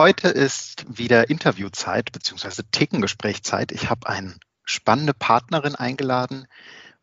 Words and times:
Heute 0.00 0.28
ist 0.28 0.86
wieder 0.88 1.28
Interviewzeit 1.28 2.10
bzw. 2.10 2.62
Thekengesprächzeit. 2.70 3.70
Ich 3.70 3.90
habe 3.90 4.08
eine 4.08 4.34
spannende 4.64 5.12
Partnerin 5.12 5.74
eingeladen, 5.74 6.46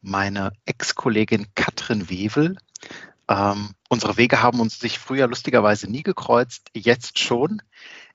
meine 0.01 0.51
Ex-Kollegin 0.65 1.45
Katrin 1.53 2.09
Wewel. 2.09 2.57
Ähm, 3.27 3.75
unsere 3.87 4.17
Wege 4.17 4.41
haben 4.41 4.59
uns 4.59 4.79
sich 4.79 4.97
früher 4.97 5.27
lustigerweise 5.27 5.85
nie 5.85 6.01
gekreuzt, 6.01 6.69
jetzt 6.73 7.19
schon. 7.19 7.61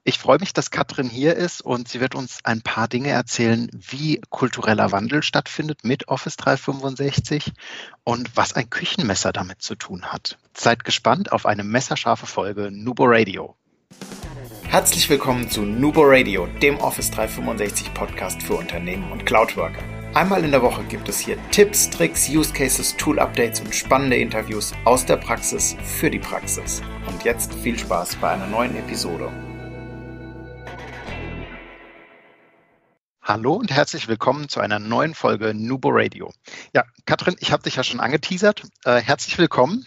Ich 0.03 0.19
freue 0.19 0.41
mich, 0.41 0.53
dass 0.53 0.73
Katrin 0.73 1.09
hier 1.09 1.37
ist 1.37 1.61
und 1.61 1.87
sie 1.87 2.01
wird 2.01 2.17
uns 2.17 2.41
ein 2.43 2.63
paar 2.63 2.89
Dinge 2.89 3.11
erzählen, 3.11 3.71
wie 3.73 4.21
kultureller 4.31 4.91
Wandel 4.91 5.23
stattfindet 5.23 5.85
mit 5.85 6.09
Office 6.09 6.37
365 6.39 7.53
und 8.03 8.37
was 8.37 8.55
ein 8.55 8.69
Küchenmesser 8.69 9.33
damit 9.33 9.63
zu 9.63 9.77
tun 9.77 10.07
hat. 10.07 10.39
Seid 10.55 10.83
gespannt 10.83 11.31
auf 11.31 11.47
eine 11.47 11.63
messerscharfe 11.63 12.27
Folge 12.27 12.73
Nubo 12.73 13.05
Radio. 13.07 13.55
Herzlich 14.73 15.11
willkommen 15.11 15.51
zu 15.51 15.67
Nubo 15.67 16.01
Radio, 16.03 16.47
dem 16.47 16.79
Office 16.79 17.11
365 17.11 17.93
Podcast 17.93 18.43
für 18.43 18.55
Unternehmen 18.55 19.13
und 19.13 19.27
Cloudworker. 19.27 19.83
Einmal 20.15 20.47
in 20.47 20.51
der 20.51 20.63
Woche 20.63 20.83
gibt 20.85 21.11
es 21.11 21.19
hier 21.19 21.37
Tipps, 21.51 21.91
Tricks, 21.91 22.27
Use 22.31 22.55
Cases, 22.55 22.97
Tool 22.97 23.19
Updates 23.19 23.61
und 23.61 23.75
spannende 23.75 24.17
Interviews 24.17 24.73
aus 24.87 25.05
der 25.05 25.19
Praxis 25.19 25.77
für 25.85 26.11
die 26.11 26.19
Praxis. 26.19 26.81
Und 27.07 27.23
jetzt 27.23 27.53
viel 27.53 27.79
Spaß 27.79 28.17
bei 28.17 28.31
einer 28.31 28.47
neuen 28.47 28.75
Episode. 28.75 29.31
Hallo 33.21 33.53
und 33.53 33.71
herzlich 33.71 34.09
willkommen 34.09 34.49
zu 34.49 34.61
einer 34.61 34.79
neuen 34.79 35.13
Folge 35.13 35.53
Nubo 35.53 35.91
Radio. 35.93 36.33
Ja, 36.73 36.85
Katrin, 37.05 37.37
ich 37.41 37.53
habe 37.53 37.63
dich 37.63 37.77
ja 37.77 37.85
schon 37.85 38.01
angeteasert. 38.01 38.63
Äh, 38.87 39.03
herzlich 39.03 39.37
willkommen. 39.37 39.85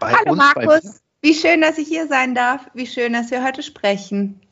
Bei 0.00 0.12
Hallo 0.12 0.34
Markus, 0.34 1.03
wie 1.24 1.34
schön, 1.34 1.62
dass 1.62 1.78
ich 1.78 1.88
hier 1.88 2.06
sein 2.06 2.34
darf. 2.34 2.68
Wie 2.74 2.86
schön, 2.86 3.14
dass 3.14 3.30
wir 3.30 3.42
heute 3.42 3.62
sprechen. 3.62 4.42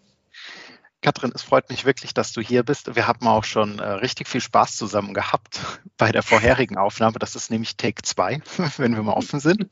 Katrin, 1.03 1.33
es 1.35 1.43
freut 1.43 1.69
mich 1.69 1.85
wirklich, 1.85 2.15
dass 2.15 2.33
du 2.33 2.41
hier 2.41 2.63
bist. 2.63 2.97
Wir 2.97 3.07
haben 3.07 3.27
auch 3.27 3.45
schon 3.45 3.79
äh, 3.79 3.87
richtig 3.87 4.27
viel 4.27 4.41
Spaß 4.41 4.77
zusammen 4.77 5.13
gehabt 5.13 5.61
bei 5.99 6.13
der 6.13 6.23
vorherigen 6.23 6.79
Aufnahme. 6.79 7.19
Das 7.19 7.37
ist 7.37 7.51
nämlich 7.51 7.77
Take 7.77 8.03
2, 8.03 8.41
wenn 8.79 8.97
wir 8.97 9.03
mal 9.03 9.13
offen 9.13 9.39
sind. 9.39 9.69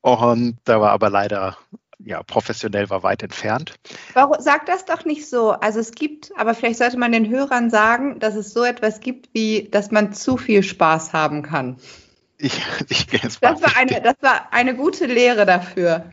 Und 0.00 0.58
da 0.62 0.80
war 0.80 0.92
aber 0.92 1.10
leider 1.10 1.58
ja, 1.98 2.22
professionell 2.22 2.88
war 2.90 3.02
weit 3.02 3.24
entfernt. 3.24 3.74
Warum, 4.12 4.36
sag 4.38 4.66
das 4.66 4.84
doch 4.84 5.04
nicht 5.04 5.28
so. 5.28 5.52
Also 5.52 5.80
es 5.80 5.92
gibt, 5.92 6.30
aber 6.36 6.54
vielleicht 6.54 6.78
sollte 6.78 6.98
man 6.98 7.10
den 7.10 7.28
Hörern 7.28 7.70
sagen, 7.70 8.20
dass 8.20 8.36
es 8.36 8.52
so 8.52 8.62
etwas 8.62 9.00
gibt, 9.00 9.30
wie, 9.32 9.68
dass 9.70 9.90
man 9.90 10.12
zu 10.12 10.36
viel 10.36 10.62
Spaß 10.62 11.12
haben 11.12 11.42
kann. 11.42 11.78
Ich, 12.38 12.60
ich 12.88 13.06
gehe 13.06 13.20
jetzt 13.20 13.42
das 13.42 13.62
war, 13.62 13.76
eine, 13.76 14.00
das 14.00 14.16
war 14.20 14.52
eine 14.52 14.76
gute 14.76 15.06
Lehre 15.06 15.46
dafür. 15.46 16.12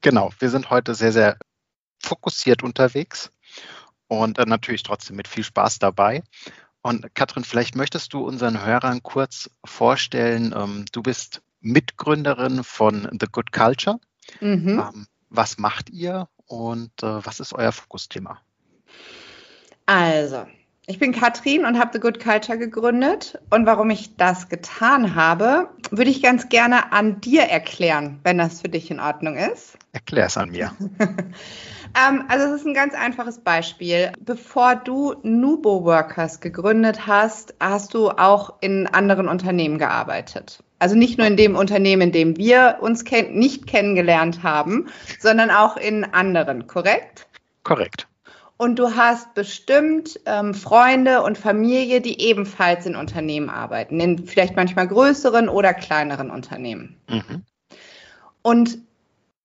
Genau, 0.00 0.30
wir 0.38 0.50
sind 0.50 0.70
heute 0.70 0.94
sehr, 0.94 1.12
sehr 1.12 1.38
fokussiert 2.02 2.62
unterwegs 2.62 3.30
und 4.08 4.38
äh, 4.38 4.44
natürlich 4.44 4.82
trotzdem 4.82 5.16
mit 5.16 5.28
viel 5.28 5.44
Spaß 5.44 5.78
dabei. 5.78 6.22
Und 6.82 7.14
Katrin, 7.14 7.44
vielleicht 7.44 7.76
möchtest 7.76 8.12
du 8.12 8.26
unseren 8.26 8.62
Hörern 8.62 9.02
kurz 9.02 9.48
vorstellen, 9.64 10.54
ähm, 10.54 10.84
du 10.92 11.02
bist 11.02 11.40
Mitgründerin 11.60 12.62
von 12.62 13.08
The 13.18 13.26
Good 13.30 13.52
Culture. 13.52 13.98
Mhm. 14.40 14.80
Ähm, 14.80 15.06
was 15.30 15.56
macht 15.56 15.88
ihr 15.88 16.28
und 16.46 16.90
äh, 17.02 17.24
was 17.24 17.40
ist 17.40 17.54
euer 17.54 17.72
Fokusthema? 17.72 18.40
Also, 19.86 20.46
ich 20.86 20.98
bin 20.98 21.12
Katrin 21.12 21.64
und 21.64 21.78
habe 21.78 21.90
The 21.94 22.00
Good 22.00 22.22
Culture 22.22 22.58
gegründet. 22.58 23.38
Und 23.50 23.64
warum 23.64 23.88
ich 23.88 24.16
das 24.16 24.48
getan 24.50 25.14
habe, 25.14 25.70
würde 25.90 26.10
ich 26.10 26.22
ganz 26.22 26.50
gerne 26.50 26.92
an 26.92 27.20
dir 27.20 27.42
erklären, 27.42 28.20
wenn 28.22 28.36
das 28.36 28.60
für 28.60 28.68
dich 28.68 28.90
in 28.90 29.00
Ordnung 29.00 29.36
ist. 29.36 29.78
Erklär 29.92 30.26
es 30.26 30.36
an 30.36 30.50
mir. 30.50 30.72
ähm, 31.00 32.24
also 32.28 32.46
es 32.46 32.60
ist 32.60 32.66
ein 32.66 32.74
ganz 32.74 32.94
einfaches 32.94 33.38
Beispiel. 33.38 34.12
Bevor 34.20 34.76
du 34.76 35.14
Nubo 35.22 35.84
Workers 35.84 36.40
gegründet 36.40 37.06
hast, 37.06 37.54
hast 37.60 37.94
du 37.94 38.10
auch 38.10 38.54
in 38.60 38.86
anderen 38.86 39.28
Unternehmen 39.28 39.78
gearbeitet. 39.78 40.62
Also 40.80 40.96
nicht 40.96 41.16
nur 41.16 41.26
in 41.26 41.38
dem 41.38 41.56
Unternehmen, 41.56 42.02
in 42.02 42.12
dem 42.12 42.36
wir 42.36 42.78
uns 42.80 43.04
ken 43.04 43.38
nicht 43.38 43.66
kennengelernt 43.66 44.42
haben, 44.42 44.88
sondern 45.18 45.50
auch 45.50 45.78
in 45.78 46.04
anderen, 46.04 46.66
korrekt? 46.66 47.26
Korrekt. 47.62 48.06
Und 48.56 48.78
du 48.78 48.94
hast 48.94 49.34
bestimmt 49.34 50.20
ähm, 50.26 50.54
Freunde 50.54 51.22
und 51.22 51.36
Familie, 51.36 52.00
die 52.00 52.20
ebenfalls 52.20 52.86
in 52.86 52.94
Unternehmen 52.94 53.50
arbeiten, 53.50 53.98
in 53.98 54.26
vielleicht 54.26 54.54
manchmal 54.54 54.86
größeren 54.86 55.48
oder 55.48 55.74
kleineren 55.74 56.30
Unternehmen. 56.30 56.96
Mhm. 57.08 57.42
Und 58.42 58.78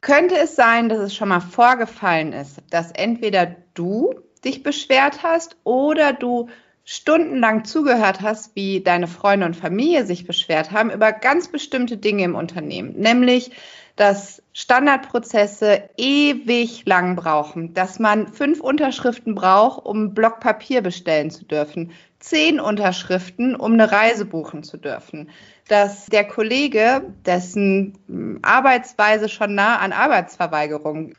könnte 0.02 0.38
es 0.38 0.56
sein, 0.56 0.90
dass 0.90 1.00
es 1.00 1.16
schon 1.16 1.30
mal 1.30 1.40
vorgefallen 1.40 2.34
ist, 2.34 2.62
dass 2.70 2.92
entweder 2.92 3.56
du 3.74 4.14
dich 4.46 4.64
beschwert 4.64 5.24
hast 5.24 5.58
oder 5.64 6.14
du 6.14 6.50
stundenlang 6.86 7.66
zugehört 7.66 8.22
hast, 8.22 8.56
wie 8.56 8.82
deine 8.82 9.08
Freunde 9.08 9.46
und 9.46 9.56
Familie 9.56 10.06
sich 10.06 10.26
beschwert 10.26 10.72
haben 10.72 10.90
über 10.90 11.12
ganz 11.12 11.50
bestimmte 11.50 11.98
Dinge 11.98 12.24
im 12.24 12.36
Unternehmen, 12.36 12.94
nämlich 12.98 13.52
dass 14.00 14.42
Standardprozesse 14.54 15.90
ewig 15.98 16.86
lang 16.86 17.18
brauchen, 17.18 17.74
dass 17.74 18.00
man 18.00 18.32
fünf 18.32 18.62
Unterschriften 18.62 19.36
braucht, 19.36 19.86
um 19.86 20.06
ein 20.06 20.14
Block 20.14 20.40
Papier 20.40 20.82
bestellen 20.82 21.32
zu 21.32 21.44
dürfen, 21.44 21.92
zehn 22.20 22.62
Unterschriften, 22.62 23.58
um 23.58 23.74
eine 23.74 23.92
Reise 23.92 24.24
buchen 24.24 24.64
zu 24.64 24.78
dürfen, 24.78 25.30
dass 25.68 26.06
der 26.06 26.24
Kollege, 26.24 27.14
dessen 27.26 28.40
Arbeitsweise 28.42 29.28
schon 29.28 29.54
nah 29.54 29.80
an 29.80 29.92
Arbeitsverweigerung 29.92 31.16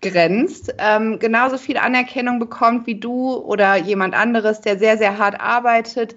grenzt, 0.00 0.74
ähm, 0.78 1.18
genauso 1.18 1.58
viel 1.58 1.76
Anerkennung 1.76 2.38
bekommt 2.38 2.86
wie 2.86 2.98
du 2.98 3.34
oder 3.34 3.76
jemand 3.76 4.14
anderes, 4.14 4.62
der 4.62 4.78
sehr, 4.78 4.96
sehr 4.96 5.18
hart 5.18 5.38
arbeitet, 5.38 6.16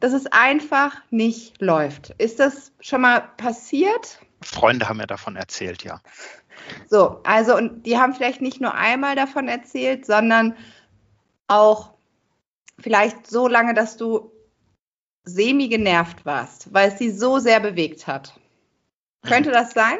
dass 0.00 0.14
es 0.14 0.26
einfach 0.26 0.96
nicht 1.10 1.60
läuft. 1.60 2.10
Ist 2.18 2.40
das 2.40 2.72
schon 2.80 3.02
mal 3.02 3.20
passiert? 3.36 4.18
Freunde 4.42 4.88
haben 4.88 5.00
ja 5.00 5.06
davon 5.06 5.36
erzählt, 5.36 5.84
ja. 5.84 6.00
So, 6.88 7.20
also 7.24 7.56
und 7.56 7.84
die 7.84 7.98
haben 7.98 8.14
vielleicht 8.14 8.40
nicht 8.40 8.60
nur 8.60 8.74
einmal 8.74 9.16
davon 9.16 9.48
erzählt, 9.48 10.06
sondern 10.06 10.56
auch 11.48 11.94
vielleicht 12.78 13.26
so 13.26 13.48
lange, 13.48 13.74
dass 13.74 13.96
du 13.96 14.32
semi 15.24 15.68
genervt 15.68 16.24
warst, 16.24 16.72
weil 16.72 16.90
es 16.90 16.98
sie 16.98 17.10
so 17.10 17.38
sehr 17.38 17.60
bewegt 17.60 18.06
hat. 18.06 18.38
Könnte 19.22 19.50
das 19.50 19.72
sein? 19.72 19.98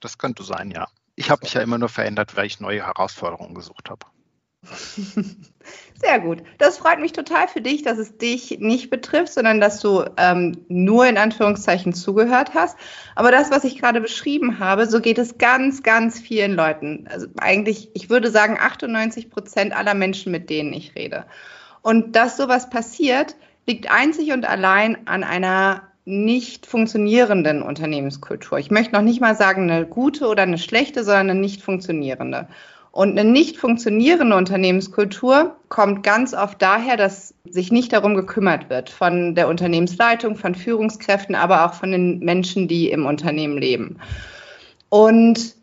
Das 0.00 0.18
könnte 0.18 0.42
sein, 0.42 0.70
ja. 0.70 0.88
Ich 1.16 1.30
habe 1.30 1.42
mich 1.42 1.54
ja 1.54 1.62
immer 1.62 1.78
nur 1.78 1.88
verändert, 1.88 2.36
weil 2.36 2.46
ich 2.46 2.60
neue 2.60 2.86
Herausforderungen 2.86 3.54
gesucht 3.54 3.90
habe. 3.90 4.06
Sehr 6.00 6.20
gut. 6.20 6.42
Das 6.58 6.78
freut 6.78 7.00
mich 7.00 7.12
total 7.12 7.48
für 7.48 7.60
dich, 7.60 7.82
dass 7.82 7.98
es 7.98 8.18
dich 8.18 8.58
nicht 8.60 8.90
betrifft, 8.90 9.32
sondern 9.32 9.60
dass 9.60 9.80
du 9.80 10.04
ähm, 10.16 10.64
nur 10.68 11.06
in 11.06 11.18
Anführungszeichen 11.18 11.92
zugehört 11.92 12.54
hast. 12.54 12.76
Aber 13.14 13.30
das, 13.30 13.50
was 13.50 13.64
ich 13.64 13.78
gerade 13.78 14.00
beschrieben 14.00 14.58
habe, 14.58 14.86
so 14.86 15.00
geht 15.00 15.18
es 15.18 15.38
ganz, 15.38 15.82
ganz 15.82 16.20
vielen 16.20 16.54
Leuten. 16.54 17.08
Also 17.10 17.26
eigentlich, 17.38 17.90
ich 17.94 18.10
würde 18.10 18.30
sagen, 18.30 18.58
98 18.60 19.30
Prozent 19.30 19.76
aller 19.76 19.94
Menschen, 19.94 20.32
mit 20.32 20.50
denen 20.50 20.72
ich 20.72 20.94
rede. 20.94 21.24
Und 21.82 22.14
dass 22.16 22.36
sowas 22.36 22.70
passiert, 22.70 23.36
liegt 23.66 23.90
einzig 23.90 24.32
und 24.32 24.48
allein 24.48 25.06
an 25.06 25.24
einer 25.24 25.82
nicht 26.04 26.66
funktionierenden 26.66 27.60
Unternehmenskultur. 27.60 28.58
Ich 28.58 28.70
möchte 28.70 28.94
noch 28.94 29.02
nicht 29.02 29.20
mal 29.20 29.34
sagen 29.34 29.70
eine 29.70 29.84
gute 29.84 30.28
oder 30.28 30.42
eine 30.42 30.58
schlechte, 30.58 31.04
sondern 31.04 31.30
eine 31.30 31.40
nicht 31.40 31.62
funktionierende. 31.62 32.48
Und 32.98 33.16
eine 33.16 33.30
nicht 33.30 33.58
funktionierende 33.58 34.34
Unternehmenskultur 34.34 35.54
kommt 35.68 36.02
ganz 36.02 36.34
oft 36.34 36.60
daher, 36.60 36.96
dass 36.96 37.32
sich 37.48 37.70
nicht 37.70 37.92
darum 37.92 38.16
gekümmert 38.16 38.70
wird 38.70 38.90
von 38.90 39.36
der 39.36 39.46
Unternehmensleitung, 39.46 40.34
von 40.34 40.56
Führungskräften, 40.56 41.36
aber 41.36 41.64
auch 41.64 41.74
von 41.74 41.92
den 41.92 42.18
Menschen, 42.18 42.66
die 42.66 42.90
im 42.90 43.06
Unternehmen 43.06 43.56
leben. 43.56 44.00
Und 44.88 45.54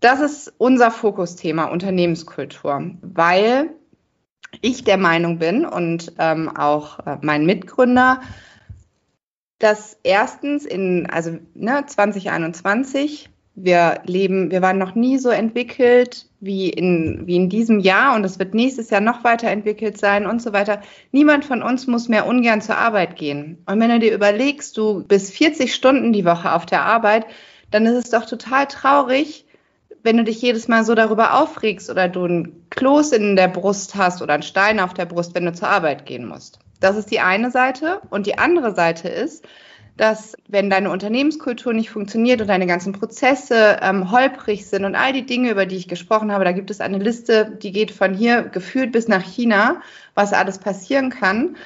das 0.00 0.20
ist 0.20 0.52
unser 0.58 0.90
Fokusthema, 0.90 1.64
Unternehmenskultur, 1.64 2.90
weil 3.00 3.70
ich 4.60 4.84
der 4.84 4.98
Meinung 4.98 5.38
bin 5.38 5.64
und 5.64 6.12
ähm, 6.18 6.54
auch 6.54 6.98
äh, 7.06 7.16
mein 7.22 7.46
Mitgründer, 7.46 8.20
dass 9.58 9.96
erstens 10.02 10.66
in, 10.66 11.08
also 11.08 11.38
ne, 11.54 11.84
2021, 11.86 13.30
wir 13.54 14.02
leben, 14.04 14.50
wir 14.50 14.60
waren 14.60 14.76
noch 14.76 14.94
nie 14.94 15.16
so 15.16 15.30
entwickelt 15.30 16.26
wie 16.42 16.68
in, 16.68 17.22
wie 17.26 17.36
in 17.36 17.48
diesem 17.48 17.78
Jahr 17.78 18.16
und 18.16 18.24
es 18.24 18.40
wird 18.40 18.52
nächstes 18.52 18.90
Jahr 18.90 19.00
noch 19.00 19.22
weiterentwickelt 19.22 19.96
sein 19.96 20.26
und 20.26 20.42
so 20.42 20.52
weiter. 20.52 20.82
Niemand 21.12 21.44
von 21.44 21.62
uns 21.62 21.86
muss 21.86 22.08
mehr 22.08 22.26
ungern 22.26 22.60
zur 22.60 22.76
Arbeit 22.76 23.14
gehen. 23.14 23.62
Und 23.66 23.78
wenn 23.80 23.90
du 23.90 24.00
dir 24.00 24.12
überlegst, 24.12 24.76
du 24.76 25.04
bist 25.04 25.32
40 25.32 25.72
Stunden 25.72 26.12
die 26.12 26.24
Woche 26.24 26.52
auf 26.52 26.66
der 26.66 26.82
Arbeit, 26.82 27.26
dann 27.70 27.86
ist 27.86 28.04
es 28.04 28.10
doch 28.10 28.26
total 28.26 28.66
traurig, 28.66 29.46
wenn 30.02 30.16
du 30.16 30.24
dich 30.24 30.42
jedes 30.42 30.66
Mal 30.66 30.84
so 30.84 30.96
darüber 30.96 31.40
aufregst 31.40 31.88
oder 31.88 32.08
du 32.08 32.26
ein 32.26 32.66
Kloß 32.70 33.12
in 33.12 33.36
der 33.36 33.46
Brust 33.46 33.94
hast 33.94 34.20
oder 34.20 34.34
einen 34.34 34.42
Stein 34.42 34.80
auf 34.80 34.94
der 34.94 35.06
Brust, 35.06 35.36
wenn 35.36 35.44
du 35.44 35.52
zur 35.52 35.68
Arbeit 35.68 36.06
gehen 36.06 36.26
musst. 36.26 36.58
Das 36.80 36.96
ist 36.96 37.12
die 37.12 37.20
eine 37.20 37.52
Seite. 37.52 38.00
Und 38.10 38.26
die 38.26 38.38
andere 38.38 38.74
Seite 38.74 39.08
ist, 39.08 39.46
dass 39.96 40.34
wenn 40.48 40.70
deine 40.70 40.90
Unternehmenskultur 40.90 41.72
nicht 41.72 41.90
funktioniert 41.90 42.40
und 42.40 42.46
deine 42.46 42.66
ganzen 42.66 42.92
Prozesse 42.92 43.78
ähm, 43.82 44.10
holprig 44.10 44.66
sind 44.66 44.84
und 44.84 44.94
all 44.94 45.12
die 45.12 45.26
Dinge, 45.26 45.50
über 45.50 45.66
die 45.66 45.76
ich 45.76 45.88
gesprochen 45.88 46.32
habe, 46.32 46.44
da 46.44 46.52
gibt 46.52 46.70
es 46.70 46.80
eine 46.80 46.98
Liste, 46.98 47.58
die 47.62 47.72
geht 47.72 47.90
von 47.90 48.14
hier 48.14 48.42
geführt 48.42 48.92
bis 48.92 49.08
nach 49.08 49.22
China, 49.22 49.82
was 50.14 50.32
alles 50.32 50.58
passieren 50.58 51.10
kann. 51.10 51.56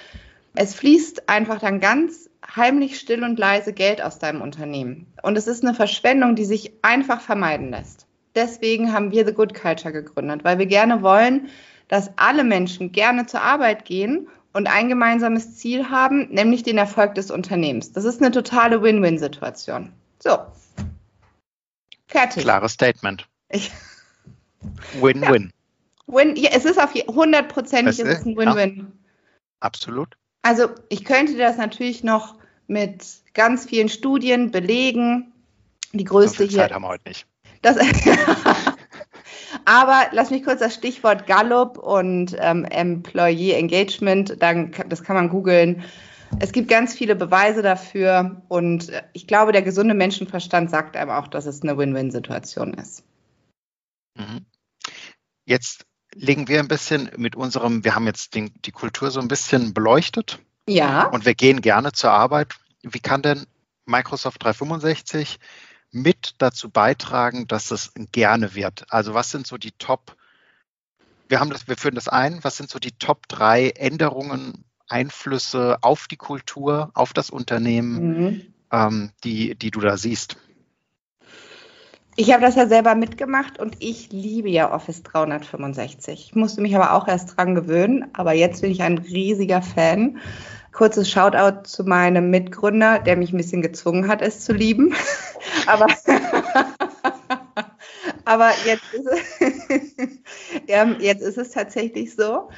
Es 0.54 0.74
fließt 0.74 1.28
einfach 1.28 1.60
dann 1.60 1.80
ganz 1.80 2.28
heimlich 2.54 2.98
still 2.98 3.22
und 3.22 3.38
leise 3.38 3.72
Geld 3.72 4.02
aus 4.02 4.18
deinem 4.18 4.40
Unternehmen. 4.40 5.06
Und 5.22 5.36
es 5.36 5.46
ist 5.46 5.64
eine 5.64 5.74
Verschwendung, 5.74 6.34
die 6.34 6.44
sich 6.44 6.72
einfach 6.82 7.20
vermeiden 7.20 7.70
lässt. 7.70 8.06
Deswegen 8.34 8.92
haben 8.92 9.12
wir 9.12 9.26
The 9.26 9.32
Good 9.32 9.54
Culture 9.54 9.92
gegründet, 9.92 10.44
weil 10.44 10.58
wir 10.58 10.66
gerne 10.66 11.02
wollen, 11.02 11.48
dass 11.88 12.10
alle 12.16 12.44
Menschen 12.44 12.92
gerne 12.92 13.26
zur 13.26 13.42
Arbeit 13.42 13.84
gehen 13.84 14.28
und 14.56 14.68
ein 14.68 14.88
gemeinsames 14.88 15.54
Ziel 15.56 15.90
haben, 15.90 16.28
nämlich 16.30 16.62
den 16.62 16.78
Erfolg 16.78 17.14
des 17.14 17.30
Unternehmens. 17.30 17.92
Das 17.92 18.04
ist 18.04 18.22
eine 18.22 18.30
totale 18.30 18.80
Win-Win-Situation. 18.82 19.92
So. 20.18 20.38
Fertig. 22.06 22.42
Klares 22.42 22.72
Statement. 22.72 23.28
Win-win. 24.98 25.52
Ja. 26.08 26.14
Win, 26.14 26.36
ja, 26.36 26.50
es 26.54 26.64
ist 26.64 26.80
auf 26.80 26.94
hundertprozentig 26.94 28.02
ein 28.02 28.34
Win-Win. 28.34 28.76
Ja. 28.78 28.84
Absolut. 29.60 30.16
Also 30.40 30.70
ich 30.88 31.04
könnte 31.04 31.36
das 31.36 31.58
natürlich 31.58 32.02
noch 32.02 32.36
mit 32.66 33.04
ganz 33.34 33.66
vielen 33.66 33.90
Studien 33.90 34.52
belegen. 34.52 35.32
Die 35.92 36.04
größte 36.04 36.44
so 36.44 36.48
viel 36.48 36.56
Zeit 36.56 36.72
haben 36.72 36.82
wir 36.82 36.88
heute 36.88 37.08
nicht. 37.08 37.26
Das, 37.60 37.76
Aber 39.66 40.06
lass 40.12 40.30
mich 40.30 40.44
kurz 40.44 40.60
das 40.60 40.74
Stichwort 40.74 41.26
Gallup 41.26 41.76
und 41.76 42.36
ähm, 42.38 42.64
Employee 42.64 43.52
Engagement, 43.52 44.40
dann, 44.40 44.72
das 44.88 45.02
kann 45.02 45.16
man 45.16 45.28
googeln. 45.28 45.82
Es 46.38 46.52
gibt 46.52 46.68
ganz 46.68 46.94
viele 46.94 47.16
Beweise 47.16 47.62
dafür 47.62 48.42
und 48.48 48.92
ich 49.12 49.26
glaube, 49.26 49.50
der 49.50 49.62
gesunde 49.62 49.94
Menschenverstand 49.94 50.70
sagt 50.70 50.96
einem 50.96 51.10
auch, 51.10 51.26
dass 51.26 51.46
es 51.46 51.62
eine 51.62 51.76
Win-Win-Situation 51.76 52.74
ist. 52.74 53.02
Mhm. 54.16 54.46
Jetzt 55.44 55.84
legen 56.14 56.46
wir 56.46 56.60
ein 56.60 56.68
bisschen 56.68 57.10
mit 57.16 57.34
unserem, 57.34 57.84
wir 57.84 57.96
haben 57.96 58.06
jetzt 58.06 58.36
den, 58.36 58.52
die 58.64 58.72
Kultur 58.72 59.10
so 59.10 59.20
ein 59.20 59.28
bisschen 59.28 59.74
beleuchtet. 59.74 60.38
Ja. 60.68 61.06
Und 61.08 61.26
wir 61.26 61.34
gehen 61.34 61.60
gerne 61.60 61.92
zur 61.92 62.12
Arbeit. 62.12 62.54
Wie 62.82 63.00
kann 63.00 63.22
denn 63.22 63.46
Microsoft 63.84 64.44
365 64.44 65.38
mit 65.92 66.34
dazu 66.38 66.70
beitragen, 66.70 67.46
dass 67.46 67.70
es 67.70 67.92
gerne 68.12 68.54
wird? 68.54 68.84
Also 68.90 69.14
was 69.14 69.30
sind 69.30 69.46
so 69.46 69.56
die 69.56 69.72
Top, 69.72 70.16
wir 71.28 71.40
haben 71.40 71.50
das, 71.50 71.68
wir 71.68 71.76
führen 71.76 71.94
das 71.94 72.08
ein, 72.08 72.42
was 72.42 72.56
sind 72.56 72.70
so 72.70 72.78
die 72.78 72.92
Top 72.92 73.28
drei 73.28 73.70
Änderungen, 73.70 74.64
Einflüsse 74.88 75.78
auf 75.82 76.06
die 76.08 76.16
Kultur, 76.16 76.90
auf 76.94 77.12
das 77.12 77.30
Unternehmen, 77.30 78.20
mhm. 78.20 78.42
ähm, 78.70 79.10
die, 79.24 79.56
die 79.56 79.70
du 79.70 79.80
da 79.80 79.96
siehst? 79.96 80.36
Ich 82.18 82.32
habe 82.32 82.40
das 82.40 82.54
ja 82.54 82.66
selber 82.66 82.94
mitgemacht 82.94 83.58
und 83.58 83.76
ich 83.80 84.10
liebe 84.10 84.48
ja 84.48 84.72
Office 84.72 85.02
365. 85.02 86.28
Ich 86.28 86.34
musste 86.34 86.62
mich 86.62 86.74
aber 86.74 86.94
auch 86.94 87.06
erst 87.06 87.36
dran 87.36 87.54
gewöhnen, 87.54 88.06
aber 88.14 88.32
jetzt 88.32 88.62
bin 88.62 88.70
ich 88.70 88.82
ein 88.82 88.96
riesiger 88.96 89.60
Fan. 89.60 90.18
Kurzes 90.76 91.10
Shoutout 91.10 91.64
zu 91.64 91.84
meinem 91.84 92.28
Mitgründer, 92.28 92.98
der 92.98 93.16
mich 93.16 93.32
ein 93.32 93.38
bisschen 93.38 93.62
gezwungen 93.62 94.08
hat, 94.08 94.20
es 94.20 94.44
zu 94.44 94.52
lieben. 94.52 94.94
aber, 95.66 95.86
aber 98.26 98.50
jetzt, 98.66 98.84
ist 98.92 99.06
es, 99.06 99.22
jetzt 101.00 101.22
ist 101.22 101.38
es 101.38 101.52
tatsächlich 101.52 102.14
so. 102.14 102.50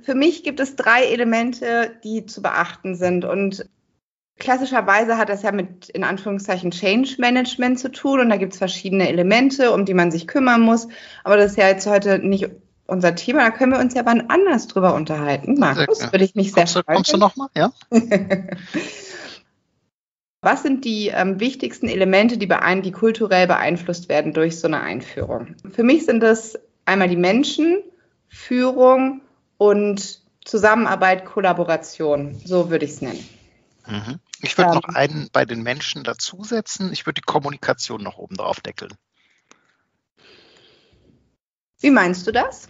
Für 0.00 0.14
mich 0.14 0.44
gibt 0.44 0.60
es 0.60 0.76
drei 0.76 1.06
Elemente, 1.06 1.96
die 2.04 2.24
zu 2.24 2.40
beachten 2.40 2.94
sind. 2.94 3.24
Und 3.24 3.68
klassischerweise 4.38 5.18
hat 5.18 5.28
das 5.28 5.42
ja 5.42 5.50
mit 5.50 5.88
in 5.88 6.04
Anführungszeichen 6.04 6.70
Change 6.70 7.16
Management 7.18 7.80
zu 7.80 7.90
tun. 7.90 8.20
Und 8.20 8.30
da 8.30 8.36
gibt 8.36 8.52
es 8.52 8.58
verschiedene 8.58 9.08
Elemente, 9.08 9.72
um 9.72 9.84
die 9.84 9.94
man 9.94 10.12
sich 10.12 10.28
kümmern 10.28 10.60
muss. 10.60 10.86
Aber 11.24 11.36
das 11.36 11.50
ist 11.50 11.58
ja 11.58 11.66
jetzt 11.66 11.88
heute 11.88 12.20
nicht 12.20 12.48
unser 12.86 13.14
Thema. 13.14 13.40
Da 13.40 13.50
können 13.50 13.72
wir 13.72 13.80
uns 13.80 13.94
ja 13.94 14.04
wann 14.06 14.28
anders 14.30 14.66
drüber 14.68 14.94
unterhalten. 14.94 15.58
Markus, 15.58 16.00
würde 16.12 16.24
ich 16.24 16.34
mich 16.34 16.52
sehr 16.52 16.64
kommst 16.64 16.74
freuen. 16.74 16.96
kommst 16.96 17.12
du 17.12 17.16
nochmal? 17.16 17.48
Ja. 17.56 17.72
Was 20.42 20.62
sind 20.62 20.84
die 20.84 21.08
ähm, 21.08 21.40
wichtigsten 21.40 21.88
Elemente, 21.88 22.38
die, 22.38 22.48
die 22.48 22.92
kulturell 22.92 23.48
beeinflusst 23.48 24.08
werden 24.08 24.32
durch 24.32 24.60
so 24.60 24.68
eine 24.68 24.80
Einführung? 24.80 25.56
Für 25.72 25.82
mich 25.82 26.06
sind 26.06 26.20
das 26.20 26.56
einmal 26.84 27.08
die 27.08 27.16
Menschen, 27.16 27.82
Führung 28.28 29.22
und 29.58 30.20
Zusammenarbeit, 30.44 31.24
Kollaboration. 31.24 32.40
So 32.44 32.70
würde 32.70 32.84
ich 32.84 32.92
es 32.92 33.00
nennen. 33.00 33.28
Mhm. 33.86 34.20
Ich 34.42 34.56
würde 34.56 34.70
ähm, 34.70 34.76
noch 34.76 34.94
einen 34.94 35.28
bei 35.32 35.44
den 35.44 35.62
Menschen 35.62 36.04
dazusetzen. 36.04 36.92
Ich 36.92 37.06
würde 37.06 37.20
die 37.20 37.26
Kommunikation 37.26 38.02
noch 38.02 38.18
oben 38.18 38.36
drauf 38.36 38.60
deckeln. 38.60 38.94
Wie 41.86 41.90
meinst 41.92 42.26
du 42.26 42.32
das? 42.32 42.66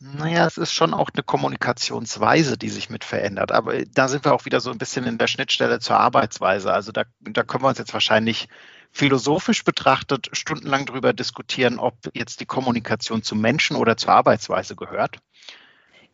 Naja, 0.00 0.46
es 0.46 0.56
ist 0.56 0.72
schon 0.72 0.94
auch 0.94 1.10
eine 1.12 1.22
Kommunikationsweise, 1.22 2.56
die 2.56 2.70
sich 2.70 2.88
mit 2.88 3.04
verändert. 3.04 3.52
Aber 3.52 3.84
da 3.84 4.08
sind 4.08 4.24
wir 4.24 4.32
auch 4.32 4.46
wieder 4.46 4.60
so 4.60 4.70
ein 4.70 4.78
bisschen 4.78 5.04
in 5.04 5.18
der 5.18 5.26
Schnittstelle 5.26 5.80
zur 5.80 5.98
Arbeitsweise. 5.98 6.72
Also 6.72 6.90
da, 6.90 7.02
da 7.20 7.42
können 7.42 7.62
wir 7.62 7.68
uns 7.68 7.76
jetzt 7.76 7.92
wahrscheinlich 7.92 8.48
philosophisch 8.90 9.64
betrachtet 9.64 10.30
stundenlang 10.32 10.86
darüber 10.86 11.12
diskutieren, 11.12 11.78
ob 11.78 11.94
jetzt 12.14 12.40
die 12.40 12.46
Kommunikation 12.46 13.22
zum 13.22 13.42
Menschen 13.42 13.76
oder 13.76 13.98
zur 13.98 14.14
Arbeitsweise 14.14 14.76
gehört. 14.76 15.18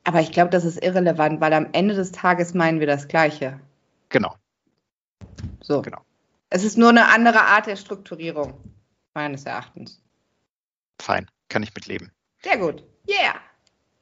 Aber 0.03 0.21
ich 0.21 0.33
glaube, 0.33 0.51
das 0.51 0.65
ist 0.65 0.83
irrelevant, 0.83 1.41
weil 1.41 1.53
am 1.53 1.69
Ende 1.71 1.95
des 1.95 2.11
Tages 2.11 2.53
meinen 2.53 2.81
wir 2.81 2.89
das 2.89 3.07
Gleiche. 3.07 3.61
Genau. 4.09 4.35
So. 5.61 5.83
Genau. 5.83 6.01
Es 6.51 6.65
ist 6.65 6.77
nur 6.77 6.89
eine 6.89 7.11
andere 7.11 7.43
Art 7.43 7.69
der 7.69 7.77
Strukturierung, 7.77 8.59
meines 9.15 9.45
Erachtens. 9.45 10.03
Fein, 11.01 11.31
kann 11.49 11.63
ich 11.63 11.73
mitleben. 11.75 12.11
Sehr 12.45 12.59
gut. 12.59 12.85
Yeah. 13.09 13.41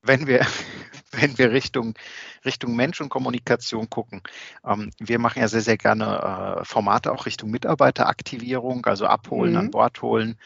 Wenn 0.03 0.27
wir, 0.27 0.45
wenn 1.13 1.39
wir 1.39 1.53
Richtung, 1.53 1.95
Richtung 2.45 2.75
Mensch 2.75 3.01
und 3.01 3.09
Kommunikation 3.09 3.89
gucken, 3.89 4.21
ähm, 4.67 4.91
wir 4.99 5.21
machen 5.21 5.41
ja 5.41 5.49
sehr, 5.49 5.61
sehr 5.61 5.79
gerne 5.79 6.59
äh, 6.61 6.65
Formate 6.65 7.13
auch 7.13 7.25
Richtung 7.25 7.51
Mitarbeiteraktivierung, 7.51 8.85
also 8.85 9.07
abholen, 9.07 9.53
mhm. 9.53 9.59
an 9.59 9.71
Bord 9.71 10.03
holen, 10.03 10.39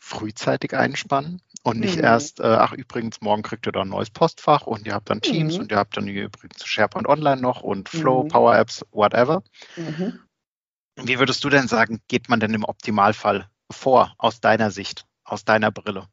frühzeitig 0.00 0.74
einspannen 0.74 1.40
und 1.62 1.78
nicht 1.78 1.98
mhm. 1.98 2.04
erst, 2.04 2.40
äh, 2.40 2.42
ach 2.42 2.72
übrigens, 2.72 3.20
morgen 3.20 3.42
kriegt 3.42 3.66
ihr 3.66 3.72
da 3.72 3.82
ein 3.82 3.88
neues 3.88 4.10
Postfach 4.10 4.66
und 4.66 4.84
ihr 4.84 4.94
habt 4.94 5.08
dann 5.08 5.20
Teams 5.20 5.54
mhm. 5.54 5.60
und 5.60 5.70
ihr 5.70 5.78
habt 5.78 5.96
dann 5.96 6.08
übrigens 6.08 6.66
SharePoint 6.66 7.06
Online 7.06 7.40
noch 7.40 7.62
und 7.62 7.88
Flow, 7.88 8.24
mhm. 8.24 8.28
Power 8.28 8.56
Apps, 8.56 8.84
whatever. 8.90 9.44
Mhm. 9.76 10.18
Wie 10.96 11.20
würdest 11.20 11.44
du 11.44 11.50
denn 11.50 11.68
sagen, 11.68 12.02
geht 12.08 12.28
man 12.28 12.40
denn 12.40 12.52
im 12.52 12.64
Optimalfall 12.64 13.48
vor 13.70 14.12
aus 14.18 14.40
deiner 14.40 14.72
Sicht, 14.72 15.06
aus 15.24 15.44
deiner 15.44 15.70
Brille? 15.70 16.08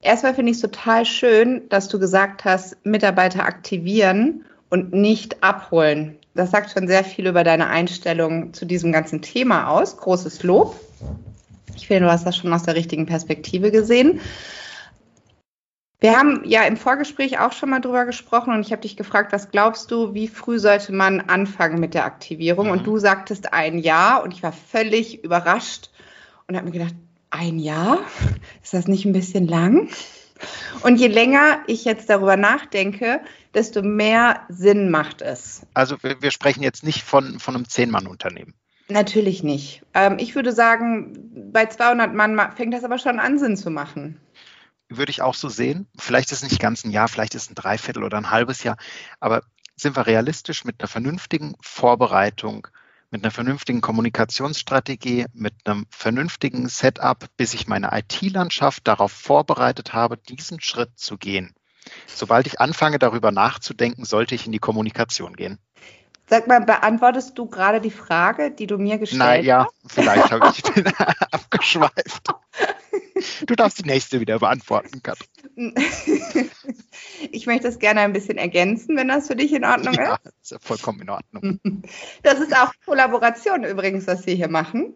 Erstmal 0.00 0.34
finde 0.34 0.50
ich 0.50 0.58
es 0.58 0.62
total 0.62 1.04
schön, 1.04 1.68
dass 1.68 1.88
du 1.88 1.98
gesagt 1.98 2.44
hast, 2.44 2.84
Mitarbeiter 2.84 3.44
aktivieren 3.44 4.44
und 4.68 4.92
nicht 4.92 5.42
abholen. 5.42 6.18
Das 6.34 6.50
sagt 6.50 6.70
schon 6.70 6.86
sehr 6.86 7.02
viel 7.02 7.26
über 7.26 7.44
deine 7.44 7.68
Einstellung 7.68 8.52
zu 8.52 8.66
diesem 8.66 8.92
ganzen 8.92 9.22
Thema 9.22 9.68
aus. 9.68 9.96
Großes 9.96 10.42
Lob. 10.42 10.78
Ich 11.74 11.86
finde, 11.86 12.06
du 12.06 12.12
hast 12.12 12.26
das 12.26 12.36
schon 12.36 12.52
aus 12.52 12.64
der 12.64 12.74
richtigen 12.74 13.06
Perspektive 13.06 13.70
gesehen. 13.70 14.20
Wir 15.98 16.18
haben 16.18 16.42
ja 16.44 16.62
im 16.64 16.76
Vorgespräch 16.76 17.38
auch 17.38 17.52
schon 17.52 17.70
mal 17.70 17.80
drüber 17.80 18.04
gesprochen 18.04 18.52
und 18.52 18.60
ich 18.60 18.70
habe 18.70 18.82
dich 18.82 18.98
gefragt, 18.98 19.32
was 19.32 19.50
glaubst 19.50 19.90
du, 19.90 20.12
wie 20.12 20.28
früh 20.28 20.58
sollte 20.58 20.92
man 20.92 21.20
anfangen 21.20 21.80
mit 21.80 21.94
der 21.94 22.04
Aktivierung? 22.04 22.66
Mhm. 22.66 22.72
Und 22.72 22.86
du 22.86 22.98
sagtest 22.98 23.54
ein 23.54 23.78
Jahr 23.78 24.22
und 24.22 24.34
ich 24.34 24.42
war 24.42 24.52
völlig 24.52 25.24
überrascht 25.24 25.90
und 26.46 26.54
habe 26.54 26.66
mir 26.66 26.72
gedacht, 26.72 26.94
ein 27.36 27.58
Jahr? 27.58 28.00
Ist 28.62 28.74
das 28.74 28.88
nicht 28.88 29.04
ein 29.04 29.12
bisschen 29.12 29.46
lang? 29.46 29.88
Und 30.82 30.96
je 30.96 31.06
länger 31.06 31.60
ich 31.66 31.84
jetzt 31.84 32.10
darüber 32.10 32.36
nachdenke, 32.36 33.20
desto 33.54 33.82
mehr 33.82 34.42
Sinn 34.48 34.90
macht 34.90 35.22
es. 35.22 35.62
Also 35.74 36.02
wir, 36.02 36.20
wir 36.20 36.30
sprechen 36.30 36.62
jetzt 36.62 36.84
nicht 36.84 37.02
von, 37.02 37.38
von 37.38 37.54
einem 37.54 37.68
Zehn-Mann-Unternehmen. 37.68 38.54
Natürlich 38.88 39.42
nicht. 39.42 39.82
Ähm, 39.94 40.18
ich 40.18 40.34
würde 40.34 40.52
sagen, 40.52 41.50
bei 41.52 41.66
200 41.66 42.14
Mann 42.14 42.38
fängt 42.54 42.74
das 42.74 42.84
aber 42.84 42.98
schon 42.98 43.18
an, 43.18 43.38
Sinn 43.38 43.56
zu 43.56 43.70
machen. 43.70 44.20
Würde 44.88 45.10
ich 45.10 45.22
auch 45.22 45.34
so 45.34 45.48
sehen. 45.48 45.88
Vielleicht 45.98 46.30
ist 46.30 46.42
es 46.42 46.50
nicht 46.50 46.60
ganz 46.60 46.84
ein 46.84 46.90
Jahr, 46.90 47.08
vielleicht 47.08 47.34
ist 47.34 47.44
es 47.44 47.50
ein 47.50 47.56
Dreiviertel 47.56 48.04
oder 48.04 48.18
ein 48.18 48.30
halbes 48.30 48.62
Jahr. 48.62 48.76
Aber 49.18 49.42
sind 49.74 49.96
wir 49.96 50.06
realistisch 50.06 50.64
mit 50.64 50.80
einer 50.80 50.88
vernünftigen 50.88 51.56
Vorbereitung 51.60 52.68
mit 53.10 53.22
einer 53.22 53.30
vernünftigen 53.30 53.80
Kommunikationsstrategie, 53.80 55.26
mit 55.32 55.54
einem 55.64 55.86
vernünftigen 55.90 56.68
Setup, 56.68 57.26
bis 57.36 57.54
ich 57.54 57.66
meine 57.66 57.90
IT-Landschaft 57.92 58.86
darauf 58.86 59.12
vorbereitet 59.12 59.92
habe, 59.92 60.16
diesen 60.16 60.60
Schritt 60.60 60.98
zu 60.98 61.16
gehen. 61.16 61.54
Sobald 62.06 62.46
ich 62.46 62.60
anfange, 62.60 62.98
darüber 62.98 63.30
nachzudenken, 63.30 64.04
sollte 64.04 64.34
ich 64.34 64.46
in 64.46 64.52
die 64.52 64.58
Kommunikation 64.58 65.34
gehen. 65.36 65.58
Sag 66.28 66.48
mal, 66.48 66.60
beantwortest 66.60 67.38
du 67.38 67.46
gerade 67.46 67.80
die 67.80 67.90
Frage, 67.90 68.50
die 68.50 68.66
du 68.66 68.78
mir 68.78 68.98
gestellt 68.98 69.22
hast? 69.22 69.28
Naja, 69.28 69.68
vielleicht 69.86 70.32
habe 70.32 70.52
ich 70.52 70.62
den 70.74 70.86
abgeschweift. 71.30 72.28
Du 73.46 73.54
darfst 73.54 73.78
die 73.78 73.88
nächste 73.88 74.20
wieder 74.20 74.38
beantworten, 74.38 75.02
Katrin. 75.02 75.74
Ich 77.30 77.46
möchte 77.46 77.64
das 77.64 77.78
gerne 77.78 78.00
ein 78.00 78.12
bisschen 78.12 78.38
ergänzen, 78.38 78.96
wenn 78.96 79.08
das 79.08 79.26
für 79.26 79.36
dich 79.36 79.52
in 79.52 79.64
Ordnung 79.64 79.94
ja, 79.94 80.16
ist. 80.24 80.42
ist 80.42 80.50
ja 80.52 80.58
vollkommen 80.60 81.00
in 81.00 81.10
Ordnung. 81.10 81.60
Das 82.22 82.40
ist 82.40 82.56
auch 82.56 82.72
Kollaboration 82.84 83.64
übrigens, 83.64 84.06
was 84.06 84.26
wir 84.26 84.34
hier 84.34 84.48
machen. 84.48 84.94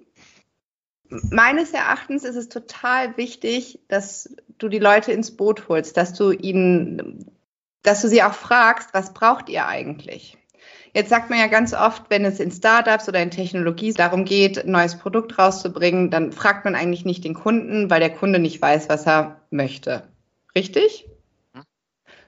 Meines 1.09 1.73
Erachtens 1.73 2.25
ist 2.25 2.37
es 2.37 2.49
total 2.49 3.17
wichtig, 3.17 3.81
dass 3.89 4.35
du 4.59 4.69
die 4.69 4.79
Leute 4.79 5.13
ins 5.13 5.37
Boot 5.37 5.69
holst, 5.69 5.97
dass 5.97 6.13
du 6.13 6.31
ihnen, 6.31 7.31
dass 7.83 8.01
du 8.03 8.09
sie 8.09 8.23
auch 8.23 8.35
fragst, 8.35 8.91
was 8.93 9.13
braucht 9.13 9.49
ihr 9.49 9.67
eigentlich? 9.67 10.39
Jetzt 10.93 11.11
sagt 11.11 11.31
man 11.31 11.39
ja 11.39 11.47
ganz 11.47 11.73
oft, 11.73 12.05
wenn 12.09 12.25
es 12.25 12.41
in 12.41 12.51
Startups 12.51 13.09
oder 13.09 13.23
in 13.23 13.31
Technologie 13.31 13.93
darum 13.93 14.25
geht, 14.25 14.65
ein 14.65 14.73
neues 14.73 14.97
Produkt 14.97 15.39
rauszubringen, 15.39 16.11
dann 16.11 16.33
fragt 16.33 16.65
man 16.65 16.75
eigentlich 16.75 17.05
nicht 17.05 17.25
den 17.25 17.35
Kunden, 17.35 17.91
weil 17.91 18.01
der 18.01 18.11
Kunde 18.11 18.39
nicht 18.39 18.61
weiß, 18.61 18.89
was 18.89 19.07
er 19.07 19.41
möchte. 19.51 20.03
Richtig? 20.55 21.07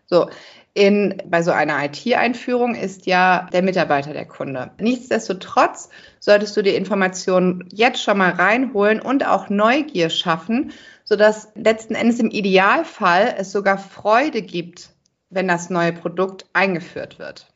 So, 0.06 0.28
in, 0.74 1.22
bei 1.26 1.42
so 1.42 1.50
einer 1.50 1.84
IT-Einführung 1.84 2.74
ist 2.74 3.06
ja 3.06 3.48
der 3.52 3.62
Mitarbeiter 3.62 4.12
der 4.12 4.26
Kunde. 4.26 4.70
Nichtsdestotrotz 4.78 5.90
solltest 6.20 6.56
du 6.56 6.62
die 6.62 6.74
Informationen 6.74 7.68
jetzt 7.72 8.02
schon 8.02 8.18
mal 8.18 8.30
reinholen 8.30 9.00
und 9.00 9.26
auch 9.26 9.48
Neugier 9.48 10.08
schaffen, 10.08 10.72
sodass 11.04 11.48
letzten 11.54 11.94
Endes 11.94 12.20
im 12.20 12.30
Idealfall 12.30 13.34
es 13.38 13.52
sogar 13.52 13.76
Freude 13.76 14.40
gibt, 14.40 14.90
wenn 15.30 15.48
das 15.48 15.68
neue 15.68 15.92
Produkt 15.92 16.46
eingeführt 16.52 17.18
wird. 17.18 17.51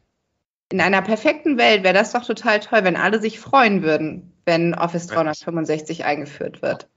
In 0.72 0.80
einer 0.80 1.02
perfekten 1.02 1.58
Welt 1.58 1.84
wäre 1.84 1.94
das 1.94 2.12
doch 2.12 2.24
total 2.24 2.58
toll, 2.58 2.82
wenn 2.82 2.96
alle 2.96 3.20
sich 3.20 3.38
freuen 3.38 3.82
würden, 3.82 4.32
wenn 4.44 4.74
Office 4.74 5.06
365 5.06 6.04
eingeführt 6.04 6.60
wird. 6.60 6.88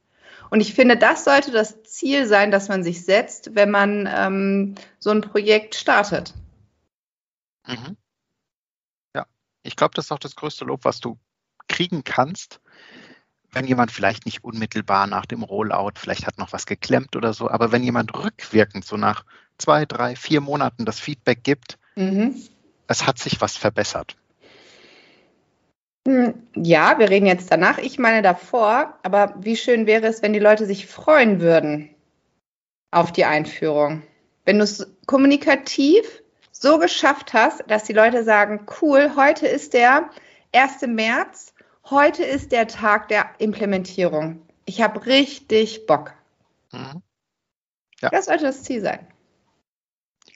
Und 0.49 0.61
ich 0.61 0.73
finde, 0.73 0.97
das 0.97 1.23
sollte 1.23 1.51
das 1.51 1.83
Ziel 1.83 2.25
sein, 2.25 2.49
das 2.49 2.67
man 2.67 2.83
sich 2.83 3.05
setzt, 3.05 3.53
wenn 3.53 3.69
man 3.69 4.09
ähm, 4.11 4.75
so 4.97 5.11
ein 5.11 5.21
Projekt 5.21 5.75
startet. 5.75 6.33
Mhm. 7.67 7.95
Ja, 9.15 9.27
ich 9.61 9.75
glaube, 9.75 9.93
das 9.93 10.05
ist 10.05 10.11
auch 10.11 10.19
das 10.19 10.35
größte 10.35 10.65
Lob, 10.65 10.83
was 10.83 10.99
du 10.99 11.19
kriegen 11.67 12.03
kannst, 12.03 12.61
wenn 13.51 13.67
jemand 13.67 13.91
vielleicht 13.91 14.25
nicht 14.25 14.43
unmittelbar 14.43 15.05
nach 15.05 15.27
dem 15.27 15.43
Rollout, 15.43 15.93
vielleicht 15.97 16.25
hat 16.25 16.39
noch 16.39 16.53
was 16.53 16.65
geklemmt 16.65 17.15
oder 17.15 17.33
so, 17.33 17.47
aber 17.47 17.71
wenn 17.71 17.83
jemand 17.83 18.15
rückwirkend 18.15 18.85
so 18.85 18.97
nach 18.97 19.23
zwei, 19.59 19.85
drei, 19.85 20.15
vier 20.15 20.41
Monaten 20.41 20.85
das 20.85 20.99
Feedback 20.99 21.43
gibt, 21.43 21.77
mhm 21.95 22.35
es 22.89 23.05
hat 23.05 23.19
sich 23.19 23.39
was 23.39 23.55
verbessert. 23.55 24.17
Hm, 26.08 26.34
ja, 26.55 26.98
wir 26.98 27.10
reden 27.10 27.27
jetzt 27.27 27.51
danach. 27.51 27.77
Ich 27.77 28.00
meine 28.00 28.22
davor, 28.22 28.98
aber 29.03 29.36
wie 29.38 29.55
schön 29.55 29.86
wäre 29.86 30.08
es, 30.08 30.22
wenn 30.22 30.34
die 30.34 30.39
Leute 30.39 30.65
sich 30.65 30.88
freuen 30.88 31.39
würden 31.39 31.89
auf 32.91 33.12
die 33.12 33.25
Einführung. 33.25 34.01
Wenn 34.43 34.58
du 34.58 34.63
es 34.63 34.88
kommunikativ 35.05 36.24
so 36.51 36.79
geschafft 36.79 37.34
hast, 37.34 37.63
dass 37.67 37.84
die 37.84 37.93
Leute 37.93 38.24
sagen, 38.24 38.65
cool, 38.81 39.12
heute 39.15 39.48
ist 39.48 39.74
der 39.74 40.10
1. 40.53 40.81
März, 40.88 41.53
heute 41.91 42.24
ist 42.24 42.51
der 42.51 42.67
Tag 42.67 43.08
der 43.10 43.29
Implementierung. 43.38 44.41
Ich 44.65 44.81
habe 44.81 45.05
richtig 45.05 45.86
Bock. 45.86 46.13
Mhm. 46.72 47.03
Ja. 48.01 48.10
Das 48.10 48.25
sollte 48.25 48.46
das 48.46 48.63
Ziel 48.63 48.81
sein 48.81 49.08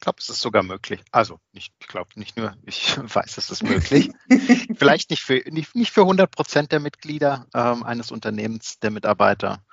glaube, 0.04 0.18
es 0.20 0.30
ist 0.30 0.42
sogar 0.42 0.64
möglich. 0.64 1.02
Also, 1.12 1.40
ich 1.54 1.72
glaube 1.80 2.10
nicht 2.16 2.38
nur, 2.38 2.56
ich 2.66 2.98
weiß, 3.16 3.38
es 3.38 3.50
ist 3.50 3.64
möglich. 3.64 4.12
Vielleicht 4.76 5.10
nicht 5.10 5.24
für, 5.24 5.42
nicht, 5.50 5.76
nicht 5.76 5.92
für 5.92 6.02
100 6.02 6.30
Prozent 6.30 6.72
der 6.72 6.80
Mitglieder 6.80 7.48
ähm, 7.54 7.84
eines 7.84 8.12
Unternehmens, 8.12 8.80
der 8.80 8.92
Mitarbeiter. 8.92 9.64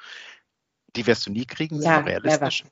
Die 0.97 1.07
wirst 1.07 1.27
du 1.27 1.31
nie 1.31 1.47
kriegen, 1.47 1.83
ja, 1.83 1.99
realistisch. 1.99 2.65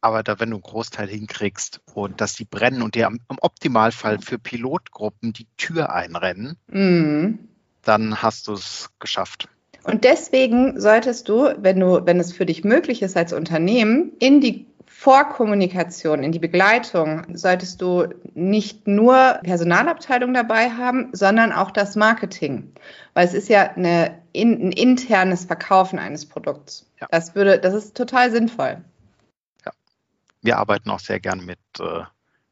Aber 0.00 0.22
da, 0.22 0.38
wenn 0.38 0.50
du 0.50 0.56
einen 0.56 0.62
Großteil 0.62 1.08
hinkriegst 1.08 1.80
und 1.94 2.20
dass 2.20 2.34
die 2.34 2.44
brennen 2.44 2.82
und 2.82 2.94
dir 2.94 3.06
im 3.06 3.20
Optimalfall 3.40 4.20
für 4.20 4.38
Pilotgruppen 4.38 5.32
die 5.32 5.48
Tür 5.56 5.92
einrennen, 5.92 6.58
mhm. 6.68 7.48
dann 7.82 8.22
hast 8.22 8.46
du 8.46 8.52
es 8.52 8.90
geschafft. 8.98 9.48
Und 9.82 10.04
deswegen 10.04 10.80
solltest 10.80 11.28
du, 11.28 11.54
wenn 11.58 11.80
du, 11.80 12.04
wenn 12.06 12.20
es 12.20 12.32
für 12.32 12.46
dich 12.46 12.62
möglich 12.64 13.02
ist 13.02 13.16
als 13.16 13.32
Unternehmen, 13.32 14.12
in 14.18 14.40
die 14.40 14.66
Vorkommunikation, 15.06 16.24
in 16.24 16.32
die 16.32 16.40
Begleitung 16.40 17.24
solltest 17.32 17.80
du 17.80 18.08
nicht 18.34 18.88
nur 18.88 19.38
Personalabteilung 19.44 20.34
dabei 20.34 20.70
haben, 20.70 21.10
sondern 21.12 21.52
auch 21.52 21.70
das 21.70 21.94
Marketing. 21.94 22.72
Weil 23.14 23.24
es 23.24 23.32
ist 23.32 23.48
ja 23.48 23.70
eine, 23.70 24.20
ein 24.34 24.72
internes 24.72 25.44
Verkaufen 25.44 26.00
eines 26.00 26.26
Produkts. 26.26 26.90
Ja. 27.00 27.06
Das 27.08 27.36
würde, 27.36 27.60
das 27.60 27.72
ist 27.72 27.96
total 27.96 28.32
sinnvoll. 28.32 28.82
Ja. 29.64 29.70
Wir 30.42 30.58
arbeiten 30.58 30.90
auch 30.90 30.98
sehr 30.98 31.20
gern 31.20 31.46
mit 31.46 31.60
äh, 31.78 32.02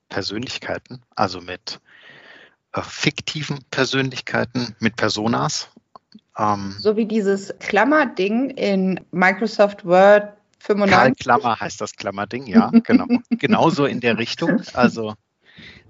Persönlichkeiten, 0.08 1.02
also 1.16 1.40
mit 1.40 1.80
äh, 2.72 2.82
fiktiven 2.82 3.64
Persönlichkeiten, 3.72 4.76
mit 4.78 4.94
Personas. 4.94 5.70
Ähm, 6.38 6.76
so 6.78 6.96
wie 6.96 7.06
dieses 7.06 7.52
Klammerding 7.58 8.50
in 8.50 9.04
Microsoft 9.10 9.84
Word 9.84 10.34
95. 10.64 10.90
Karl 10.90 11.14
Klammer 11.14 11.60
heißt 11.60 11.80
das 11.80 11.94
Klammerding, 11.94 12.46
ja, 12.46 12.70
genau. 12.70 13.06
Genauso 13.30 13.84
in 13.84 14.00
der 14.00 14.18
Richtung. 14.18 14.62
Also, 14.72 15.14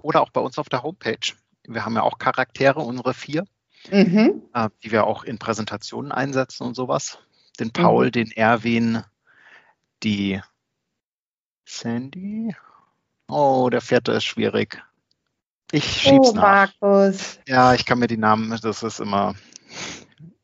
oder 0.01 0.21
auch 0.21 0.31
bei 0.31 0.41
uns 0.41 0.57
auf 0.57 0.67
der 0.67 0.83
Homepage. 0.83 1.33
Wir 1.67 1.85
haben 1.85 1.95
ja 1.95 2.03
auch 2.03 2.17
Charaktere, 2.17 2.81
unsere 2.81 3.13
vier, 3.13 3.45
mhm. 3.89 4.43
äh, 4.53 4.69
die 4.83 4.91
wir 4.91 5.05
auch 5.05 5.23
in 5.23 5.39
Präsentationen 5.39 6.11
einsetzen 6.11 6.63
und 6.63 6.75
sowas. 6.75 7.19
Den 7.59 7.71
Paul, 7.71 8.07
mhm. 8.07 8.11
den 8.11 8.31
Erwin, 8.31 9.03
die 10.03 10.41
Sandy. 11.65 12.53
Oh, 13.27 13.69
der 13.71 13.81
vierte 13.81 14.11
ist 14.11 14.25
schwierig. 14.25 14.83
Ich 15.71 15.85
schieb's 15.85 16.29
oh, 16.29 16.33
nach. 16.33 16.73
Markus. 16.81 17.39
Ja, 17.47 17.73
ich 17.73 17.85
kann 17.85 17.99
mir 17.99 18.07
die 18.07 18.17
Namen, 18.17 18.55
das 18.61 18.83
ist 18.83 18.99
immer, 18.99 19.33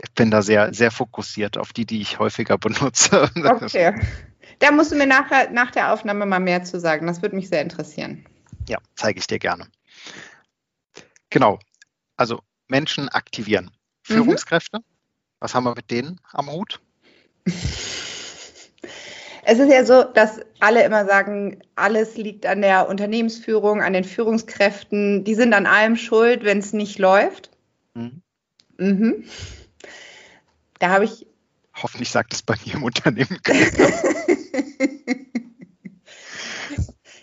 ich 0.03 0.11
bin 0.13 0.31
da 0.31 0.41
sehr, 0.41 0.73
sehr 0.73 0.91
fokussiert 0.91 1.57
auf 1.57 1.73
die, 1.73 1.85
die 1.85 2.01
ich 2.01 2.19
häufiger 2.19 2.57
benutze. 2.57 3.29
Okay. 3.43 3.95
Da 4.59 4.71
musst 4.71 4.91
du 4.91 4.95
mir 4.95 5.07
nachher, 5.07 5.49
nach 5.51 5.71
der 5.71 5.91
Aufnahme 5.91 6.25
mal 6.25 6.39
mehr 6.39 6.63
zu 6.63 6.79
sagen. 6.79 7.07
Das 7.07 7.21
würde 7.21 7.35
mich 7.35 7.49
sehr 7.49 7.61
interessieren. 7.61 8.25
Ja, 8.67 8.77
zeige 8.95 9.19
ich 9.19 9.25
dir 9.25 9.39
gerne. 9.39 9.67
Genau. 11.29 11.57
Also 12.15 12.41
Menschen 12.67 13.09
aktivieren. 13.09 13.65
Mhm. 14.07 14.13
Führungskräfte, 14.13 14.79
mhm. 14.79 14.83
was 15.39 15.55
haben 15.55 15.63
wir 15.63 15.73
mit 15.75 15.89
denen 15.89 16.19
am 16.33 16.51
Hut? 16.51 16.79
Es 19.43 19.57
ist 19.57 19.71
ja 19.71 19.83
so, 19.83 20.03
dass 20.03 20.39
alle 20.59 20.83
immer 20.83 21.05
sagen, 21.07 21.63
alles 21.75 22.15
liegt 22.15 22.45
an 22.45 22.61
der 22.61 22.87
Unternehmensführung, 22.87 23.81
an 23.81 23.93
den 23.93 24.03
Führungskräften. 24.03 25.23
Die 25.23 25.33
sind 25.33 25.53
an 25.53 25.65
allem 25.65 25.95
schuld, 25.95 26.43
wenn 26.43 26.59
es 26.59 26.73
nicht 26.73 26.99
läuft. 26.99 27.49
Mhm. 27.95 28.21
Mhm. 28.77 29.25
Da 30.81 30.89
habe 30.89 31.05
ich. 31.05 31.25
Hoffentlich 31.75 32.09
sagt 32.09 32.33
es 32.33 32.41
bei 32.41 32.55
mir 32.65 32.73
im 32.73 32.83
Unternehmen. 32.83 33.39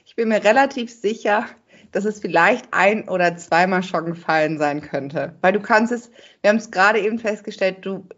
ich 0.06 0.14
bin 0.14 0.28
mir 0.28 0.42
relativ 0.42 0.90
sicher, 0.90 1.44
dass 1.90 2.04
es 2.04 2.20
vielleicht 2.20 2.68
ein 2.70 3.08
oder 3.08 3.36
zweimal 3.36 3.82
schon 3.82 4.06
gefallen 4.06 4.58
sein 4.58 4.80
könnte. 4.80 5.36
Weil 5.40 5.52
du 5.52 5.60
kannst 5.60 5.92
es, 5.92 6.10
wir 6.40 6.50
haben 6.50 6.58
es 6.58 6.70
gerade 6.70 7.00
eben 7.00 7.18
festgestellt, 7.18 7.84
du 7.84 8.08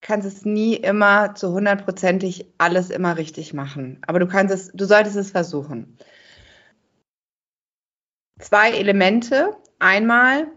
kannst 0.00 0.26
es 0.26 0.44
nie 0.44 0.74
immer 0.74 1.36
zu 1.36 1.52
hundertprozentig 1.52 2.52
alles 2.58 2.90
immer 2.90 3.16
richtig 3.16 3.54
machen. 3.54 4.02
Aber 4.06 4.18
du 4.18 4.26
kannst 4.26 4.52
es, 4.52 4.72
du 4.74 4.84
solltest 4.84 5.16
es 5.16 5.30
versuchen. 5.30 5.96
Zwei 8.40 8.72
Elemente. 8.72 9.56
Einmal 9.78 10.48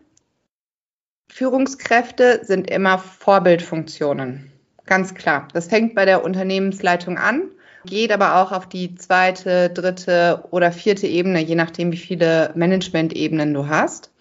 Führungskräfte 1.29 2.41
sind 2.43 2.69
immer 2.69 2.97
Vorbildfunktionen. 2.97 4.51
Ganz 4.85 5.13
klar. 5.13 5.47
Das 5.53 5.67
fängt 5.67 5.95
bei 5.95 6.05
der 6.05 6.23
Unternehmensleitung 6.23 7.17
an, 7.17 7.43
geht 7.85 8.11
aber 8.11 8.41
auch 8.41 8.51
auf 8.51 8.67
die 8.67 8.95
zweite, 8.95 9.69
dritte 9.69 10.43
oder 10.51 10.71
vierte 10.71 11.07
Ebene, 11.07 11.39
je 11.39 11.55
nachdem, 11.55 11.91
wie 11.91 11.97
viele 11.97 12.51
Management-Ebenen 12.55 13.53
du 13.53 13.67
hast. 13.67 14.11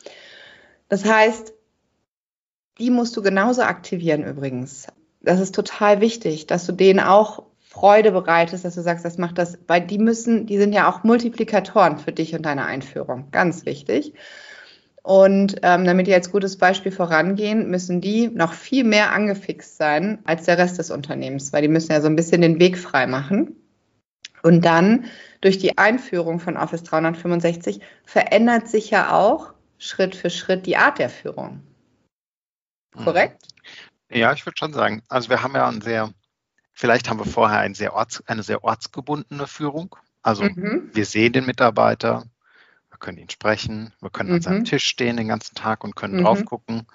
Das 0.88 1.04
heißt, 1.04 1.54
die 2.78 2.90
musst 2.90 3.16
du 3.16 3.22
genauso 3.22 3.62
aktivieren 3.62 4.24
übrigens. 4.24 4.86
Das 5.20 5.40
ist 5.40 5.54
total 5.54 6.00
wichtig, 6.00 6.46
dass 6.46 6.66
du 6.66 6.72
denen 6.72 7.00
auch 7.00 7.42
Freude 7.60 8.12
bereitest, 8.12 8.64
dass 8.64 8.74
du 8.74 8.82
sagst, 8.82 9.04
das 9.04 9.18
macht 9.18 9.38
das, 9.38 9.58
weil 9.66 9.80
die 9.80 9.98
müssen, 9.98 10.46
die 10.46 10.58
sind 10.58 10.72
ja 10.72 10.90
auch 10.90 11.04
Multiplikatoren 11.04 11.98
für 11.98 12.12
dich 12.12 12.34
und 12.34 12.42
deine 12.46 12.64
Einführung. 12.64 13.30
Ganz 13.30 13.66
wichtig. 13.66 14.14
Und 15.08 15.60
ähm, 15.62 15.86
damit 15.86 16.06
die 16.06 16.12
als 16.12 16.30
gutes 16.30 16.58
Beispiel 16.58 16.92
vorangehen, 16.92 17.70
müssen 17.70 18.02
die 18.02 18.28
noch 18.28 18.52
viel 18.52 18.84
mehr 18.84 19.10
angefixt 19.10 19.78
sein 19.78 20.18
als 20.24 20.44
der 20.44 20.58
Rest 20.58 20.78
des 20.78 20.90
Unternehmens, 20.90 21.50
weil 21.50 21.62
die 21.62 21.68
müssen 21.68 21.92
ja 21.92 22.02
so 22.02 22.08
ein 22.08 22.14
bisschen 22.14 22.42
den 22.42 22.60
Weg 22.60 22.76
frei 22.76 23.06
machen. 23.06 23.56
Und 24.42 24.66
dann 24.66 25.06
durch 25.40 25.56
die 25.56 25.78
Einführung 25.78 26.40
von 26.40 26.58
Office 26.58 26.82
365 26.82 27.80
verändert 28.04 28.68
sich 28.68 28.90
ja 28.90 29.16
auch 29.16 29.54
Schritt 29.78 30.14
für 30.14 30.28
Schritt 30.28 30.66
die 30.66 30.76
Art 30.76 30.98
der 30.98 31.08
Führung. 31.08 31.62
Korrekt? 32.92 33.48
Ja, 34.10 34.34
ich 34.34 34.44
würde 34.44 34.58
schon 34.58 34.74
sagen. 34.74 35.02
Also 35.08 35.30
wir 35.30 35.42
haben 35.42 35.54
ja 35.54 35.66
ein 35.66 35.80
sehr, 35.80 36.10
vielleicht 36.74 37.08
haben 37.08 37.18
wir 37.18 37.24
vorher 37.24 37.60
ein 37.60 37.72
sehr 37.72 37.94
orts, 37.94 38.22
eine 38.26 38.42
sehr 38.42 38.62
ortsgebundene 38.62 39.46
Führung. 39.46 39.96
Also 40.20 40.44
mhm. 40.44 40.90
wir 40.92 41.06
sehen 41.06 41.32
den 41.32 41.46
Mitarbeiter, 41.46 42.24
wir 42.98 43.06
können 43.06 43.18
ihn 43.18 43.30
sprechen, 43.30 43.92
wir 44.00 44.10
können 44.10 44.30
mhm. 44.30 44.36
an 44.36 44.42
seinem 44.42 44.58
mhm. 44.58 44.64
Tisch 44.64 44.84
stehen 44.84 45.16
den 45.16 45.28
ganzen 45.28 45.54
Tag 45.54 45.84
und 45.84 45.94
können 45.94 46.18
mhm. 46.18 46.24
drauf 46.24 46.44
gucken. 46.44 46.86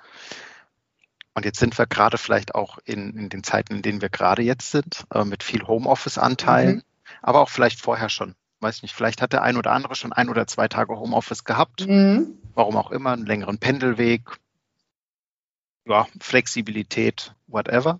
Und 1.33 1.45
jetzt 1.45 1.59
sind 1.59 1.77
wir 1.77 1.87
gerade 1.87 2.17
vielleicht 2.17 2.53
auch 2.55 2.77
in, 2.83 3.17
in 3.17 3.29
den 3.29 3.43
Zeiten, 3.43 3.75
in 3.75 3.81
denen 3.81 4.01
wir 4.01 4.09
gerade 4.09 4.41
jetzt 4.41 4.71
sind, 4.71 5.05
äh, 5.13 5.23
mit 5.23 5.43
viel 5.43 5.65
Homeoffice-Anteilen, 5.65 6.75
mhm. 6.75 6.83
aber 7.21 7.39
auch 7.39 7.49
vielleicht 7.49 7.79
vorher 7.79 8.09
schon. 8.09 8.35
Weiß 8.59 8.81
nicht, 8.81 8.93
vielleicht 8.93 9.21
hat 9.21 9.33
der 9.33 9.43
ein 9.43 9.57
oder 9.57 9.71
andere 9.71 9.95
schon 9.95 10.13
ein 10.13 10.29
oder 10.29 10.45
zwei 10.45 10.67
Tage 10.67 10.97
Homeoffice 10.97 11.45
gehabt. 11.45 11.87
Mhm. 11.87 12.37
Warum 12.53 12.75
auch 12.75 12.91
immer, 12.91 13.13
einen 13.13 13.25
längeren 13.25 13.57
Pendelweg, 13.57 14.21
ja, 15.85 16.07
Flexibilität, 16.19 17.33
whatever. 17.47 17.99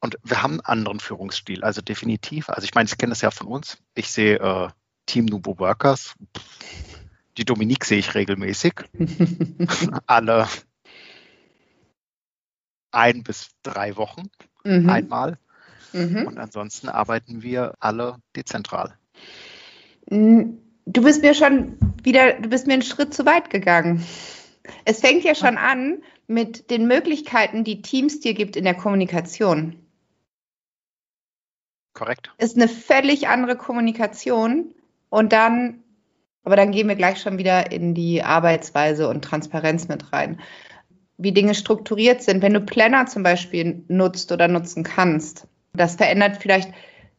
Und 0.00 0.18
wir 0.24 0.42
haben 0.42 0.54
einen 0.54 0.66
anderen 0.66 1.00
Führungsstil, 1.00 1.62
also 1.62 1.80
definitiv. 1.82 2.48
Also 2.48 2.64
ich 2.64 2.74
meine, 2.74 2.88
Sie 2.88 2.96
kennen 2.96 3.10
das 3.10 3.22
ja 3.22 3.30
von 3.30 3.46
uns. 3.46 3.78
Ich 3.94 4.10
sehe 4.10 4.38
äh, 4.38 4.68
Team 5.06 5.26
Nubo 5.26 5.58
Workers. 5.58 6.14
Die 7.38 7.44
Dominique 7.44 7.84
sehe 7.84 7.98
ich 7.98 8.14
regelmäßig. 8.14 8.74
Alle 10.06 10.48
ein 12.90 13.22
bis 13.22 13.50
drei 13.62 13.96
Wochen 13.96 14.30
mhm. 14.64 14.88
einmal. 14.88 15.38
Mhm. 15.92 16.26
Und 16.26 16.38
ansonsten 16.38 16.88
arbeiten 16.88 17.42
wir 17.42 17.74
alle 17.80 18.16
dezentral. 18.34 18.96
Du 20.06 21.02
bist 21.02 21.22
mir 21.22 21.34
schon 21.34 21.76
wieder, 22.02 22.34
du 22.34 22.48
bist 22.48 22.66
mir 22.66 22.74
einen 22.74 22.82
Schritt 22.82 23.14
zu 23.14 23.26
weit 23.26 23.50
gegangen. 23.50 24.04
Es 24.84 25.00
fängt 25.00 25.24
ja 25.24 25.34
schon 25.34 25.58
an 25.58 26.02
mit 26.26 26.70
den 26.70 26.86
Möglichkeiten, 26.86 27.64
die 27.64 27.82
Teams 27.82 28.20
dir 28.20 28.34
gibt 28.34 28.56
in 28.56 28.64
der 28.64 28.74
Kommunikation. 28.74 29.76
Korrekt. 31.92 32.32
Ist 32.38 32.56
eine 32.56 32.68
völlig 32.68 33.28
andere 33.28 33.56
Kommunikation 33.56 34.74
und 35.10 35.32
dann, 35.32 35.82
aber 36.44 36.56
dann 36.56 36.72
gehen 36.72 36.88
wir 36.88 36.96
gleich 36.96 37.20
schon 37.20 37.38
wieder 37.38 37.70
in 37.70 37.94
die 37.94 38.22
Arbeitsweise 38.22 39.08
und 39.08 39.24
Transparenz 39.24 39.88
mit 39.88 40.12
rein. 40.12 40.40
Wie 41.18 41.32
Dinge 41.32 41.54
strukturiert 41.54 42.22
sind, 42.22 42.42
wenn 42.42 42.54
du 42.54 42.60
Planner 42.60 43.06
zum 43.06 43.22
Beispiel 43.22 43.84
nutzt 43.88 44.32
oder 44.32 44.48
nutzen 44.48 44.82
kannst. 44.82 45.46
Das 45.72 45.96
verändert 45.96 46.38
vielleicht 46.40 46.72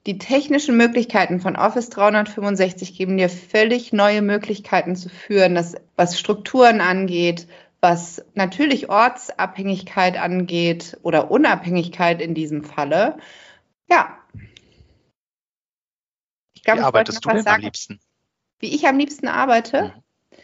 die 0.06 0.18
technischen 0.18 0.76
Möglichkeiten 0.76 1.40
von 1.40 1.56
Office 1.56 1.90
365 1.90 2.98
geben 2.98 3.18
dir 3.18 3.30
völlig 3.30 3.94
neue 3.94 4.22
Möglichkeiten 4.22 4.98
zu 4.98 5.08
führen, 5.08 5.56
das, 5.56 5.76
was 5.96 6.20
Strukturen 6.20 6.82
angeht, 6.82 7.48
was 7.80 8.26
natürlich 8.34 8.90
Ortsabhängigkeit 8.90 10.18
angeht 10.18 10.98
oder 11.04 11.32
Unabhängigkeit 11.32 12.22
in 12.22 12.34
diesem 12.34 12.66
Falle. 12.66 13.18
Ja. 13.90 14.18
Ich 16.54 16.64
glaub, 16.64 16.78
Wie 16.78 16.82
arbeitest 16.82 17.24
du 17.24 17.30
denn 17.30 17.48
am 17.48 17.62
liebsten? 17.62 18.00
Wie 18.64 18.74
ich 18.74 18.88
am 18.88 18.98
liebsten 18.98 19.28
arbeite? 19.28 19.92
Mhm. 19.94 20.38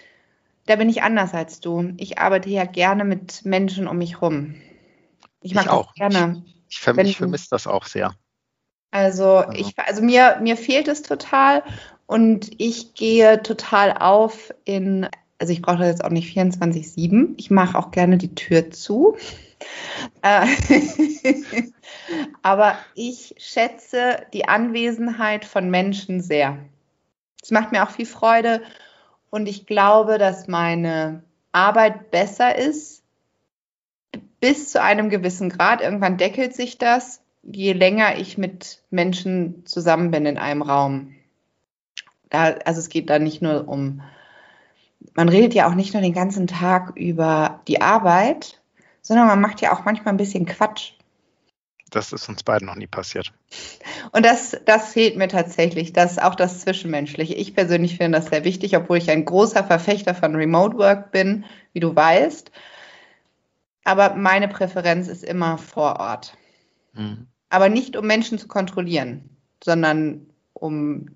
Da 0.65 0.75
bin 0.75 0.89
ich 0.89 1.03
anders 1.03 1.33
als 1.33 1.61
du. 1.61 1.93
Ich 1.95 2.17
arbeite 2.17 2.49
ja 2.49 2.65
gerne 2.65 3.05
mit 3.05 3.45
Menschen 3.45 3.88
um 3.88 3.97
mich 3.97 4.21
rum. 4.21 4.55
Ich 5.39 5.55
mag 5.55 5.63
ich 5.63 5.71
auch. 5.71 5.93
gerne. 5.93 6.43
Ich, 6.67 6.75
ich 6.75 6.79
vermisse 6.81 7.13
vermiss 7.13 7.47
das 7.47 7.65
auch 7.65 7.85
sehr. 7.85 8.13
Also, 8.91 9.38
also, 9.38 9.53
ich, 9.53 9.79
also 9.79 10.01
mir, 10.01 10.38
mir 10.41 10.57
fehlt 10.57 10.89
es 10.89 11.01
total 11.01 11.63
und 12.07 12.51
ich 12.57 12.93
gehe 12.93 13.41
total 13.41 13.93
auf 13.93 14.53
in, 14.65 15.07
also 15.38 15.53
ich 15.53 15.61
brauche 15.61 15.77
das 15.77 15.88
jetzt 15.88 16.03
auch 16.03 16.09
nicht 16.09 16.38
24-7. 16.38 17.35
Ich 17.38 17.49
mache 17.49 17.77
auch 17.77 17.91
gerne 17.91 18.17
die 18.17 18.35
Tür 18.35 18.69
zu. 18.69 19.15
Äh, 20.21 20.47
aber 22.43 22.77
ich 22.95 23.35
schätze 23.38 24.25
die 24.31 24.47
Anwesenheit 24.47 25.43
von 25.43 25.69
Menschen 25.69 26.21
sehr. 26.21 26.57
Es 27.41 27.51
macht 27.51 27.72
mir 27.72 27.84
auch 27.84 27.91
viel 27.91 28.05
Freude 28.05 28.62
und 29.29 29.48
ich 29.48 29.65
glaube, 29.65 30.17
dass 30.17 30.48
meine 30.48 31.24
Arbeit 31.51 32.12
besser 32.12 32.55
ist 32.55 33.03
bis 34.39 34.72
zu 34.72 34.81
einem 34.81 35.10
gewissen 35.10 35.50
Grad. 35.50 35.81
Irgendwann 35.81 36.17
deckelt 36.17 36.55
sich 36.55 36.77
das 36.77 37.22
je 37.43 37.74
länger 37.74 38.17
ich 38.17 38.38
mit 38.38 38.81
Menschen 38.89 39.65
zusammen 39.65 40.12
bin 40.12 40.25
in 40.25 40.38
einem 40.38 40.62
Raum. 40.62 41.15
Da, 42.29 42.55
also 42.65 42.79
es 42.79 42.89
geht 42.89 43.10
da 43.10 43.19
nicht 43.19 43.41
nur 43.41 43.67
um, 43.67 44.01
man 45.16 45.29
redet 45.29 45.53
ja 45.53 45.68
auch 45.68 45.74
nicht 45.74 45.94
nur 45.94 46.03
den 46.03 46.13
ganzen 46.13 46.48
Tag 46.48 46.96
über 46.96 47.61
die 47.68 47.81
Arbeit, 47.81 48.61
sondern 49.01 49.27
man 49.27 49.42
macht 49.42 49.61
ja 49.61 49.74
auch 49.74 49.85
manchmal 49.85 50.13
ein 50.13 50.18
bisschen 50.18 50.46
Quatsch. 50.46 50.94
Das 51.89 52.13
ist 52.13 52.29
uns 52.29 52.43
beiden 52.43 52.67
noch 52.67 52.75
nie 52.75 52.87
passiert. 52.87 53.31
Und 54.11 54.25
das, 54.25 54.57
das 54.65 54.93
fehlt 54.93 55.17
mir 55.17 55.27
tatsächlich, 55.27 55.93
das 55.93 56.17
auch 56.19 56.35
das 56.35 56.61
Zwischenmenschliche. 56.61 57.33
Ich 57.33 57.55
persönlich 57.55 57.97
finde 57.97 58.19
das 58.19 58.29
sehr 58.29 58.43
wichtig, 58.43 58.75
obwohl 58.77 58.97
ich 58.97 59.09
ein 59.09 59.25
großer 59.25 59.63
Verfechter 59.63 60.13
von 60.13 60.35
Remote 60.35 60.77
Work 60.77 61.11
bin, 61.11 61.45
wie 61.73 61.79
du 61.79 61.95
weißt. 61.95 62.51
Aber 63.83 64.15
meine 64.15 64.47
Präferenz 64.47 65.07
ist 65.07 65.23
immer 65.23 65.57
vor 65.57 65.99
Ort. 65.99 66.37
Mhm. 66.93 67.27
Aber 67.49 67.69
nicht, 67.69 67.97
um 67.97 68.05
Menschen 68.05 68.37
zu 68.37 68.47
kontrollieren, 68.47 69.29
sondern 69.63 70.27
um 70.53 71.07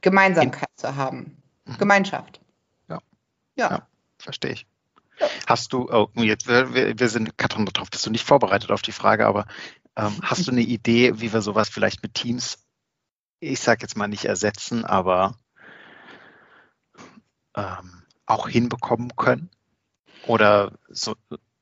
Gemeinsamkeit 0.00 0.70
zu 0.76 0.96
haben. 0.96 1.42
Mhm. 1.66 1.78
Gemeinschaft. 1.78 2.40
Ja. 2.88 2.98
Ja. 3.56 3.70
ja 3.70 3.88
verstehe 4.18 4.52
ich. 4.52 4.66
Hast 5.46 5.72
du, 5.72 5.88
oh, 5.90 6.08
jetzt, 6.14 6.46
wir, 6.46 6.98
wir 6.98 7.08
sind, 7.08 7.36
Katrin, 7.38 7.66
darauf 7.66 7.90
bist 7.90 8.06
du 8.06 8.10
nicht 8.10 8.24
vorbereitet 8.24 8.70
auf 8.70 8.82
die 8.82 8.92
Frage, 8.92 9.26
aber 9.26 9.46
ähm, 9.98 10.14
hast 10.22 10.46
du 10.46 10.52
eine 10.52 10.62
Idee, 10.62 11.20
wie 11.20 11.32
wir 11.32 11.42
sowas 11.42 11.68
vielleicht 11.68 12.02
mit 12.04 12.14
Teams, 12.14 12.64
ich 13.40 13.58
sage 13.58 13.82
jetzt 13.82 13.96
mal 13.96 14.06
nicht 14.06 14.24
ersetzen, 14.24 14.84
aber 14.84 15.36
ähm, 17.56 18.04
auch 18.24 18.48
hinbekommen 18.48 19.16
können? 19.16 19.50
Oder 20.26 20.78
so, 20.88 21.16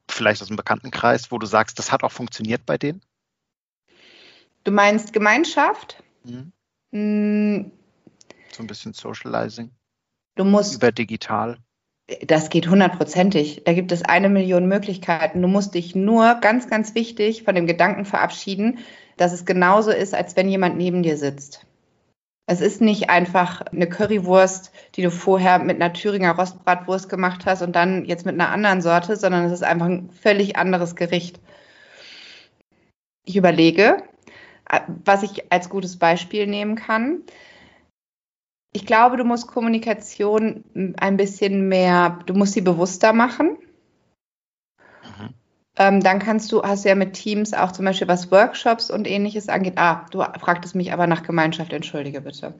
vielleicht 0.09 0.43
aus 0.43 0.49
dem 0.49 0.57
Bekanntenkreis, 0.57 1.31
wo 1.31 1.39
du 1.39 1.47
sagst, 1.47 1.79
das 1.79 1.91
hat 1.91 2.03
auch 2.03 2.13
funktioniert 2.13 2.67
bei 2.67 2.77
denen? 2.77 3.01
Du 4.65 4.71
meinst 4.71 5.15
Gemeinschaft? 5.15 6.03
Mhm. 6.25 6.53
Hm. 6.93 7.73
So 8.53 8.63
ein 8.63 8.67
bisschen 8.67 8.93
Socializing. 8.93 9.71
Du 10.35 10.45
musst. 10.45 10.75
Über 10.75 10.93
digital. 10.93 11.59
Das 12.23 12.51
geht 12.51 12.69
hundertprozentig. 12.69 13.63
Da 13.65 13.73
gibt 13.73 13.91
es 13.91 14.03
eine 14.03 14.29
Million 14.29 14.67
Möglichkeiten. 14.69 15.43
Du 15.43 15.49
musst 15.49 15.75
dich 15.75 15.97
nur 15.97 16.37
ganz, 16.41 16.69
ganz 16.69 16.95
wichtig 16.95 17.43
von 17.43 17.55
dem 17.57 17.67
Gedanken 17.67 18.05
verabschieden, 18.05 18.79
dass 19.17 19.33
es 19.33 19.45
genauso 19.45 19.91
ist, 19.91 20.15
als 20.15 20.37
wenn 20.37 20.49
jemand 20.49 20.77
neben 20.77 21.03
dir 21.03 21.17
sitzt. 21.17 21.67
Es 22.49 22.61
ist 22.61 22.81
nicht 22.81 23.11
einfach 23.11 23.61
eine 23.61 23.89
Currywurst, 23.89 24.71
die 24.95 25.03
du 25.03 25.11
vorher 25.11 25.59
mit 25.59 25.83
einer 25.83 25.93
Thüringer 25.93 26.37
Rostbratwurst 26.37 27.09
gemacht 27.09 27.45
hast 27.45 27.63
und 27.63 27.75
dann 27.75 28.05
jetzt 28.05 28.25
mit 28.25 28.35
einer 28.35 28.51
anderen 28.51 28.83
Sorte, 28.83 29.17
sondern 29.17 29.45
es 29.45 29.53
ist 29.53 29.65
einfach 29.65 29.87
ein 29.87 30.11
völlig 30.11 30.57
anderes 30.57 30.95
Gericht. 30.95 31.41
Ich 33.25 33.35
überlege, 33.35 34.05
was 35.05 35.25
ich 35.25 35.51
als 35.51 35.69
gutes 35.69 35.99
Beispiel 35.99 36.47
nehmen 36.47 36.77
kann. 36.77 37.25
Ich 38.77 38.85
glaube, 38.85 39.17
du 39.17 39.25
musst 39.25 39.47
Kommunikation 39.47 40.95
ein 40.99 41.17
bisschen 41.17 41.67
mehr, 41.67 42.19
du 42.27 42.35
musst 42.35 42.53
sie 42.53 42.61
bewusster 42.61 43.15
machen. 43.15 43.57
Mhm. 45.03 45.35
Ähm, 45.79 46.03
dann 46.03 46.19
kannst 46.19 46.53
du, 46.53 46.63
hast 46.63 46.85
du 46.85 46.91
ja 46.91 46.95
mit 46.95 47.15
Teams 47.15 47.55
auch 47.55 47.73
zum 47.73 47.87
Beispiel 47.87 48.07
was 48.07 48.31
Workshops 48.31 48.91
und 48.91 49.09
ähnliches 49.09 49.49
angeht. 49.49 49.79
Ah, 49.79 50.05
du 50.11 50.19
fragtest 50.19 50.75
mich 50.75 50.93
aber 50.93 51.07
nach 51.07 51.23
Gemeinschaft, 51.23 51.73
entschuldige 51.73 52.21
bitte. 52.21 52.53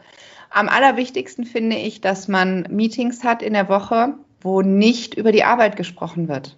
Am 0.49 0.71
allerwichtigsten 0.71 1.45
finde 1.45 1.77
ich, 1.77 2.01
dass 2.01 2.29
man 2.29 2.63
Meetings 2.71 3.23
hat 3.23 3.43
in 3.43 3.53
der 3.53 3.69
Woche, 3.69 4.15
wo 4.41 4.63
nicht 4.63 5.13
über 5.13 5.33
die 5.33 5.45
Arbeit 5.45 5.77
gesprochen 5.77 6.29
wird. 6.29 6.57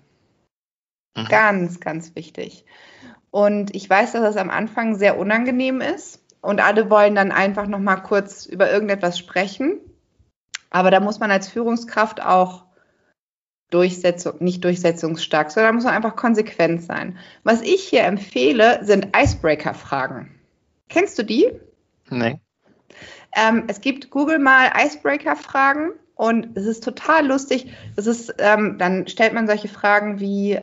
Mhm. 1.17 1.25
Ganz, 1.25 1.81
ganz 1.81 2.15
wichtig. 2.15 2.65
Und 3.33 3.75
ich 3.75 3.91
weiß, 3.91 4.13
dass 4.13 4.23
das 4.23 4.37
am 4.37 4.51
Anfang 4.51 4.95
sehr 4.95 5.19
unangenehm 5.19 5.81
ist 5.81 6.23
und 6.41 6.61
alle 6.61 6.91
wollen 6.91 7.15
dann 7.15 7.33
einfach 7.33 7.67
noch 7.67 7.79
mal 7.79 7.97
kurz 7.97 8.47
über 8.47 8.71
irgendetwas 8.71 9.19
sprechen. 9.19 9.81
Aber 10.71 10.91
da 10.91 11.01
muss 11.01 11.19
man 11.19 11.31
als 11.31 11.49
Führungskraft 11.49 12.23
auch 12.23 12.65
Durchsetzung, 13.71 14.35
nicht 14.41 14.65
durchsetzungsstark, 14.65 15.51
sondern 15.51 15.75
muss 15.75 15.85
man 15.85 15.95
einfach 15.95 16.17
konsequent 16.17 16.83
sein. 16.83 17.19
Was 17.45 17.61
ich 17.61 17.83
hier 17.83 18.05
empfehle, 18.05 18.85
sind 18.85 19.09
Icebreaker-Fragen. 19.17 20.35
Kennst 20.89 21.19
du 21.19 21.23
die? 21.23 21.51
Nee. 22.09 22.41
Ähm, 23.37 23.65
es 23.69 23.81
gibt 23.81 24.11
Google 24.11 24.39
mal 24.39 24.73
Icebreaker-Fragen 24.75 25.91
und 26.15 26.57
es 26.57 26.65
ist 26.65 26.83
total 26.83 27.27
lustig. 27.27 27.71
Es 27.97 28.07
ist, 28.07 28.35
ähm, 28.39 28.77
dann 28.79 29.07
stellt 29.07 29.35
man 29.35 29.47
solche 29.47 29.69
Fragen 29.69 30.19
wie, 30.19 30.59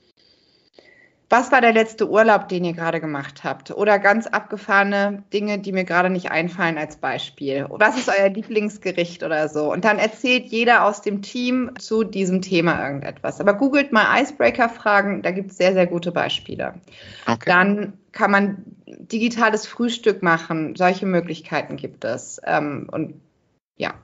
was 1.29 1.51
war 1.51 1.59
der 1.59 1.73
letzte 1.73 2.09
Urlaub, 2.09 2.47
den 2.49 2.63
ihr 2.65 2.73
gerade 2.73 3.01
gemacht 3.01 3.43
habt? 3.43 3.71
Oder 3.71 3.97
ganz 3.97 4.27
abgefahrene 4.27 5.23
Dinge, 5.33 5.59
die 5.59 5.71
mir 5.71 5.83
gerade 5.83 6.09
nicht 6.09 6.31
einfallen 6.31 6.77
als 6.77 6.97
Beispiel. 6.97 7.65
Was 7.69 7.97
ist 7.97 8.09
euer 8.09 8.29
Lieblingsgericht 8.29 9.23
oder 9.23 9.49
so? 9.49 9.71
Und 9.71 9.85
dann 9.85 9.97
erzählt 9.97 10.45
jeder 10.47 10.85
aus 10.85 11.01
dem 11.01 11.21
Team 11.21 11.71
zu 11.79 12.03
diesem 12.03 12.41
Thema 12.41 12.85
irgendetwas. 12.85 13.41
Aber 13.41 13.55
googelt 13.55 13.91
mal 13.91 14.21
Icebreaker-Fragen, 14.21 15.23
da 15.23 15.31
gibt 15.31 15.51
es 15.51 15.57
sehr, 15.57 15.73
sehr 15.73 15.87
gute 15.87 16.11
Beispiele. 16.11 16.75
Okay. 17.25 17.45
Dann 17.45 17.93
kann 18.11 18.29
man 18.29 18.63
digitales 18.85 19.65
Frühstück 19.65 20.21
machen. 20.21 20.75
Solche 20.75 21.07
Möglichkeiten 21.07 21.75
gibt 21.75 22.05
es. 22.05 22.39
Ähm, 22.45 22.87
und 22.91 23.19
ja, 23.77 23.95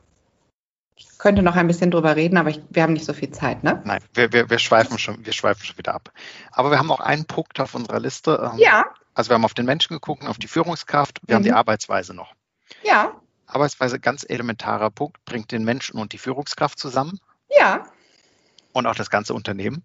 könnte 1.17 1.41
noch 1.41 1.55
ein 1.55 1.67
bisschen 1.67 1.91
drüber 1.91 2.15
reden, 2.15 2.37
aber 2.37 2.49
ich, 2.49 2.61
wir 2.69 2.83
haben 2.83 2.93
nicht 2.93 3.05
so 3.05 3.13
viel 3.13 3.31
Zeit, 3.31 3.63
ne? 3.63 3.81
Nein, 3.85 4.01
wir, 4.13 4.31
wir, 4.33 4.49
wir, 4.49 4.59
schweifen 4.59 4.97
schon, 4.97 5.25
wir 5.25 5.33
schweifen 5.33 5.65
schon 5.65 5.77
wieder 5.77 5.93
ab. 5.93 6.11
Aber 6.51 6.71
wir 6.71 6.79
haben 6.79 6.87
noch 6.87 6.99
einen 6.99 7.25
Punkt 7.25 7.59
auf 7.59 7.75
unserer 7.75 7.99
Liste. 7.99 8.51
Ähm, 8.53 8.59
ja. 8.59 8.85
Also 9.13 9.29
wir 9.29 9.35
haben 9.35 9.45
auf 9.45 9.53
den 9.53 9.65
Menschen 9.65 9.93
geguckt, 9.93 10.25
auf 10.25 10.37
die 10.37 10.47
Führungskraft, 10.47 11.19
wir 11.25 11.33
mhm. 11.33 11.37
haben 11.37 11.43
die 11.43 11.51
mhm. 11.51 11.57
Arbeitsweise 11.57 12.13
noch. 12.13 12.33
Ja. 12.83 13.13
Arbeitsweise, 13.47 13.99
ganz 13.99 14.25
elementarer 14.27 14.89
Punkt, 14.89 15.23
bringt 15.25 15.51
den 15.51 15.63
Menschen 15.63 15.99
und 15.99 16.13
die 16.13 16.17
Führungskraft 16.17 16.79
zusammen. 16.79 17.19
Ja. 17.49 17.85
Und 18.73 18.87
auch 18.87 18.95
das 18.95 19.09
ganze 19.09 19.33
Unternehmen. 19.33 19.83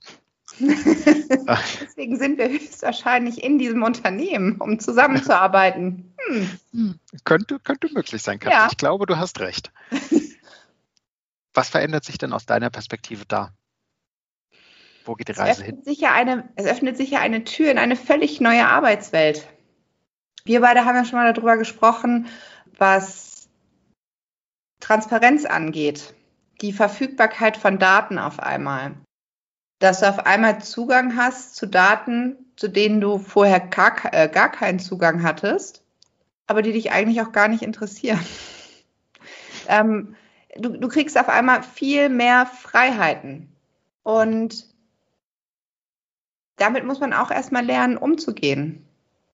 Deswegen 0.60 2.18
sind 2.18 2.38
wir 2.38 2.48
höchstwahrscheinlich 2.48 3.42
in 3.42 3.58
diesem 3.58 3.82
Unternehmen, 3.82 4.56
um 4.60 4.78
zusammenzuarbeiten. 4.78 6.12
Hm. 6.72 6.98
Könnte, 7.22 7.60
könnte 7.60 7.88
möglich 7.94 8.20
sein, 8.20 8.40
Katja. 8.40 8.58
Ja. 8.58 8.68
Ich 8.68 8.76
glaube, 8.76 9.06
du 9.06 9.16
hast 9.16 9.38
recht. 9.38 9.70
Was 11.56 11.70
verändert 11.70 12.04
sich 12.04 12.18
denn 12.18 12.34
aus 12.34 12.44
deiner 12.44 12.68
Perspektive 12.68 13.24
da? 13.26 13.50
Wo 15.06 15.14
geht 15.14 15.28
die 15.28 15.32
Reise 15.32 15.64
hin? 15.64 15.82
Sich 15.82 16.06
eine, 16.06 16.50
es 16.54 16.66
öffnet 16.66 16.98
sich 16.98 17.12
ja 17.12 17.20
eine 17.20 17.44
Tür 17.44 17.70
in 17.70 17.78
eine 17.78 17.96
völlig 17.96 18.42
neue 18.42 18.66
Arbeitswelt. 18.66 19.48
Wir 20.44 20.60
beide 20.60 20.84
haben 20.84 20.96
ja 20.96 21.06
schon 21.06 21.18
mal 21.18 21.32
darüber 21.32 21.56
gesprochen, 21.56 22.28
was 22.76 23.48
Transparenz 24.80 25.46
angeht. 25.46 26.12
Die 26.60 26.74
Verfügbarkeit 26.74 27.56
von 27.56 27.78
Daten 27.78 28.18
auf 28.18 28.38
einmal. 28.38 28.94
Dass 29.78 30.00
du 30.00 30.10
auf 30.10 30.26
einmal 30.26 30.62
Zugang 30.62 31.16
hast 31.16 31.56
zu 31.56 31.66
Daten, 31.66 32.36
zu 32.56 32.68
denen 32.68 33.00
du 33.00 33.18
vorher 33.18 33.60
gar, 33.60 33.96
äh, 34.12 34.28
gar 34.28 34.50
keinen 34.50 34.78
Zugang 34.78 35.22
hattest, 35.22 35.82
aber 36.46 36.60
die 36.60 36.72
dich 36.72 36.92
eigentlich 36.92 37.22
auch 37.22 37.32
gar 37.32 37.48
nicht 37.48 37.62
interessieren. 37.62 38.20
ähm, 39.68 40.16
du, 40.58 40.70
du 40.70 40.88
kriegst 40.88 41.18
auf 41.18 41.28
einmal 41.28 41.62
viel 41.62 42.08
mehr 42.08 42.46
Freiheiten. 42.46 43.48
Und 44.02 44.66
damit 46.56 46.84
muss 46.84 47.00
man 47.00 47.12
auch 47.12 47.30
erstmal 47.30 47.64
lernen, 47.64 47.96
umzugehen. 47.96 48.86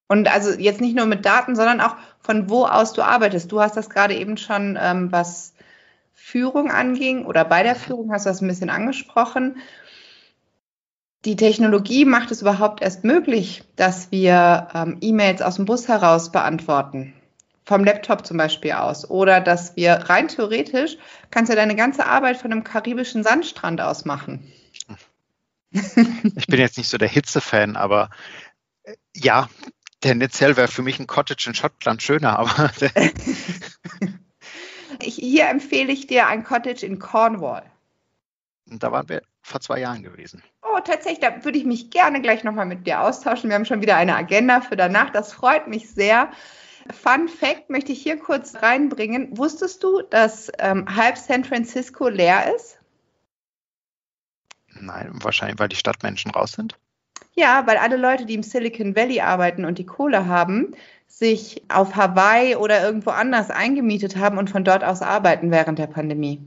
Und 0.07 0.27
also 0.27 0.51
jetzt 0.51 0.81
nicht 0.81 0.95
nur 0.95 1.05
mit 1.05 1.25
Daten, 1.25 1.55
sondern 1.55 1.81
auch 1.81 1.95
von 2.19 2.49
wo 2.49 2.65
aus 2.65 2.93
du 2.93 3.01
arbeitest. 3.01 3.51
Du 3.51 3.61
hast 3.61 3.77
das 3.77 3.89
gerade 3.89 4.15
eben 4.15 4.37
schon, 4.37 4.77
ähm, 4.79 5.11
was 5.11 5.53
Führung 6.13 6.69
anging 6.69 7.25
oder 7.25 7.45
bei 7.45 7.63
der 7.63 7.75
Führung 7.75 8.11
hast 8.11 8.25
du 8.25 8.29
das 8.29 8.41
ein 8.41 8.47
bisschen 8.47 8.69
angesprochen. 8.69 9.57
Die 11.25 11.35
Technologie 11.35 12.05
macht 12.05 12.31
es 12.31 12.41
überhaupt 12.41 12.81
erst 12.81 13.03
möglich, 13.03 13.63
dass 13.75 14.11
wir 14.11 14.67
ähm, 14.73 14.97
E-Mails 15.01 15.41
aus 15.41 15.55
dem 15.55 15.65
Bus 15.65 15.87
heraus 15.87 16.31
beantworten 16.31 17.13
vom 17.65 17.83
Laptop 17.83 18.25
zum 18.25 18.37
Beispiel 18.37 18.73
aus. 18.73 19.09
Oder 19.09 19.41
dass 19.41 19.75
wir 19.75 19.93
rein 19.93 20.27
theoretisch 20.27 20.97
kannst 21.31 21.51
du 21.51 21.55
deine 21.55 21.75
ganze 21.75 22.05
Arbeit 22.05 22.37
von 22.37 22.51
einem 22.51 22.63
karibischen 22.63 23.23
Sandstrand 23.23 23.81
aus 23.81 24.05
machen. 24.05 24.51
Ich 26.35 26.47
bin 26.47 26.59
jetzt 26.59 26.77
nicht 26.77 26.89
so 26.89 26.97
der 26.97 27.07
Hitze-Fan, 27.07 27.75
aber 27.75 28.09
äh, 28.83 28.95
ja, 29.15 29.49
tendenziell 30.01 30.55
wäre 30.55 30.67
für 30.67 30.83
mich 30.83 30.99
ein 30.99 31.07
Cottage 31.07 31.45
in 31.47 31.55
Schottland 31.55 32.03
schöner, 32.03 32.37
aber. 32.37 32.71
ich, 34.99 35.15
hier 35.15 35.49
empfehle 35.49 35.91
ich 35.91 36.05
dir 36.05 36.27
ein 36.27 36.43
Cottage 36.43 36.85
in 36.85 36.99
Cornwall. 36.99 37.63
Und 38.69 38.83
da 38.83 38.91
waren 38.91 39.09
wir 39.09 39.23
vor 39.41 39.61
zwei 39.61 39.79
Jahren 39.79 40.03
gewesen. 40.03 40.43
Oh, 40.61 40.79
tatsächlich, 40.79 41.19
da 41.19 41.43
würde 41.43 41.57
ich 41.57 41.65
mich 41.65 41.89
gerne 41.89 42.21
gleich 42.21 42.43
nochmal 42.43 42.65
mit 42.65 42.85
dir 42.87 43.01
austauschen. 43.01 43.49
Wir 43.49 43.55
haben 43.55 43.65
schon 43.65 43.81
wieder 43.81 43.97
eine 43.97 44.15
Agenda 44.15 44.61
für 44.61 44.75
danach. 44.75 45.09
Das 45.09 45.33
freut 45.33 45.67
mich 45.67 45.89
sehr. 45.89 46.31
Fun 46.91 47.27
Fact 47.27 47.69
möchte 47.69 47.91
ich 47.91 48.01
hier 48.01 48.17
kurz 48.17 48.55
reinbringen. 48.61 49.37
Wusstest 49.37 49.83
du, 49.83 50.01
dass 50.01 50.51
ähm, 50.59 50.85
halb 50.95 51.17
San 51.17 51.43
Francisco 51.43 52.09
leer 52.09 52.53
ist? 52.55 52.79
Nein, 54.79 55.11
wahrscheinlich, 55.13 55.59
weil 55.59 55.69
die 55.69 55.75
Stadtmenschen 55.75 56.31
raus 56.31 56.53
sind. 56.53 56.77
Ja, 57.35 57.65
weil 57.65 57.77
alle 57.77 57.97
Leute, 57.97 58.25
die 58.25 58.35
im 58.35 58.43
Silicon 58.43 58.95
Valley 58.95 59.21
arbeiten 59.21 59.65
und 59.65 59.77
die 59.77 59.85
Kohle 59.85 60.27
haben, 60.27 60.75
sich 61.07 61.63
auf 61.69 61.95
Hawaii 61.95 62.55
oder 62.55 62.83
irgendwo 62.83 63.11
anders 63.11 63.49
eingemietet 63.49 64.17
haben 64.17 64.37
und 64.37 64.49
von 64.49 64.63
dort 64.63 64.83
aus 64.83 65.01
arbeiten 65.01 65.51
während 65.51 65.79
der 65.79 65.87
Pandemie. 65.87 66.41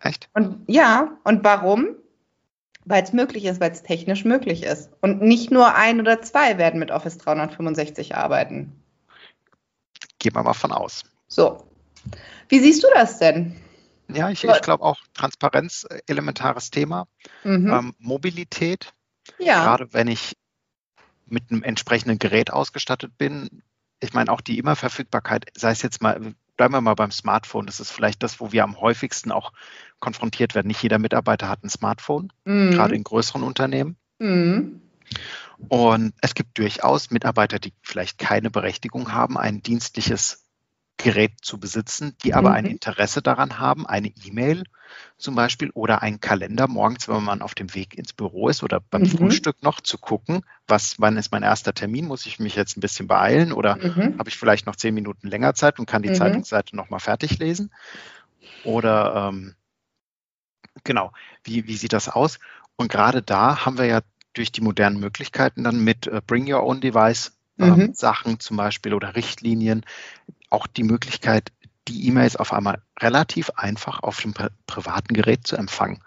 Echt? 0.00 0.28
Und 0.34 0.64
ja, 0.66 1.16
und 1.24 1.44
warum? 1.44 1.96
Weil 2.84 3.02
es 3.02 3.12
möglich 3.12 3.44
ist, 3.44 3.60
weil 3.60 3.70
es 3.70 3.82
technisch 3.82 4.24
möglich 4.24 4.62
ist. 4.62 4.90
Und 5.00 5.22
nicht 5.22 5.50
nur 5.50 5.74
ein 5.74 6.00
oder 6.00 6.20
zwei 6.20 6.58
werden 6.58 6.80
mit 6.80 6.90
Office 6.90 7.18
365 7.18 8.16
arbeiten. 8.16 8.81
Gehen 10.22 10.36
wir 10.36 10.44
mal 10.44 10.54
von 10.54 10.70
aus. 10.70 11.02
So. 11.26 11.66
Wie 12.48 12.60
siehst 12.60 12.84
du 12.84 12.86
das 12.94 13.18
denn? 13.18 13.56
Ja, 14.06 14.30
ich, 14.30 14.44
ich 14.44 14.60
glaube 14.62 14.84
auch 14.84 15.00
Transparenz, 15.14 15.84
äh, 15.90 15.98
elementares 16.06 16.70
Thema. 16.70 17.08
Mhm. 17.42 17.72
Ähm, 17.72 17.94
Mobilität. 17.98 18.92
Ja. 19.40 19.64
Gerade 19.64 19.92
wenn 19.92 20.06
ich 20.06 20.36
mit 21.26 21.50
einem 21.50 21.64
entsprechenden 21.64 22.20
Gerät 22.20 22.52
ausgestattet 22.52 23.18
bin. 23.18 23.64
Ich 23.98 24.12
meine, 24.12 24.30
auch 24.30 24.40
die 24.40 24.58
Immerverfügbarkeit, 24.58 25.46
sei 25.56 25.72
es 25.72 25.82
jetzt 25.82 26.00
mal, 26.00 26.34
bleiben 26.56 26.74
wir 26.74 26.80
mal 26.80 26.94
beim 26.94 27.10
Smartphone, 27.10 27.66
das 27.66 27.80
ist 27.80 27.90
vielleicht 27.90 28.22
das, 28.22 28.38
wo 28.38 28.52
wir 28.52 28.62
am 28.62 28.80
häufigsten 28.80 29.32
auch 29.32 29.52
konfrontiert 29.98 30.54
werden. 30.54 30.68
Nicht 30.68 30.84
jeder 30.84 31.00
Mitarbeiter 31.00 31.48
hat 31.48 31.64
ein 31.64 31.68
Smartphone, 31.68 32.32
mhm. 32.44 32.70
gerade 32.70 32.94
in 32.94 33.02
größeren 33.02 33.42
Unternehmen. 33.42 33.96
Mhm. 34.20 34.82
Und 35.68 36.14
es 36.20 36.34
gibt 36.34 36.58
durchaus 36.58 37.10
Mitarbeiter, 37.10 37.58
die 37.58 37.72
vielleicht 37.82 38.18
keine 38.18 38.50
Berechtigung 38.50 39.12
haben, 39.12 39.38
ein 39.38 39.62
dienstliches 39.62 40.42
Gerät 40.96 41.32
zu 41.42 41.58
besitzen, 41.58 42.16
die 42.22 42.34
aber 42.34 42.50
mhm. 42.50 42.54
ein 42.54 42.66
Interesse 42.66 43.22
daran 43.22 43.58
haben, 43.58 43.86
eine 43.86 44.08
E-Mail 44.24 44.64
zum 45.16 45.34
Beispiel 45.34 45.70
oder 45.70 46.02
einen 46.02 46.20
Kalender 46.20 46.68
morgens, 46.68 47.08
wenn 47.08 47.24
man 47.24 47.42
auf 47.42 47.54
dem 47.54 47.74
Weg 47.74 47.94
ins 47.96 48.12
Büro 48.12 48.48
ist 48.48 48.62
oder 48.62 48.80
beim 48.80 49.02
mhm. 49.02 49.06
Frühstück 49.06 49.62
noch 49.62 49.80
zu 49.80 49.98
gucken, 49.98 50.44
was, 50.68 50.96
wann 50.98 51.16
ist 51.16 51.32
mein 51.32 51.42
erster 51.42 51.72
Termin, 51.72 52.06
muss 52.06 52.26
ich 52.26 52.38
mich 52.38 52.54
jetzt 52.54 52.76
ein 52.76 52.80
bisschen 52.80 53.08
beeilen 53.08 53.52
oder 53.52 53.76
mhm. 53.76 54.18
habe 54.18 54.28
ich 54.28 54.36
vielleicht 54.36 54.66
noch 54.66 54.76
zehn 54.76 54.94
Minuten 54.94 55.28
länger 55.28 55.54
Zeit 55.54 55.78
und 55.78 55.86
kann 55.86 56.02
die 56.02 56.10
mhm. 56.10 56.14
Zeitungsseite 56.14 56.76
nochmal 56.76 57.00
fertig 57.00 57.38
lesen? 57.38 57.72
Oder 58.64 59.30
ähm, 59.30 59.54
genau, 60.84 61.12
wie, 61.42 61.66
wie 61.66 61.76
sieht 61.76 61.92
das 61.92 62.08
aus? 62.08 62.38
Und 62.76 62.90
gerade 62.90 63.22
da 63.22 63.64
haben 63.64 63.78
wir 63.78 63.86
ja 63.86 64.00
durch 64.34 64.52
die 64.52 64.60
modernen 64.60 64.98
Möglichkeiten 65.00 65.64
dann 65.64 65.82
mit 65.82 66.06
äh, 66.06 66.20
Bring 66.26 66.52
Your 66.52 66.62
Own 66.62 66.80
Device 66.80 67.32
äh, 67.58 67.66
mhm. 67.66 67.94
Sachen 67.94 68.40
zum 68.40 68.56
Beispiel 68.56 68.94
oder 68.94 69.14
Richtlinien 69.14 69.84
auch 70.50 70.66
die 70.66 70.84
Möglichkeit, 70.84 71.52
die 71.88 72.06
E-Mails 72.06 72.36
auf 72.36 72.52
einmal 72.52 72.82
relativ 73.00 73.50
einfach 73.50 74.02
auf 74.02 74.20
dem 74.20 74.34
pri 74.34 74.48
privaten 74.66 75.14
Gerät 75.14 75.46
zu 75.46 75.56
empfangen 75.56 76.02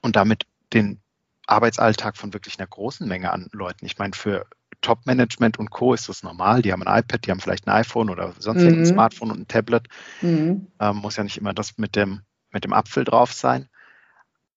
und 0.00 0.16
damit 0.16 0.44
den 0.72 1.00
Arbeitsalltag 1.46 2.16
von 2.16 2.32
wirklich 2.32 2.58
einer 2.58 2.68
großen 2.68 3.08
Menge 3.08 3.32
an 3.32 3.48
Leuten. 3.52 3.86
Ich 3.86 3.98
meine, 3.98 4.12
für 4.14 4.46
Top-Management 4.80 5.58
und 5.58 5.70
Co. 5.70 5.94
ist 5.94 6.08
das 6.08 6.22
normal. 6.22 6.62
Die 6.62 6.72
haben 6.72 6.86
ein 6.86 7.00
iPad, 7.00 7.26
die 7.26 7.30
haben 7.30 7.40
vielleicht 7.40 7.66
ein 7.66 7.72
iPhone 7.72 8.10
oder 8.10 8.34
sonst 8.38 8.62
mhm. 8.62 8.68
ein 8.80 8.86
Smartphone 8.86 9.30
und 9.30 9.40
ein 9.40 9.48
Tablet. 9.48 9.88
Mhm. 10.20 10.68
Ähm, 10.78 10.96
muss 10.96 11.16
ja 11.16 11.24
nicht 11.24 11.38
immer 11.38 11.54
das 11.54 11.78
mit 11.78 11.96
dem, 11.96 12.20
mit 12.50 12.64
dem 12.64 12.72
Apfel 12.72 13.04
drauf 13.04 13.32
sein. 13.32 13.68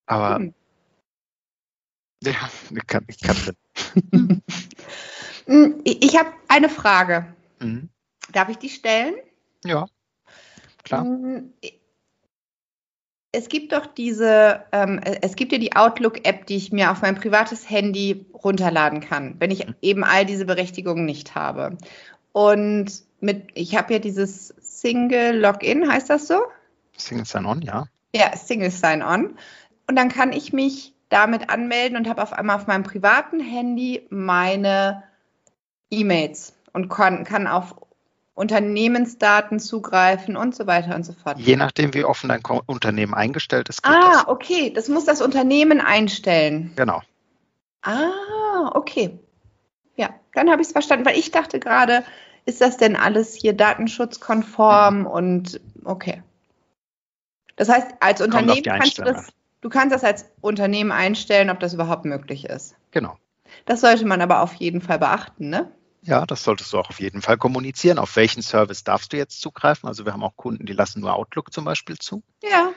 Aber 0.05 0.39
mhm. 0.39 0.53
Ja, 2.23 2.49
ich 2.69 2.87
kann, 2.87 3.05
ich 3.07 3.19
kann 3.19 3.35
Ich 5.83 6.17
habe 6.17 6.31
eine 6.47 6.69
Frage. 6.69 7.33
Mhm. 7.59 7.89
Darf 8.31 8.49
ich 8.49 8.57
die 8.57 8.69
stellen? 8.69 9.15
Ja, 9.65 9.87
klar. 10.83 11.03
Mm, 11.03 11.51
es 13.31 13.47
gibt 13.47 13.71
doch 13.71 13.85
diese, 13.85 14.65
ähm, 14.71 14.99
es 15.03 15.35
gibt 15.35 15.51
ja 15.51 15.57
die 15.57 15.75
Outlook-App, 15.75 16.45
die 16.45 16.57
ich 16.57 16.71
mir 16.71 16.91
auf 16.91 17.01
mein 17.01 17.15
privates 17.15 17.69
Handy 17.69 18.25
runterladen 18.33 18.99
kann, 18.99 19.35
wenn 19.39 19.51
ich 19.51 19.67
mhm. 19.67 19.75
eben 19.81 20.03
all 20.03 20.25
diese 20.25 20.45
Berechtigungen 20.45 21.05
nicht 21.05 21.35
habe. 21.35 21.77
Und 22.33 22.91
mit, 23.19 23.49
ich 23.53 23.75
habe 23.75 23.93
ja 23.93 23.99
dieses 23.99 24.49
Single 24.59 25.39
Login, 25.39 25.89
heißt 25.89 26.09
das 26.09 26.27
so? 26.27 26.41
Single 26.97 27.25
Sign-On, 27.25 27.61
ja. 27.61 27.85
Ja, 28.13 28.35
Single 28.35 28.71
Sign-On. 28.71 29.37
Und 29.87 29.95
dann 29.95 30.09
kann 30.09 30.33
ich 30.33 30.53
mich 30.53 30.90
damit 31.11 31.49
anmelden 31.49 31.97
und 31.97 32.09
habe 32.09 32.23
auf 32.23 32.33
einmal 32.33 32.55
auf 32.55 32.67
meinem 32.67 32.83
privaten 32.83 33.39
Handy 33.39 34.07
meine 34.09 35.03
E-Mails 35.91 36.53
und 36.73 36.89
kann, 36.89 37.25
kann 37.25 37.47
auf 37.47 37.75
Unternehmensdaten 38.33 39.59
zugreifen 39.59 40.37
und 40.37 40.55
so 40.55 40.65
weiter 40.67 40.95
und 40.95 41.05
so 41.05 41.11
fort. 41.13 41.37
Je 41.37 41.57
nachdem, 41.57 41.93
wie 41.93 42.05
offen 42.05 42.29
dein 42.29 42.41
Unternehmen 42.65 43.13
eingestellt 43.13 43.67
ist. 43.67 43.81
ah, 43.83 44.13
das. 44.13 44.27
okay. 44.29 44.71
Das 44.73 44.87
muss 44.87 45.03
das 45.05 45.21
Unternehmen 45.21 45.81
einstellen. 45.81 46.71
Genau. 46.77 47.01
Ah, 47.83 48.71
okay. 48.73 49.19
ja, 49.95 50.11
dann 50.33 50.49
habe 50.49 50.61
ich 50.61 50.67
es 50.67 50.71
verstanden, 50.71 51.05
weil 51.05 51.17
ich 51.17 51.31
dachte 51.31 51.59
gerade, 51.59 52.05
ist 52.45 52.61
das 52.61 52.77
denn 52.77 52.95
alles 52.95 53.35
hier 53.35 53.53
datenschutzkonform 53.53 54.99
mhm. 54.99 55.05
und 55.07 55.61
okay. 55.83 56.23
Das 57.57 57.69
heißt, 57.69 57.91
als 57.99 58.21
Unternehmen 58.21 58.63
kannst 58.63 58.97
du 58.97 59.03
das, 59.03 59.27
du 59.61 59.69
kannst 59.69 59.95
das 59.95 60.03
als 60.03 60.25
Unternehmen 60.41 60.91
einstellen, 60.91 61.49
ob 61.49 61.59
das 61.59 61.73
überhaupt 61.73 62.05
möglich 62.05 62.45
ist. 62.45 62.75
Genau. 62.91 63.17
Das 63.65 63.81
sollte 63.81 64.05
man 64.05 64.21
aber 64.21 64.41
auf 64.41 64.53
jeden 64.55 64.81
Fall 64.81 64.99
beachten, 64.99 65.49
ne? 65.49 65.71
Ja, 66.03 66.25
das 66.25 66.43
solltest 66.43 66.73
du 66.73 66.79
auch 66.79 66.89
auf 66.89 66.99
jeden 66.99 67.21
Fall 67.21 67.37
kommunizieren. 67.37 67.99
Auf 67.99 68.15
welchen 68.15 68.41
Service 68.41 68.83
darfst 68.83 69.13
du 69.13 69.17
jetzt 69.17 69.39
zugreifen? 69.39 69.87
Also 69.87 70.03
wir 70.03 70.13
haben 70.13 70.23
auch 70.23 70.35
Kunden, 70.35 70.65
die 70.65 70.73
lassen 70.73 71.01
nur 71.01 71.13
Outlook 71.13 71.53
zum 71.53 71.63
Beispiel 71.63 71.97
zu. 71.97 72.23
Ja. 72.41 72.71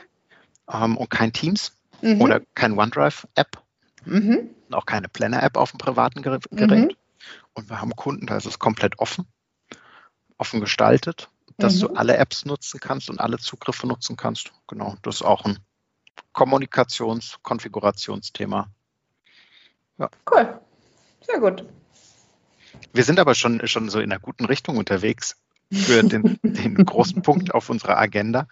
Ähm, 0.71 0.99
und 0.99 1.09
kein 1.09 1.33
Teams 1.33 1.73
mhm. 2.03 2.21
oder 2.21 2.41
kein 2.55 2.79
OneDrive-App. 2.79 3.63
Mhm. 4.05 4.51
Und 4.69 4.75
auch 4.75 4.85
keine 4.85 5.09
Planner-App 5.09 5.57
auf 5.57 5.71
dem 5.71 5.79
privaten 5.79 6.21
Gerät. 6.21 6.51
Mhm. 6.51 6.91
Und 7.55 7.71
wir 7.71 7.81
haben 7.81 7.97
Kunden, 7.97 8.27
da 8.27 8.37
ist 8.37 8.47
es 8.47 8.59
komplett 8.59 8.99
offen, 8.99 9.27
offen 10.37 10.61
gestaltet, 10.61 11.31
dass 11.57 11.79
du 11.79 11.89
mhm. 11.89 11.97
alle 11.97 12.19
Apps 12.19 12.45
nutzen 12.45 12.79
kannst 12.79 13.09
und 13.09 13.21
alle 13.21 13.39
Zugriffe 13.39 13.87
nutzen 13.87 14.17
kannst. 14.17 14.53
Genau, 14.67 14.97
das 15.03 15.17
ist 15.17 15.23
auch 15.23 15.47
ein 15.47 15.59
Kommunikations-, 16.33 17.37
Konfigurationsthema. 17.43 18.69
Ja. 19.99 20.09
Cool. 20.31 20.61
Sehr 21.23 21.41
gut. 21.41 21.65
Wir 22.93 23.05
sind 23.05 23.19
aber 23.19 23.35
schon, 23.35 23.67
schon 23.67 23.89
so 23.89 24.01
in 24.01 24.11
einer 24.11 24.21
guten 24.21 24.45
Richtung 24.45 24.77
unterwegs 24.77 25.37
für 25.73 26.03
den, 26.03 26.39
den 26.43 26.75
großen 26.75 27.23
Punkt 27.23 27.55
auf 27.55 27.71
unserer 27.71 27.99
Agenda. 27.99 28.49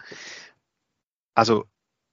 Also 1.35 1.65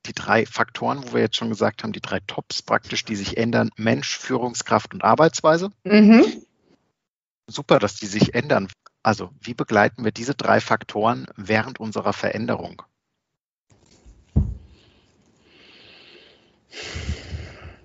die 0.07 0.15
drei 0.15 0.47
Faktoren, 0.47 1.03
wo 1.05 1.15
wir 1.15 1.21
jetzt 1.21 1.37
schon 1.37 1.51
gesagt 1.51 1.83
haben, 1.83 1.93
die 1.93 2.01
drei 2.01 2.21
Tops 2.27 2.63
praktisch, 2.63 3.05
die 3.05 3.17
sich 3.17 3.37
ändern, 3.37 3.71
Mensch, 3.77 4.17
Führungskraft 4.17 4.95
und 4.95 5.05
Arbeitsweise. 5.05 5.71
Mhm. 5.85 6.25
Super, 7.47 7.79
dass 7.79 7.97
die 7.97 8.07
sich 8.07 8.35
ändern. 8.35 8.69
Also 9.03 9.31
wie 9.41 9.55
begleiten 9.55 10.05
wir 10.05 10.13
diese 10.13 10.35
drei 10.35 10.61
Faktoren 10.61 11.27
während 11.37 11.81
unserer 11.81 12.13
Veränderung? 12.13 12.83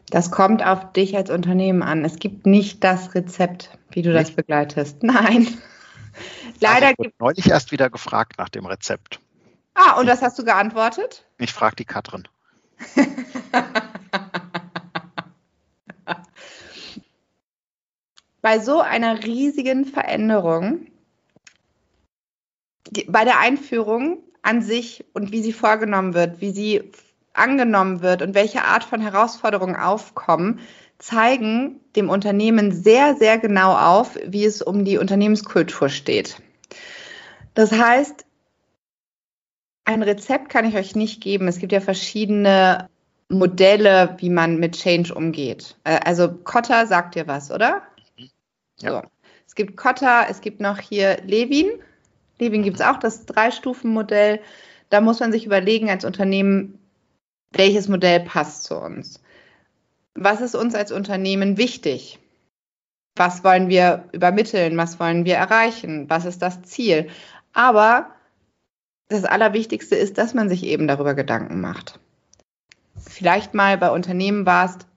Das 0.09 0.31
kommt 0.31 0.65
auf 0.65 0.93
dich 0.93 1.15
als 1.15 1.29
Unternehmen 1.29 1.83
an. 1.83 2.05
Es 2.05 2.17
gibt 2.17 2.45
nicht 2.45 2.83
das 2.83 3.15
Rezept, 3.15 3.77
wie 3.91 4.01
du 4.01 4.11
nicht? 4.11 4.29
das 4.29 4.35
begleitest. 4.35 5.03
Nein. 5.03 5.47
Leider 6.59 6.87
also 6.87 6.93
ich 6.93 6.99
wurde 6.99 7.13
neulich 7.19 7.49
erst 7.49 7.71
wieder 7.71 7.89
gefragt 7.89 8.33
nach 8.37 8.49
dem 8.49 8.65
Rezept. 8.65 9.19
Ah, 9.73 9.99
und 9.99 10.07
was 10.07 10.21
hast 10.21 10.39
du 10.39 10.45
geantwortet? 10.45 11.25
Ich 11.37 11.51
frage 11.51 11.75
die 11.75 11.85
Katrin. 11.85 12.27
bei 18.41 18.59
so 18.59 18.79
einer 18.79 19.23
riesigen 19.23 19.85
Veränderung, 19.85 20.87
die, 22.91 23.05
bei 23.05 23.25
der 23.25 23.39
Einführung 23.39 24.19
an 24.43 24.61
sich 24.61 25.03
und 25.13 25.31
wie 25.31 25.41
sie 25.41 25.51
vorgenommen 25.51 26.13
wird, 26.13 26.41
wie 26.41 26.51
sie 26.51 26.91
angenommen 27.35 28.01
wird 28.01 28.21
und 28.21 28.33
welche 28.33 28.63
Art 28.63 28.83
von 28.83 29.01
Herausforderungen 29.01 29.75
aufkommen, 29.75 30.59
zeigen 30.97 31.81
dem 31.95 32.09
Unternehmen 32.09 32.71
sehr, 32.71 33.15
sehr 33.15 33.37
genau 33.37 33.75
auf, 33.75 34.17
wie 34.25 34.45
es 34.45 34.61
um 34.61 34.85
die 34.85 34.97
Unternehmenskultur 34.97 35.89
steht. 35.89 36.37
Das 37.53 37.71
heißt, 37.71 38.25
ein 39.85 40.03
Rezept 40.03 40.49
kann 40.49 40.65
ich 40.65 40.75
euch 40.75 40.95
nicht 40.95 41.21
geben. 41.21 41.47
Es 41.47 41.59
gibt 41.59 41.71
ja 41.71 41.81
verschiedene 41.81 42.89
Modelle, 43.29 44.15
wie 44.19 44.29
man 44.29 44.57
mit 44.57 44.77
Change 44.77 45.13
umgeht. 45.13 45.77
Äh, 45.83 45.99
also 46.03 46.31
Kotter 46.31 46.87
sagt 46.87 47.15
dir 47.15 47.27
was, 47.27 47.51
oder? 47.51 47.83
Ja. 48.79 48.91
So. 48.91 49.07
Es 49.47 49.55
gibt 49.55 49.77
Kotter, 49.77 50.25
es 50.29 50.41
gibt 50.41 50.59
noch 50.59 50.79
hier 50.79 51.17
Levin. 51.23 51.71
Levin 52.39 52.63
gibt 52.63 52.79
es 52.79 52.85
auch, 52.85 52.97
das 52.97 53.25
Drei-Stufen-Modell. 53.25 54.41
Da 54.89 55.01
muss 55.01 55.19
man 55.19 55.31
sich 55.31 55.45
überlegen 55.45 55.89
als 55.89 56.03
Unternehmen, 56.03 56.79
welches 57.55 57.87
Modell 57.87 58.19
passt 58.21 58.63
zu 58.63 58.75
uns. 58.75 59.21
Was 60.13 60.41
ist 60.41 60.55
uns 60.55 60.75
als 60.75 60.91
Unternehmen 60.91 61.57
wichtig? 61.57 62.19
Was 63.15 63.43
wollen 63.43 63.69
wir 63.69 64.05
übermitteln? 64.11 64.77
Was 64.77 64.99
wollen 64.99 65.25
wir 65.25 65.35
erreichen? 65.35 66.09
Was 66.09 66.25
ist 66.25 66.41
das 66.41 66.61
Ziel? 66.63 67.09
Aber 67.53 68.11
das 69.07 69.23
Allerwichtigste 69.23 69.95
ist, 69.95 70.17
dass 70.17 70.33
man 70.33 70.49
sich 70.49 70.63
eben 70.63 70.87
darüber 70.87 71.13
Gedanken 71.13 71.61
macht. 71.61 71.99
Vielleicht 72.97 73.53
mal 73.53 73.77
bei 73.77 73.91
Unternehmen 73.91 74.45
warst, 74.45 74.87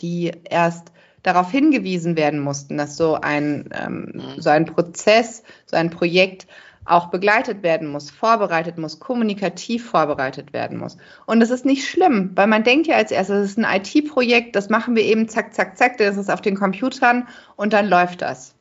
die 0.00 0.32
erst 0.48 0.92
darauf 1.22 1.50
hingewiesen 1.50 2.16
werden 2.16 2.40
mussten, 2.40 2.78
dass 2.78 2.96
so 2.96 3.14
ein, 3.14 3.70
ähm, 3.72 4.12
mhm. 4.14 4.40
so 4.40 4.50
ein 4.50 4.66
Prozess, 4.66 5.44
so 5.66 5.76
ein 5.76 5.90
Projekt 5.90 6.46
auch 6.84 7.06
begleitet 7.06 7.62
werden 7.62 7.88
muss, 7.88 8.10
vorbereitet 8.10 8.78
muss, 8.78 8.98
kommunikativ 8.98 9.88
vorbereitet 9.88 10.52
werden 10.52 10.78
muss. 10.78 10.96
Und 11.26 11.40
das 11.40 11.50
ist 11.50 11.64
nicht 11.64 11.88
schlimm, 11.88 12.32
weil 12.34 12.46
man 12.46 12.64
denkt 12.64 12.86
ja 12.86 12.96
als 12.96 13.10
erstes, 13.10 13.44
es 13.44 13.50
ist 13.52 13.58
ein 13.58 13.80
IT-Projekt, 13.80 14.56
das 14.56 14.68
machen 14.68 14.96
wir 14.96 15.04
eben 15.04 15.28
zack, 15.28 15.54
zack, 15.54 15.78
zack, 15.78 15.98
das 15.98 16.16
ist 16.16 16.30
auf 16.30 16.40
den 16.40 16.56
Computern 16.56 17.28
und 17.56 17.72
dann 17.72 17.88
läuft 17.88 18.22
das. 18.22 18.54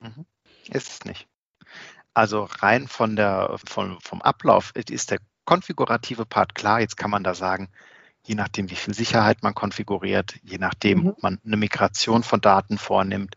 Mhm. 0.00 0.24
Ist 0.70 0.88
es 0.88 1.04
nicht. 1.04 1.26
Also 2.14 2.48
rein 2.60 2.88
von 2.88 3.14
der, 3.14 3.56
von, 3.66 3.98
vom 4.00 4.22
Ablauf 4.22 4.72
ist 4.74 5.10
der 5.10 5.18
konfigurative 5.44 6.24
Part 6.24 6.54
klar. 6.54 6.80
Jetzt 6.80 6.96
kann 6.96 7.10
man 7.10 7.22
da 7.22 7.34
sagen, 7.34 7.68
je 8.22 8.34
nachdem, 8.34 8.70
wie 8.70 8.74
viel 8.74 8.94
Sicherheit 8.94 9.42
man 9.42 9.54
konfiguriert, 9.54 10.34
je 10.42 10.58
nachdem, 10.58 11.00
mhm. 11.00 11.08
ob 11.08 11.22
man 11.22 11.40
eine 11.44 11.56
Migration 11.56 12.22
von 12.22 12.40
Daten 12.40 12.78
vornimmt, 12.78 13.34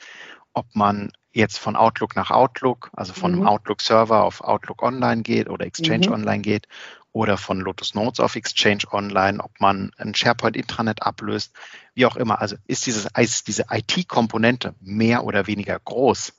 ob 0.54 0.66
man 0.74 1.12
jetzt 1.32 1.60
von 1.60 1.76
Outlook 1.76 2.16
nach 2.16 2.32
Outlook, 2.32 2.90
also 2.94 3.14
von 3.14 3.32
mhm. 3.32 3.40
einem 3.40 3.48
Outlook-Server 3.48 4.24
auf 4.24 4.42
Outlook 4.42 4.82
Online 4.82 5.22
geht 5.22 5.50
oder 5.50 5.66
Exchange 5.66 6.08
mhm. 6.08 6.14
Online 6.14 6.42
geht 6.42 6.68
oder 7.12 7.38
von 7.38 7.60
Lotus 7.60 7.96
Notes 7.96 8.20
auf 8.20 8.36
Exchange 8.36 8.84
Online, 8.92 9.44
ob 9.44 9.60
man 9.60 9.92
ein 9.98 10.14
SharePoint-Intranet 10.14 11.04
ablöst, 11.04 11.54
wie 11.94 12.06
auch 12.06 12.16
immer. 12.16 12.42
Also 12.42 12.56
ist, 12.68 12.86
dieses, 12.86 13.08
ist 13.18 13.48
diese 13.48 13.66
IT-Komponente 13.70 14.76
mehr 14.80 15.24
oder 15.24 15.48
weniger 15.48 15.80
groß. 15.80 16.34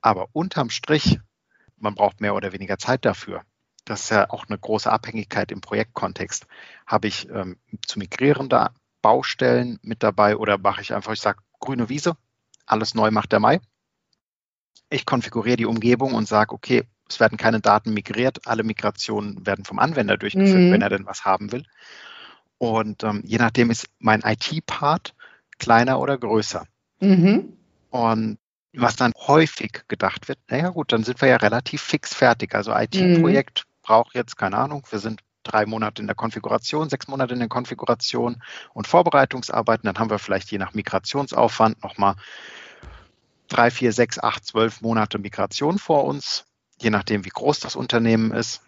Aber 0.00 0.28
unterm 0.32 0.70
Strich 0.70 1.18
man 1.78 1.94
braucht 1.94 2.20
mehr 2.20 2.34
oder 2.34 2.52
weniger 2.52 2.78
Zeit 2.78 3.04
dafür. 3.04 3.42
Das 3.84 4.04
ist 4.04 4.10
ja 4.10 4.30
auch 4.30 4.46
eine 4.48 4.58
große 4.58 4.90
Abhängigkeit 4.90 5.52
im 5.52 5.60
Projektkontext. 5.60 6.46
Habe 6.86 7.08
ich 7.08 7.28
ähm, 7.30 7.58
zu 7.86 7.98
migrierende 7.98 8.70
Baustellen 9.02 9.78
mit 9.82 10.02
dabei 10.02 10.36
oder 10.36 10.58
mache 10.58 10.80
ich 10.80 10.92
einfach, 10.92 11.12
ich 11.12 11.20
sage, 11.20 11.40
grüne 11.60 11.88
Wiese, 11.88 12.16
alles 12.66 12.94
neu 12.94 13.10
macht 13.10 13.32
der 13.32 13.40
Mai. 13.40 13.60
Ich 14.90 15.06
konfiguriere 15.06 15.56
die 15.56 15.66
Umgebung 15.66 16.14
und 16.14 16.28
sage, 16.28 16.52
okay, 16.52 16.84
es 17.08 17.20
werden 17.20 17.38
keine 17.38 17.60
Daten 17.60 17.92
migriert, 17.92 18.46
alle 18.46 18.64
Migrationen 18.64 19.46
werden 19.46 19.64
vom 19.64 19.78
Anwender 19.78 20.16
durchgeführt, 20.16 20.58
mhm. 20.58 20.72
wenn 20.72 20.82
er 20.82 20.90
denn 20.90 21.06
was 21.06 21.24
haben 21.24 21.52
will. 21.52 21.64
Und 22.58 23.04
ähm, 23.04 23.22
je 23.24 23.38
nachdem 23.38 23.70
ist 23.70 23.86
mein 23.98 24.22
IT-Part 24.22 25.14
kleiner 25.58 26.00
oder 26.00 26.18
größer. 26.18 26.66
Mhm. 27.00 27.52
Und 27.90 28.38
was 28.72 28.96
dann 28.96 29.12
häufig 29.16 29.84
gedacht 29.88 30.28
wird, 30.28 30.38
naja 30.48 30.70
gut, 30.70 30.92
dann 30.92 31.04
sind 31.04 31.20
wir 31.20 31.28
ja 31.28 31.36
relativ 31.36 31.82
fix 31.82 32.14
fertig. 32.14 32.54
Also 32.54 32.72
IT-Projekt 32.74 33.64
mhm. 33.66 33.82
braucht 33.82 34.14
jetzt, 34.14 34.36
keine 34.36 34.56
Ahnung, 34.58 34.82
wir 34.90 34.98
sind 34.98 35.20
drei 35.42 35.64
Monate 35.64 36.02
in 36.02 36.08
der 36.08 36.16
Konfiguration, 36.16 36.88
sechs 36.88 37.08
Monate 37.08 37.34
in 37.34 37.40
der 37.40 37.48
Konfiguration 37.48 38.42
und 38.74 38.86
Vorbereitungsarbeiten. 38.86 39.86
Dann 39.86 39.98
haben 39.98 40.10
wir 40.10 40.18
vielleicht 40.18 40.50
je 40.50 40.58
nach 40.58 40.74
Migrationsaufwand 40.74 41.82
nochmal 41.82 42.16
drei, 43.48 43.70
vier, 43.70 43.92
sechs, 43.92 44.18
acht, 44.18 44.44
zwölf 44.44 44.80
Monate 44.80 45.18
Migration 45.18 45.78
vor 45.78 46.04
uns, 46.04 46.44
je 46.80 46.90
nachdem, 46.90 47.24
wie 47.24 47.30
groß 47.30 47.60
das 47.60 47.76
Unternehmen 47.76 48.32
ist. 48.32 48.62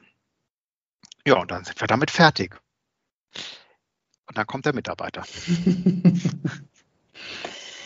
Ja, 1.27 1.37
und 1.37 1.51
dann 1.51 1.64
sind 1.64 1.81
wir 1.81 1.88
damit 1.88 2.11
fertig. 2.11 2.59
Und 4.27 4.37
dann 4.37 4.47
kommt 4.47 4.67
der 4.67 4.75
Mitarbeiter. 4.75 5.23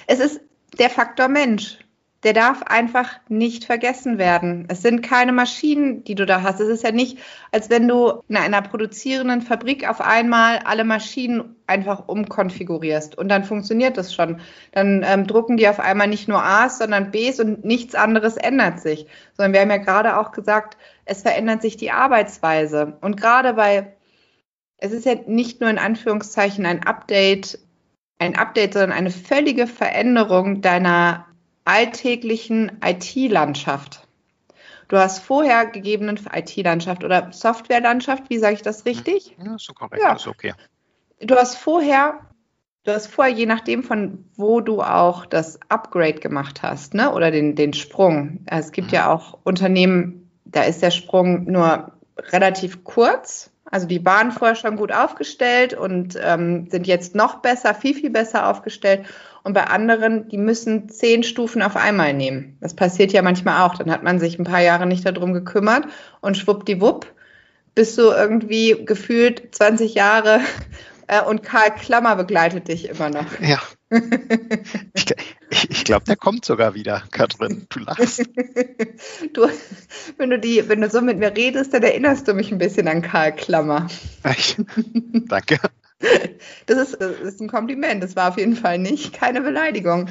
es 0.07 0.19
ist 0.19 0.41
der 0.79 0.91
Faktor 0.91 1.29
Mensch 1.29 1.79
der 2.25 2.35
darf 2.35 2.63
einfach 2.63 3.19
nicht 3.29 3.65
vergessen 3.65 4.17
werden. 4.17 4.67
Es 4.69 4.81
sind 4.81 5.03
keine 5.03 5.33
Maschinen, 5.33 6.05
die 6.05 6.15
du 6.15 6.25
da 6.25 6.43
hast. 6.43 6.61
Es 6.61 6.69
ist 6.69 6.85
ja 6.85 6.93
nicht, 6.93 7.19
als 7.51 7.69
wenn 7.69 7.89
du 7.89 8.23
in 8.29 8.37
einer 8.37 8.63
produzierenden 8.63 9.43
Fabrik 9.43 9.89
auf 9.89 10.01
einmal 10.01 10.59
alle 10.59 10.85
Maschinen 10.85 11.57
einfach 11.67 12.07
umkonfigurierst 12.07 13.19
und 13.19 13.29
dann 13.29 13.43
funktioniert 13.43 13.97
das 13.97 14.15
schon. 14.15 14.41
Dann 14.71 15.05
ähm, 15.05 15.27
drucken 15.27 15.57
die 15.57 15.69
auf 15.69 15.81
einmal 15.81 16.07
nicht 16.07 16.29
nur 16.29 16.45
A's, 16.45 16.79
sondern 16.79 17.11
B's 17.11 17.41
und 17.41 17.65
nichts 17.65 17.97
anderes 17.97 18.37
ändert 18.37 18.81
sich. 18.81 19.07
Sondern 19.37 19.53
wir 19.53 19.61
haben 19.61 19.71
ja 19.71 19.79
gerade 19.79 20.17
auch 20.19 20.31
gesagt, 20.31 20.77
es 21.05 21.23
verändert 21.23 21.61
sich 21.63 21.77
die 21.77 21.91
Arbeitsweise. 21.91 22.99
Und 23.01 23.21
gerade 23.21 23.55
bei, 23.55 23.97
es 24.77 24.93
ist 24.93 25.07
ja 25.07 25.15
nicht 25.27 25.61
nur 25.61 25.71
in 25.71 25.79
Anführungszeichen 25.79 26.67
ein 26.67 26.85
Update, 26.85 27.59
ein 28.19 28.37
Update, 28.37 28.75
sondern 28.75 28.93
eine 28.93 29.11
völlige 29.11 29.67
Veränderung 29.67 30.61
deiner 30.61 31.27
alltäglichen 31.65 32.81
IT-Landschaft. 32.85 34.07
Du 34.89 34.99
hast 34.99 35.21
vorher 35.21 35.67
gegebenen 35.67 36.21
IT-Landschaft 36.33 37.05
oder 37.05 37.33
Software-Landschaft, 37.33 38.29
wie 38.29 38.39
sage 38.39 38.55
ich 38.55 38.63
das 38.63 38.85
richtig? 38.85 39.37
Ja, 39.43 39.57
so 39.59 39.73
korrekt, 39.73 40.03
ja. 40.03 40.15
ist 40.15 40.27
okay. 40.27 40.55
Du 41.21 41.35
hast 41.37 41.57
vorher 41.57 42.21
Du 42.85 42.93
hast 42.93 43.07
vorher, 43.07 43.33
je 43.33 43.47
nachdem, 43.47 43.85
von 43.85 44.25
wo 44.35 44.61
du 44.61 44.83
auch 44.83 45.25
das 45.25 45.61
Upgrade 45.69 46.15
gemacht 46.15 46.63
hast, 46.63 46.95
ne, 46.95 47.13
oder 47.13 47.31
den, 47.31 47.55
den 47.55 47.75
Sprung. 47.75 48.41
Es 48.47 48.73
gibt 48.73 48.89
mhm. 48.89 48.95
ja 48.95 49.13
auch 49.13 49.39
Unternehmen, 49.45 50.29
da 50.45 50.65
ist 50.65 50.83
der 50.83 50.91
Sprung 50.91 51.45
nur 51.45 51.93
relativ 52.33 52.83
kurz. 52.83 53.52
Also 53.73 53.87
die 53.87 54.05
waren 54.05 54.33
vorher 54.33 54.55
schon 54.55 54.77
gut 54.77 54.93
aufgestellt 54.93 55.73
und 55.73 56.17
ähm, 56.23 56.69
sind 56.71 56.87
jetzt 56.87 57.15
noch 57.15 57.37
besser, 57.39 57.75
viel, 57.75 57.95
viel 57.95 58.11
besser 58.11 58.49
aufgestellt. 58.49 59.07
Und 59.45 59.55
bei 59.55 59.65
anderen, 59.65 60.29
die 60.29 60.37
müssen 60.37 60.91
zehn 60.91 61.23
Stufen 61.23 61.63
auf 61.63 61.75
einmal 61.75 62.13
nehmen. 62.13 62.59
Das 62.61 62.77
passiert 62.77 63.13
ja 63.13 63.23
manchmal 63.23 63.63
auch. 63.63 63.75
Dann 63.75 63.91
hat 63.91 64.03
man 64.03 64.21
sich 64.21 64.39
ein 64.39 64.45
paar 64.45 64.61
Jahre 64.61 64.87
nicht 64.87 65.07
darum 65.07 65.33
gekümmert 65.33 65.87
und 66.21 66.37
schwuppdiwupp 66.37 67.13
bist 67.75 67.97
du 67.97 68.03
irgendwie 68.03 68.85
gefühlt 68.85 69.55
20 69.55 69.95
Jahre 69.95 70.41
äh, 71.07 71.23
und 71.23 71.43
Karl 71.43 71.75
Klammer 71.75 72.15
begleitet 72.15 72.69
dich 72.69 72.91
immer 72.91 73.09
noch. 73.09 73.41
Ja. 73.41 73.59
Ich, 74.95 75.15
ich, 75.51 75.71
ich 75.71 75.85
glaube, 75.85 76.05
der 76.07 76.17
kommt 76.17 76.45
sogar 76.45 76.75
wieder, 76.75 77.03
Katrin. 77.11 77.67
Du 77.69 77.81
lachst. 77.81 78.23
Du, 79.33 79.49
wenn, 80.17 80.31
du 80.31 80.39
die, 80.39 80.69
wenn 80.69 80.81
du 80.81 80.89
so 80.89 81.01
mit 81.01 81.19
mir 81.19 81.35
redest, 81.37 81.75
dann 81.75 81.83
erinnerst 81.83 82.29
du 82.29 82.35
mich 82.35 82.53
ein 82.53 82.59
bisschen 82.59 82.89
an 82.89 83.03
Karl 83.03 83.35
Klammer. 83.35 83.89
Ich, 84.37 84.57
danke. 85.13 85.59
Das 86.67 86.79
ist, 86.79 87.01
das 87.01 87.21
ist 87.21 87.41
ein 87.41 87.49
Kompliment. 87.49 88.03
Das 88.03 88.17
war 88.17 88.31
auf 88.31 88.37
jeden 88.37 88.57
Fall 88.57 88.77
nicht 88.77 89.13
keine 89.13 89.41
Beleidigung. 89.41 90.09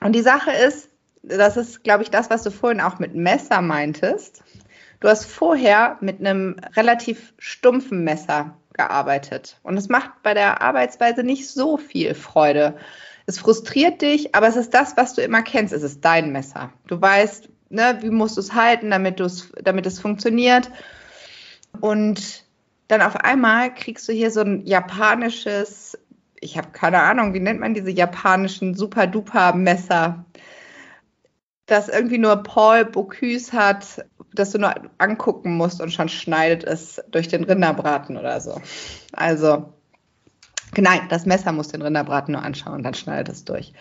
Und 0.00 0.12
die 0.12 0.20
Sache 0.20 0.50
ist, 0.50 0.90
das 1.22 1.56
ist, 1.56 1.82
glaube 1.82 2.02
ich, 2.02 2.10
das, 2.10 2.28
was 2.28 2.42
du 2.42 2.50
vorhin 2.50 2.82
auch 2.82 2.98
mit 2.98 3.14
Messer 3.14 3.62
meintest. 3.62 4.42
Du 5.00 5.08
hast 5.08 5.24
vorher 5.24 5.96
mit 6.02 6.20
einem 6.20 6.56
relativ 6.76 7.32
stumpfen 7.38 8.04
Messer 8.04 8.59
gearbeitet. 8.80 9.58
Und 9.62 9.76
es 9.76 9.88
macht 9.88 10.22
bei 10.22 10.32
der 10.32 10.62
Arbeitsweise 10.62 11.22
nicht 11.22 11.48
so 11.48 11.76
viel 11.76 12.14
Freude. 12.14 12.76
Es 13.26 13.38
frustriert 13.38 14.00
dich, 14.00 14.34
aber 14.34 14.48
es 14.48 14.56
ist 14.56 14.72
das, 14.72 14.96
was 14.96 15.14
du 15.14 15.22
immer 15.22 15.42
kennst. 15.42 15.74
Es 15.74 15.82
ist 15.82 16.04
dein 16.04 16.32
Messer. 16.32 16.72
Du 16.86 17.00
weißt, 17.00 17.48
ne, 17.68 17.98
wie 18.00 18.10
musst 18.10 18.36
du 18.36 18.40
es 18.40 18.54
halten, 18.54 18.90
damit, 18.90 19.22
damit 19.62 19.86
es 19.86 20.00
funktioniert. 20.00 20.70
Und 21.80 22.44
dann 22.88 23.02
auf 23.02 23.16
einmal 23.16 23.74
kriegst 23.74 24.08
du 24.08 24.12
hier 24.12 24.30
so 24.30 24.40
ein 24.40 24.64
japanisches, 24.66 25.98
ich 26.40 26.56
habe 26.56 26.70
keine 26.72 27.00
Ahnung, 27.00 27.34
wie 27.34 27.40
nennt 27.40 27.60
man 27.60 27.74
diese 27.74 27.90
japanischen 27.90 28.74
Super-Duper-Messer, 28.74 30.24
das 31.70 31.88
irgendwie 31.88 32.18
nur 32.18 32.36
Paul 32.36 32.84
Bocuse 32.84 33.52
hat 33.52 34.04
das 34.32 34.50
du 34.50 34.58
nur 34.58 34.74
angucken 34.98 35.56
musst 35.56 35.80
und 35.80 35.92
schon 35.92 36.08
schneidet 36.08 36.64
es 36.64 37.02
durch 37.10 37.28
den 37.28 37.44
Rinderbraten 37.44 38.16
oder 38.16 38.40
so. 38.40 38.60
Also, 39.12 39.72
nein, 40.76 41.00
das 41.08 41.26
Messer 41.26 41.52
muss 41.52 41.68
den 41.68 41.82
Rinderbraten 41.82 42.32
nur 42.32 42.42
anschauen, 42.42 42.82
dann 42.82 42.94
schneidet 42.94 43.28
es 43.34 43.44
durch. 43.44 43.72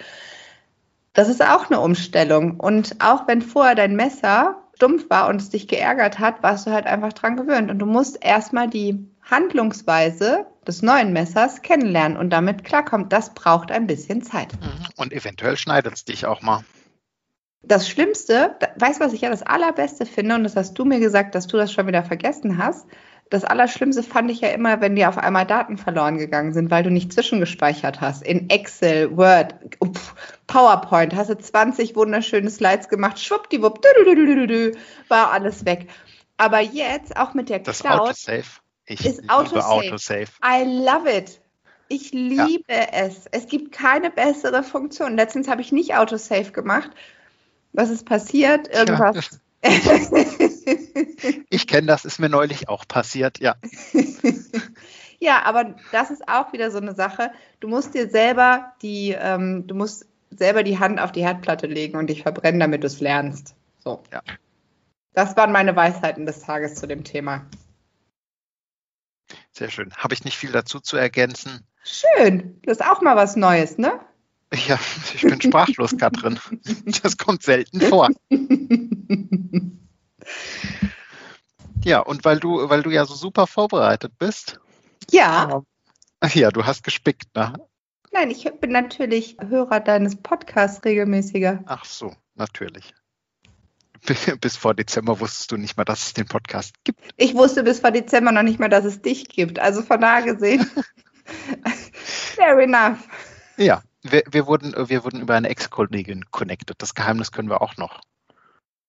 Das 1.14 1.30
ist 1.30 1.44
auch 1.44 1.70
eine 1.70 1.80
Umstellung. 1.80 2.60
Und 2.60 2.96
auch 3.00 3.28
wenn 3.28 3.42
vorher 3.42 3.76
dein 3.76 3.96
Messer 3.96 4.58
stumpf 4.76 5.10
war 5.10 5.28
und 5.28 5.42
es 5.42 5.50
dich 5.50 5.68
geärgert 5.68 6.20
hat, 6.20 6.42
warst 6.42 6.66
du 6.66 6.72
halt 6.72 6.86
einfach 6.86 7.14
dran 7.14 7.36
gewöhnt. 7.36 7.70
Und 7.70 7.80
du 7.80 7.86
musst 7.86 8.24
erstmal 8.24 8.70
die 8.70 9.06
Handlungsweise 9.30 10.46
des 10.66 10.82
neuen 10.82 11.12
Messers 11.14 11.62
kennenlernen 11.62 12.18
und 12.18 12.30
damit 12.30 12.64
klarkommen. 12.64 13.10
Das 13.10 13.34
braucht 13.34 13.72
ein 13.72 13.88
bisschen 13.88 14.22
Zeit. 14.22 14.54
Und 14.96 15.12
eventuell 15.12 15.58
schneidet 15.58 15.94
es 15.94 16.06
dich 16.06 16.26
auch 16.26 16.42
mal 16.42 16.64
das 17.62 17.90
Schlimmste, 17.90 18.56
weißt 18.78 19.00
du, 19.00 19.06
was 19.06 19.14
ich 19.14 19.22
ja 19.22 19.30
das 19.30 19.44
Allerbeste 19.44 20.06
finde, 20.06 20.36
und 20.36 20.44
das 20.44 20.56
hast 20.56 20.74
du 20.74 20.86
mir 20.86 21.00
gesagt, 21.00 21.36
dass 21.36 21.48
du 21.48 21.58
das 21.58 21.74
schon 21.74 21.88
wieder 21.88 22.04
vergessen 22.04 22.58
hast. 22.58 22.88
Das 23.30 23.44
Allerschlimmste 23.44 24.02
fand 24.02 24.32
ich 24.32 24.42
ja 24.42 24.50
immer, 24.50 24.82
wenn 24.82 24.96
dir 24.96 25.08
auf 25.08 25.20
einmal 25.20 25.46
Daten 25.46 25.78
verloren 25.78 26.18
gegangen 26.18 26.52
sind, 26.52 26.72
weil 26.72 26.82
du 26.82 26.90
nicht 26.90 27.14
zwischengespeichert 27.14 28.02
hast. 28.02 28.24
In 28.24 28.50
Excel, 28.50 29.16
Word, 29.16 29.54
PowerPoint 30.48 31.14
hast 31.14 31.30
du 31.30 31.38
20 31.38 31.96
wunderschöne 31.96 32.50
Slides 32.50 32.90
gemacht, 32.90 33.20
schwuppdiwupp, 33.20 33.84
war 35.10 35.32
alles 35.32 35.66
weg. 35.66 35.90
Aber 36.38 36.62
jetzt, 36.62 37.18
auch 37.18 37.36
mit 37.36 37.50
der 37.50 37.60
das 37.60 37.82
Cloud, 37.82 38.00
Autosave. 38.00 38.46
Ich 38.88 39.06
ist 39.06 39.30
Autosave. 39.30 39.66
Autosave. 39.68 40.32
I 40.44 40.64
love 40.64 41.12
it. 41.16 41.40
Ich 41.90 42.12
liebe 42.12 42.64
ja. 42.70 42.88
es. 42.94 43.26
Es 43.32 43.48
gibt 43.48 43.72
keine 43.72 44.10
bessere 44.10 44.64
Funktion. 44.64 45.16
Letztens 45.16 45.48
habe 45.48 45.62
ich 45.62 45.72
nicht 45.72 45.96
Autosave 45.96 46.52
gemacht, 46.52 46.90
was 47.74 47.90
ist 47.90 48.06
passiert? 48.06 48.68
Irgendwas. 48.74 49.30
Ja. 49.32 49.40
ich 51.50 51.68
kenne 51.68 51.88
das, 51.88 52.06
ist 52.06 52.20
mir 52.20 52.30
neulich 52.30 52.70
auch 52.70 52.88
passiert, 52.88 53.40
ja. 53.40 53.56
ja, 55.20 55.44
aber 55.44 55.76
das 55.92 56.12
ist 56.12 56.28
auch 56.28 56.54
wieder 56.54 56.72
so 56.72 56.78
eine 56.78 56.96
Sache. 56.96 57.32
Du 57.60 57.68
musst 57.68 57.94
dir 57.94 58.10
selber 58.10 58.74
die, 58.82 59.16
ähm, 59.20 59.68
du 59.68 59.76
musst 59.76 60.06
selber 60.32 60.64
die 60.64 60.80
Hand 60.80 61.00
auf 61.00 61.12
die 61.12 61.24
Herdplatte 61.24 61.68
legen 61.68 61.98
und 61.98 62.08
dich 62.10 62.24
verbrennen, 62.24 62.60
damit 62.60 62.84
du 62.84 62.88
es 62.88 63.00
lernst. 63.02 63.56
So. 63.80 64.04
Ja. 64.12 64.22
Das 65.14 65.36
waren 65.36 65.52
meine 65.52 65.76
Weisheiten 65.76 66.26
des 66.26 66.40
Tages 66.42 66.76
zu 66.76 66.88
dem 66.88 67.04
Thema. 67.04 67.46
Sehr 69.52 69.70
schön. 69.70 69.94
Habe 69.96 70.14
ich 70.14 70.24
nicht 70.24 70.38
viel 70.38 70.52
dazu 70.52 70.80
zu 70.80 70.96
ergänzen. 70.96 71.66
Schön. 71.84 72.60
Das 72.64 72.78
ist 72.78 72.86
auch 72.86 73.02
mal 73.02 73.16
was 73.16 73.36
Neues, 73.36 73.78
ne? 73.78 74.00
Ja, 74.68 74.80
ich 75.14 75.22
bin 75.22 75.40
sprachlos, 75.42 75.96
Katrin. 75.98 76.40
Das 77.04 77.18
kommt 77.18 77.44
selten 77.44 77.82
vor. 77.82 78.10
Ja, 81.84 82.00
und 82.00 82.26
weil 82.26 82.40
du, 82.40 82.70
weil 82.70 82.84
du 82.84 82.90
ja 82.90 83.06
so 83.06 83.14
super 83.14 83.48
vorbereitet 83.48 84.14
bist. 84.18 84.60
Ja. 85.12 85.62
Ja, 86.34 86.52
du 86.52 86.66
hast 86.66 86.84
gespickt, 86.84 87.36
ne? 87.36 87.54
Nein, 88.12 88.32
ich 88.32 88.44
bin 88.60 88.72
natürlich 88.72 89.38
Hörer 89.40 89.80
deines 89.80 90.16
Podcasts 90.16 90.84
regelmäßiger. 90.84 91.64
Ach 91.68 91.86
so, 91.86 92.14
natürlich. 92.36 92.94
Bis 94.42 94.56
vor 94.56 94.74
Dezember 94.74 95.20
wusstest 95.20 95.52
du 95.52 95.58
nicht 95.58 95.78
mal, 95.78 95.84
dass 95.84 96.08
es 96.08 96.14
den 96.14 96.26
Podcast 96.26 96.74
gibt. 96.84 97.02
Ich 97.18 97.36
wusste 97.36 97.64
bis 97.64 97.80
vor 97.80 97.92
Dezember 97.92 98.32
noch 98.32 98.44
nicht 98.44 98.60
mal, 98.60 98.70
dass 98.70 98.86
es 98.86 99.02
dich 99.02 99.28
gibt. 99.28 99.60
Also 99.60 99.82
von 99.82 100.02
da 100.02 100.22
gesehen. 100.22 100.70
Fair 102.36 102.58
enough. 102.60 103.08
Ja, 103.58 103.84
wir, 104.04 104.24
wir, 104.30 104.48
wurden, 104.48 104.74
wir 104.90 105.04
wurden 105.04 105.22
über 105.22 105.36
eine 105.36 105.50
Ex-Kollegin 105.50 106.26
connected. 106.32 106.82
Das 106.82 106.96
Geheimnis 106.96 107.32
können 107.32 107.50
wir 107.50 107.62
auch 107.62 107.78
noch 107.78 108.02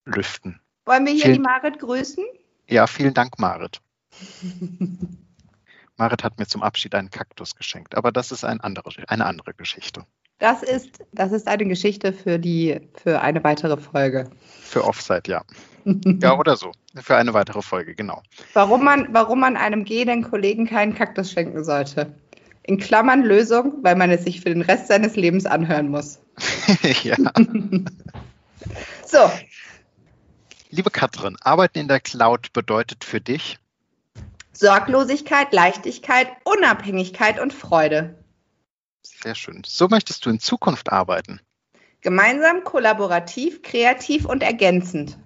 lüften. 0.05 0.61
Wollen 0.87 1.07
wir 1.07 1.13
hier 1.13 1.23
vielen, 1.23 1.35
die 1.35 1.41
Marit 1.41 1.79
grüßen? 1.79 2.25
Ja, 2.69 2.87
vielen 2.87 3.15
Dank, 3.15 3.39
Marit. 3.39 3.81
Marit 5.97 6.25
hat 6.25 6.39
mir 6.39 6.47
zum 6.47 6.63
Abschied 6.63 6.95
einen 6.95 7.11
Kaktus 7.11 7.55
geschenkt, 7.55 7.95
aber 7.95 8.11
das 8.11 8.33
ist 8.33 8.45
ein 8.45 8.61
andere, 8.61 8.91
eine 9.09 9.27
andere 9.27 9.53
Geschichte. 9.55 10.07
Das 10.39 10.63
ist, 10.63 11.05
das 11.13 11.33
ist 11.33 11.47
eine 11.47 11.67
Geschichte 11.67 12.15
für, 12.15 12.39
die, 12.39 12.81
für 12.95 13.21
eine 13.21 13.45
weitere 13.45 13.77
Folge. 13.77 14.31
Für 14.63 14.85
Offside, 14.85 15.25
ja. 15.27 15.43
ja, 15.85 16.39
oder 16.39 16.57
so. 16.57 16.73
Für 16.95 17.17
eine 17.17 17.35
weitere 17.35 17.61
Folge, 17.61 17.95
genau. 17.95 18.23
Warum 18.55 18.83
man, 18.83 19.13
warum 19.13 19.41
man 19.41 19.59
einem 19.59 19.85
gehenden 19.85 20.23
Kollegen 20.23 20.67
keinen 20.67 20.95
Kaktus 20.95 21.31
schenken 21.31 21.63
sollte 21.63 22.15
in 22.71 22.79
Klammern 22.79 23.23
Lösung, 23.23 23.83
weil 23.83 23.97
man 23.97 24.11
es 24.11 24.23
sich 24.23 24.41
für 24.41 24.51
den 24.51 24.63
Rest 24.63 24.87
seines 24.87 25.17
Lebens 25.17 25.45
anhören 25.45 25.89
muss. 25.89 26.21
ja. 27.03 27.17
so. 29.05 29.31
Liebe 30.71 30.91
Katrin, 30.91 31.37
Arbeiten 31.41 31.81
in 31.81 31.89
der 31.89 31.99
Cloud 31.99 32.53
bedeutet 32.53 33.03
für 33.03 33.21
dich 33.21 33.59
Sorglosigkeit, 34.53 35.53
Leichtigkeit, 35.53 36.29
Unabhängigkeit 36.45 37.41
und 37.41 37.53
Freude. 37.53 38.23
Sehr 39.03 39.35
schön. 39.35 39.63
So 39.67 39.89
möchtest 39.89 40.25
du 40.25 40.31
in 40.31 40.39
Zukunft 40.39 40.93
arbeiten. 40.93 41.41
Gemeinsam, 42.03 42.63
kollaborativ, 42.63 43.63
kreativ 43.63 44.27
und 44.27 44.43
ergänzend. 44.45 45.19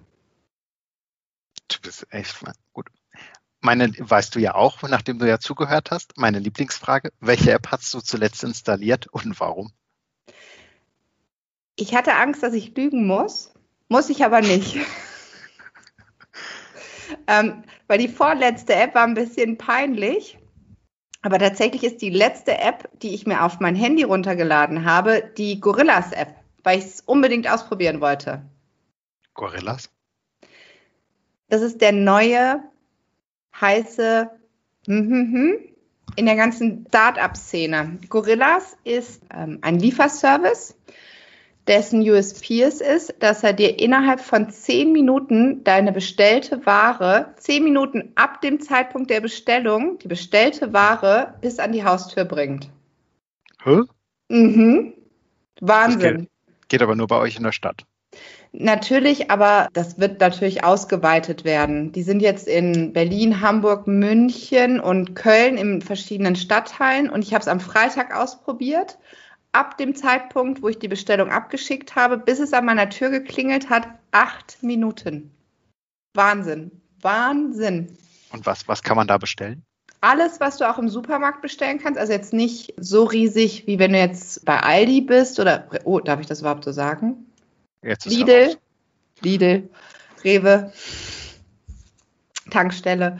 Du 1.67 1.77
bist 1.81 2.07
echt 2.09 2.35
gut 2.73 2.87
meine, 3.65 3.91
weißt 3.97 4.35
du 4.35 4.39
ja 4.39 4.55
auch, 4.55 4.81
nachdem 4.83 5.19
du 5.19 5.27
ja 5.27 5.39
zugehört 5.39 5.91
hast, 5.91 6.17
meine 6.17 6.39
Lieblingsfrage, 6.39 7.11
welche 7.19 7.51
App 7.51 7.67
hast 7.71 7.93
du 7.93 7.99
zuletzt 7.99 8.43
installiert 8.43 9.07
und 9.07 9.37
warum? 9.39 9.71
Ich 11.75 11.93
hatte 11.93 12.15
Angst, 12.15 12.43
dass 12.43 12.53
ich 12.53 12.75
lügen 12.77 13.05
muss, 13.05 13.53
muss 13.89 14.09
ich 14.09 14.23
aber 14.23 14.39
nicht. 14.39 14.77
ähm, 17.27 17.63
weil 17.87 17.97
die 17.97 18.07
vorletzte 18.07 18.75
App 18.75 18.95
war 18.95 19.03
ein 19.03 19.15
bisschen 19.15 19.57
peinlich. 19.57 20.37
Aber 21.21 21.39
tatsächlich 21.39 21.83
ist 21.83 22.01
die 22.01 22.11
letzte 22.11 22.59
App, 22.59 22.87
die 23.01 23.15
ich 23.15 23.25
mir 23.25 23.43
auf 23.43 23.59
mein 23.59 23.75
Handy 23.75 24.03
runtergeladen 24.03 24.85
habe, 24.85 25.31
die 25.37 25.59
Gorillas 25.59 26.11
App, 26.11 26.35
weil 26.63 26.77
ich 26.77 26.85
es 26.85 27.01
unbedingt 27.01 27.49
ausprobieren 27.49 27.99
wollte. 27.99 28.43
Gorillas? 29.33 29.89
Das 31.49 31.61
ist 31.61 31.81
der 31.81 31.91
neue 31.91 32.61
heiße 33.59 34.29
hm, 34.87 35.09
hm, 35.09 35.33
hm, 35.33 35.57
in 36.15 36.25
der 36.25 36.35
ganzen 36.35 36.85
Start-up-Szene. 36.87 37.99
Gorillas 38.09 38.77
ist 38.83 39.21
ähm, 39.33 39.59
ein 39.61 39.79
Lieferservice, 39.79 40.75
dessen 41.67 42.01
USP 42.07 42.61
es 42.61 42.81
ist, 42.81 43.15
dass 43.19 43.43
er 43.43 43.53
dir 43.53 43.79
innerhalb 43.79 44.19
von 44.19 44.49
zehn 44.49 44.91
Minuten 44.91 45.63
deine 45.63 45.91
bestellte 45.91 46.65
Ware, 46.65 47.33
zehn 47.37 47.63
Minuten 47.63 48.11
ab 48.15 48.41
dem 48.41 48.59
Zeitpunkt 48.59 49.09
der 49.09 49.21
Bestellung, 49.21 49.97
die 49.99 50.07
bestellte 50.07 50.73
Ware 50.73 51.35
bis 51.41 51.59
an 51.59 51.71
die 51.71 51.83
Haustür 51.83 52.25
bringt. 52.25 52.69
Hä? 53.63 53.81
Mhm. 54.29 54.93
Wahnsinn. 55.59 56.17
Geht, 56.17 56.29
geht 56.69 56.81
aber 56.83 56.95
nur 56.95 57.07
bei 57.07 57.17
euch 57.17 57.37
in 57.37 57.43
der 57.43 57.51
Stadt. 57.51 57.85
Natürlich, 58.57 59.29
aber 59.31 59.67
das 59.73 59.99
wird 59.99 60.21
natürlich 60.21 60.63
ausgeweitet 60.63 61.43
werden. 61.43 61.91
Die 61.91 62.03
sind 62.03 62.21
jetzt 62.21 62.47
in 62.47 62.93
Berlin, 62.93 63.41
Hamburg, 63.41 63.85
München 63.85 64.79
und 64.79 65.15
Köln 65.15 65.57
in 65.57 65.81
verschiedenen 65.81 66.35
Stadtteilen 66.35 67.09
und 67.09 67.21
ich 67.21 67.33
habe 67.33 67.41
es 67.41 67.49
am 67.49 67.59
Freitag 67.59 68.15
ausprobiert. 68.15 68.97
Ab 69.51 69.77
dem 69.77 69.95
Zeitpunkt, 69.95 70.61
wo 70.61 70.69
ich 70.69 70.79
die 70.79 70.87
Bestellung 70.87 71.31
abgeschickt 71.31 71.95
habe, 71.95 72.17
bis 72.17 72.39
es 72.39 72.53
an 72.53 72.65
meiner 72.65 72.89
Tür 72.89 73.09
geklingelt 73.09 73.69
hat, 73.69 73.87
acht 74.11 74.61
Minuten. 74.61 75.31
Wahnsinn. 76.13 76.71
Wahnsinn. 77.01 77.97
Und 78.31 78.45
was, 78.45 78.67
was 78.67 78.83
kann 78.83 78.95
man 78.95 79.07
da 79.07 79.17
bestellen? 79.17 79.63
Alles, 80.01 80.39
was 80.39 80.57
du 80.57 80.69
auch 80.69 80.77
im 80.77 80.87
Supermarkt 80.87 81.41
bestellen 81.41 81.79
kannst, 81.79 81.99
also 81.99 82.13
jetzt 82.13 82.31
nicht 82.31 82.73
so 82.77 83.03
riesig, 83.03 83.65
wie 83.65 83.79
wenn 83.79 83.91
du 83.91 83.99
jetzt 83.99 84.45
bei 84.45 84.59
Aldi 84.59 85.01
bist 85.01 85.39
oder, 85.39 85.67
oh, 85.83 85.99
darf 85.99 86.19
ich 86.19 86.27
das 86.27 86.41
überhaupt 86.41 86.63
so 86.63 86.71
sagen? 86.71 87.25
Jetzt 87.85 88.05
Lidl, 88.07 88.57
Lidl, 89.21 89.69
Rewe, 90.23 90.73
Tankstelle. 92.49 93.19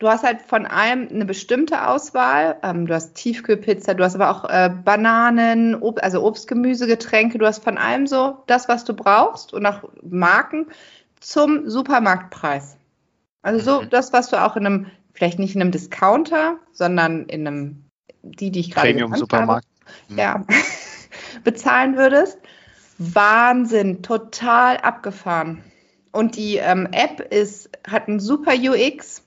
Du 0.00 0.08
hast 0.08 0.24
halt 0.24 0.42
von 0.42 0.66
allem 0.66 1.08
eine 1.08 1.26
bestimmte 1.26 1.86
Auswahl. 1.86 2.56
Ähm, 2.62 2.86
du 2.86 2.94
hast 2.94 3.14
Tiefkühlpizza, 3.14 3.94
du 3.94 4.02
hast 4.02 4.14
aber 4.16 4.30
auch 4.30 4.48
äh, 4.48 4.70
Bananen, 4.84 5.76
Ob 5.76 6.02
also 6.02 6.24
Obst, 6.24 6.48
Gemüse, 6.48 6.86
Getränke. 6.86 7.38
Du 7.38 7.46
hast 7.46 7.62
von 7.62 7.78
allem 7.78 8.06
so 8.06 8.42
das, 8.46 8.68
was 8.68 8.84
du 8.84 8.94
brauchst 8.94 9.52
und 9.52 9.64
auch 9.66 9.84
Marken 10.02 10.66
zum 11.20 11.68
Supermarktpreis. 11.68 12.78
Also 13.42 13.60
so 13.60 13.82
Mhm. 13.82 13.90
das, 13.90 14.12
was 14.12 14.30
du 14.30 14.42
auch 14.42 14.56
in 14.56 14.66
einem, 14.66 14.86
vielleicht 15.12 15.38
nicht 15.38 15.54
in 15.54 15.60
einem 15.60 15.70
Discounter, 15.70 16.56
sondern 16.72 17.26
in 17.26 17.46
einem, 17.46 17.84
die, 18.22 18.50
die 18.50 18.60
ich 18.60 18.70
gerade 18.70 18.88
Premium-Supermarkt. 18.88 19.66
ja, 20.16 20.44
bezahlen 21.44 21.96
würdest. 21.96 22.38
Wahnsinn, 23.00 24.02
total 24.02 24.76
abgefahren. 24.76 25.64
Und 26.12 26.36
die 26.36 26.56
ähm, 26.56 26.86
App 26.92 27.20
ist, 27.20 27.70
hat 27.86 28.08
einen 28.08 28.20
super 28.20 28.52
UX. 28.54 29.26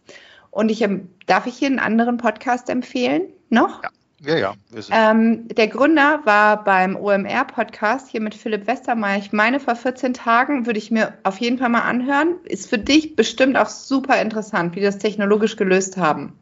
Und 0.51 0.69
ich 0.69 0.81
ähm, 0.81 1.09
darf 1.25 1.47
ich 1.47 1.57
hier 1.57 1.67
einen 1.67 1.79
anderen 1.79 2.17
Podcast 2.17 2.69
empfehlen? 2.69 3.23
Noch? 3.49 3.81
Ja, 4.21 4.37
ja. 4.37 4.53
Sind, 4.69 4.89
Ähm, 4.91 5.47
der 5.49 5.67
Gründer 5.67 6.21
war 6.23 6.63
beim 6.63 6.95
OMR-Podcast 6.95 8.09
hier 8.09 8.21
mit 8.21 8.35
Philipp 8.35 8.67
Westermeier. 8.67 9.17
Ich 9.17 9.33
meine, 9.33 9.59
vor 9.59 9.75
14 9.75 10.13
Tagen 10.13 10.65
würde 10.65 10.77
ich 10.77 10.91
mir 10.91 11.17
auf 11.23 11.39
jeden 11.39 11.57
Fall 11.57 11.69
mal 11.69 11.81
anhören. 11.81 12.35
Ist 12.45 12.69
für 12.69 12.77
dich 12.77 13.15
bestimmt 13.15 13.57
auch 13.57 13.69
super 13.69 14.21
interessant, 14.21 14.75
wie 14.75 14.79
die 14.79 14.85
das 14.85 14.99
technologisch 14.99 15.55
gelöst 15.55 15.97
haben. 15.97 16.37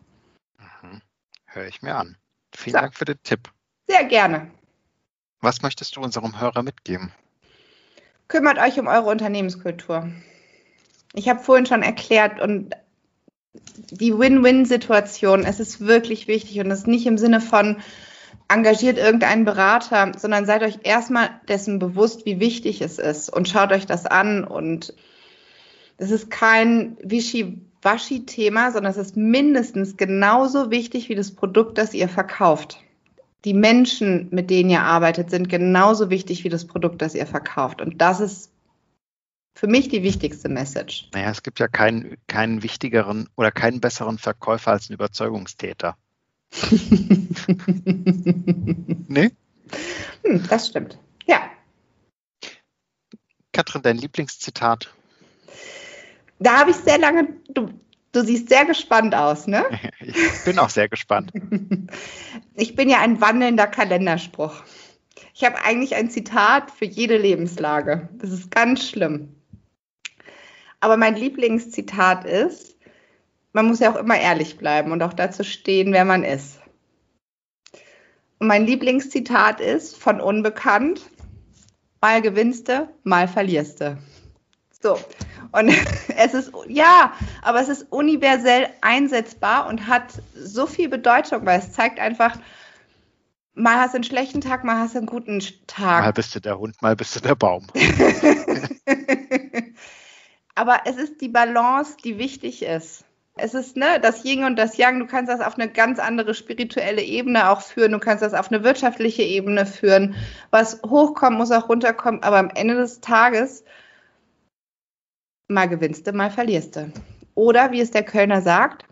mhm. 0.83 1.01
Höre 1.45 1.67
ich 1.67 1.81
mir 1.81 1.95
an. 1.95 2.17
Vielen 2.53 2.73
So. 2.73 2.79
Dank 2.79 2.95
für 2.95 3.05
den 3.05 3.23
Tipp. 3.23 3.49
Sehr 3.87 4.03
gerne. 4.03 4.51
Was 5.41 5.63
möchtest 5.63 5.95
du 5.95 6.01
unserem 6.01 6.39
Hörer 6.39 6.61
mitgeben? 6.61 7.11
Kümmert 8.27 8.59
euch 8.59 8.79
um 8.79 8.87
eure 8.87 9.09
Unternehmenskultur. 9.09 10.09
Ich 11.13 11.27
habe 11.27 11.39
vorhin 11.39 11.65
schon 11.65 11.81
erklärt 11.81 12.39
und 12.39 12.75
die 13.89 14.17
Win-Win-Situation, 14.17 15.43
es 15.43 15.59
ist 15.59 15.81
wirklich 15.81 16.27
wichtig 16.27 16.59
und 16.59 16.71
es 16.71 16.79
ist 16.79 16.87
nicht 16.87 17.05
im 17.05 17.17
Sinne 17.17 17.41
von 17.41 17.81
engagiert 18.47 18.97
irgendeinen 18.97 19.43
Berater, 19.43 20.11
sondern 20.17 20.45
seid 20.45 20.63
euch 20.63 20.79
erstmal 20.83 21.29
dessen 21.47 21.79
bewusst, 21.79 22.25
wie 22.25 22.39
wichtig 22.39 22.81
es 22.81 22.99
ist 22.99 23.29
und 23.29 23.49
schaut 23.49 23.71
euch 23.71 23.85
das 23.85 24.05
an 24.05 24.43
und 24.43 24.93
es 25.97 26.11
ist 26.11 26.29
kein 26.29 26.97
Wischi-Waschi-Thema, 27.01 28.71
sondern 28.71 28.91
es 28.91 28.97
ist 28.97 29.17
mindestens 29.17 29.97
genauso 29.97 30.71
wichtig 30.71 31.09
wie 31.09 31.15
das 31.15 31.31
Produkt, 31.31 31.77
das 31.77 31.93
ihr 31.93 32.09
verkauft. 32.09 32.79
Die 33.45 33.53
Menschen, 33.53 34.29
mit 34.31 34.49
denen 34.49 34.69
ihr 34.69 34.81
arbeitet, 34.81 35.29
sind 35.31 35.49
genauso 35.49 36.09
wichtig 36.09 36.43
wie 36.43 36.49
das 36.49 36.67
Produkt, 36.67 37.01
das 37.01 37.15
ihr 37.15 37.25
verkauft. 37.25 37.81
Und 37.81 37.99
das 37.99 38.19
ist 38.19 38.51
für 39.55 39.67
mich 39.67 39.89
die 39.89 40.03
wichtigste 40.03 40.47
Message. 40.47 41.09
Naja, 41.13 41.31
es 41.31 41.43
gibt 41.43 41.59
ja 41.59 41.67
keinen, 41.67 42.17
keinen 42.27 42.63
wichtigeren 42.63 43.27
oder 43.35 43.51
keinen 43.51 43.81
besseren 43.81 44.17
Verkäufer 44.17 44.71
als 44.71 44.89
einen 44.89 44.95
Überzeugungstäter. 44.95 45.97
Nee? 49.07 49.31
Hm, 50.23 50.47
das 50.47 50.67
stimmt. 50.67 50.97
Ja, 51.27 51.41
Katrin, 53.51 53.81
dein 53.81 53.97
Lieblingszitat? 53.97 54.93
da 56.39 56.59
habe 56.59 56.71
ich 56.71 56.77
sehr 56.77 56.97
lange. 56.97 57.27
Du, 58.11 58.23
siehst 58.23 58.49
sehr 58.49 58.65
gespannt 58.65 59.15
aus, 59.15 59.47
ne? 59.47 59.65
Ich 60.01 60.43
bin 60.43 60.59
auch 60.59 60.69
sehr 60.69 60.89
gespannt. 60.89 61.31
Ich 62.55 62.75
bin 62.75 62.89
ja 62.89 62.99
ein 62.99 63.21
wandelnder 63.21 63.67
Kalenderspruch. 63.67 64.63
Ich 65.33 65.43
habe 65.43 65.63
eigentlich 65.63 65.95
ein 65.95 66.09
Zitat 66.09 66.69
für 66.69 66.85
jede 66.85 67.17
Lebenslage. 67.17 68.09
Das 68.13 68.31
ist 68.31 68.51
ganz 68.51 68.87
schlimm. 68.87 69.35
Aber 70.79 70.97
mein 70.97 71.15
Lieblingszitat 71.15 72.25
ist, 72.25 72.75
man 73.53 73.67
muss 73.67 73.79
ja 73.79 73.91
auch 73.91 73.99
immer 73.99 74.19
ehrlich 74.19 74.57
bleiben 74.57 74.91
und 74.91 75.01
auch 75.01 75.13
dazu 75.13 75.43
stehen, 75.43 75.93
wer 75.93 76.05
man 76.05 76.23
ist. 76.23 76.59
Und 78.39 78.47
mein 78.47 78.65
Lieblingszitat 78.65 79.61
ist 79.61 79.95
von 79.95 80.19
Unbekannt, 80.19 81.09
mal 82.01 82.21
gewinnst 82.21 82.69
du, 82.69 82.89
mal 83.03 83.27
verlierst 83.27 83.81
du. 83.81 83.97
So. 84.81 84.99
Und 85.51 85.69
es 86.17 86.33
ist, 86.33 86.51
ja, 86.67 87.13
aber 87.41 87.61
es 87.61 87.69
ist 87.69 87.91
universell 87.91 88.69
einsetzbar 88.81 89.67
und 89.67 89.87
hat 89.87 90.21
so 90.35 90.65
viel 90.65 90.89
Bedeutung, 90.89 91.45
weil 91.45 91.59
es 91.59 91.71
zeigt 91.71 91.99
einfach, 91.99 92.37
mal 93.53 93.77
hast 93.77 93.93
du 93.93 93.97
einen 93.97 94.03
schlechten 94.03 94.41
Tag, 94.41 94.63
mal 94.63 94.79
hast 94.79 94.95
du 94.95 94.99
einen 94.99 95.07
guten 95.07 95.37
Mal 95.37 95.43
Tag. 95.67 96.15
bist 96.15 96.33
du 96.35 96.39
der 96.39 96.57
Hund, 96.57 96.81
mal 96.81 96.95
bist 96.95 97.15
du 97.15 97.19
der 97.19 97.35
Baum. 97.35 97.67
aber 100.55 100.81
es 100.85 100.95
ist 100.97 101.21
die 101.21 101.29
Balance, 101.29 101.97
die 102.03 102.17
wichtig 102.17 102.63
ist. 102.63 103.05
Es 103.37 103.53
ist 103.53 103.77
ne, 103.77 103.99
das 104.01 104.25
Yin 104.25 104.43
und 104.43 104.57
das 104.57 104.77
Yang. 104.77 104.99
Du 104.99 105.07
kannst 105.07 105.31
das 105.31 105.39
auf 105.39 105.55
eine 105.57 105.69
ganz 105.69 105.99
andere 105.99 106.33
spirituelle 106.33 107.01
Ebene 107.01 107.49
auch 107.49 107.61
führen. 107.61 107.93
Du 107.93 107.99
kannst 107.99 108.21
das 108.21 108.33
auf 108.33 108.51
eine 108.51 108.63
wirtschaftliche 108.63 109.23
Ebene 109.23 109.65
führen. 109.65 110.15
Was 110.49 110.81
hochkommt, 110.85 111.37
muss 111.37 111.51
auch 111.51 111.69
runterkommen. 111.69 112.23
Aber 112.23 112.37
am 112.37 112.49
Ende 112.49 112.75
des 112.75 112.99
Tages 112.99 113.63
mal 115.51 115.67
gewinnst 115.69 116.07
du, 116.07 116.13
mal 116.13 116.31
verlierst 116.31 116.75
du. 116.75 116.91
Oder 117.35 117.71
wie 117.71 117.81
es 117.81 117.91
der 117.91 118.03
Kölner 118.03 118.41
sagt, 118.41 118.85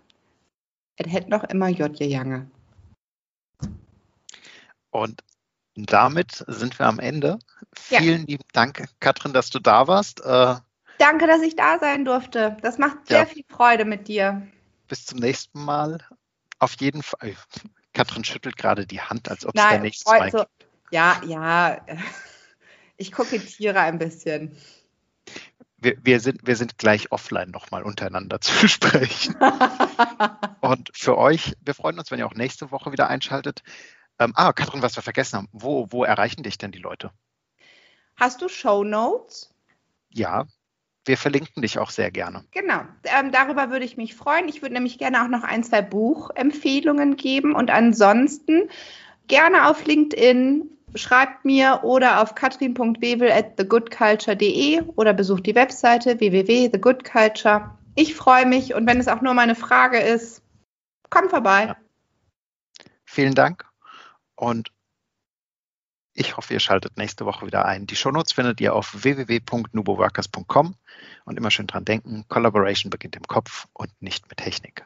es 0.97 1.11
hätte 1.11 1.29
noch 1.29 1.43
immer 1.45 1.69
J 1.69 1.97
Jange. 1.99 2.49
Und 4.91 5.21
damit 5.75 6.43
sind 6.47 6.77
wir 6.79 6.87
am 6.87 6.99
Ende. 6.99 7.39
Ja. 7.89 7.99
Vielen 7.99 8.25
lieben 8.25 8.43
Dank, 8.53 8.85
Katrin, 8.99 9.33
dass 9.33 9.49
du 9.49 9.59
da 9.59 9.87
warst. 9.87 10.21
Äh, 10.21 10.55
Danke, 10.97 11.27
dass 11.27 11.41
ich 11.41 11.55
da 11.55 11.79
sein 11.79 12.03
durfte. 12.03 12.57
Das 12.61 12.77
macht 12.77 13.07
sehr 13.07 13.19
Ja. 13.19 13.25
viel 13.25 13.45
Freude 13.49 13.85
mit 13.85 14.07
dir. 14.07 14.45
bis 14.87 15.05
zum 15.05 15.19
nächsten 15.19 15.63
Mal. 15.63 15.99
Auf 16.57 16.75
jeden 16.81 17.03
Fall. 17.03 17.35
Katrin 17.93 18.23
schüttelt 18.23 18.57
gerade 18.57 18.87
die 18.87 18.99
Hand, 18.99 19.29
als 19.29 19.45
ob 19.45 19.55
es 19.55 19.61
der 19.63 19.79
nächste 19.79 20.09
Mal 20.09 20.31
heute, 20.31 20.47
ja, 20.91 21.21
ja. 21.25 21.85
Ich 22.97 23.11
kokettiere 23.13 23.79
ein 23.79 23.97
bisschen. 23.99 24.57
Wir, 25.81 25.97
wir, 26.03 26.19
sind, 26.19 26.45
wir 26.45 26.55
sind 26.55 26.77
gleich 26.77 27.11
offline 27.11 27.51
nochmal 27.51 27.83
untereinander 27.83 28.41
zu 28.41 28.61
besprechen. 28.61 29.35
Und 30.61 30.91
für 30.93 31.17
euch, 31.17 31.55
wir 31.61 31.73
freuen 31.73 31.99
uns, 31.99 32.11
wenn 32.11 32.19
ihr 32.19 32.27
auch 32.27 32.35
nächste 32.35 32.71
Woche 32.71 32.91
wieder 32.91 33.07
einschaltet. 33.07 33.63
Ähm, 34.19 34.33
ah, 34.35 34.53
Katrin, 34.53 34.81
was 34.81 34.95
wir 34.95 35.03
vergessen 35.03 35.37
haben. 35.37 35.49
Wo, 35.51 35.87
wo 35.91 36.03
erreichen 36.03 36.43
dich 36.43 36.57
denn 36.57 36.71
die 36.71 36.79
Leute? 36.79 37.11
Hast 38.15 38.41
du 38.41 38.49
Show 38.49 38.83
Notes? 38.83 39.53
Ja, 40.09 40.45
wir 41.05 41.17
verlinken 41.17 41.61
dich 41.61 41.79
auch 41.79 41.89
sehr 41.89 42.11
gerne. 42.11 42.43
Genau, 42.51 42.81
ähm, 43.03 43.31
darüber 43.31 43.71
würde 43.71 43.85
ich 43.85 43.97
mich 43.97 44.15
freuen. 44.15 44.49
Ich 44.49 44.61
würde 44.61 44.73
nämlich 44.73 44.97
gerne 44.97 45.23
auch 45.23 45.27
noch 45.29 45.43
ein, 45.43 45.63
zwei 45.63 45.81
Buchempfehlungen 45.81 47.15
geben 47.15 47.55
und 47.55 47.71
ansonsten 47.71 48.69
gerne 49.27 49.69
auf 49.69 49.85
LinkedIn 49.85 50.69
schreibt 50.95 51.45
mir 51.45 51.81
oder 51.83 52.21
auf 52.21 52.35
katrin.webel 52.35 53.31
at 53.31 53.57
thegoodculture.de 53.57 54.81
oder 54.95 55.13
besucht 55.13 55.45
die 55.45 55.55
Webseite 55.55 56.19
www.thegoodculture. 56.19 57.77
Ich 57.95 58.15
freue 58.15 58.45
mich 58.45 58.73
und 58.73 58.87
wenn 58.87 58.99
es 58.99 59.07
auch 59.07 59.21
nur 59.21 59.33
mal 59.33 59.43
eine 59.43 59.55
Frage 59.55 59.99
ist, 59.99 60.41
komm 61.09 61.29
vorbei. 61.29 61.65
Ja. 61.67 61.77
Vielen 63.05 63.35
Dank 63.35 63.65
und 64.35 64.71
ich 66.13 66.35
hoffe, 66.35 66.53
ihr 66.53 66.59
schaltet 66.59 66.97
nächste 66.97 67.25
Woche 67.25 67.45
wieder 67.45 67.65
ein. 67.65 67.87
Die 67.87 67.95
Shownotes 67.95 68.33
findet 68.33 68.59
ihr 68.59 68.75
auf 68.75 69.03
www.nuboworkers.com 69.03 70.75
und 71.23 71.37
immer 71.37 71.49
schön 71.49 71.67
dran 71.67 71.85
denken, 71.85 72.25
Collaboration 72.27 72.89
beginnt 72.89 73.15
im 73.15 73.23
Kopf 73.23 73.67
und 73.73 73.89
nicht 74.01 74.27
mit 74.27 74.37
Technik. 74.37 74.85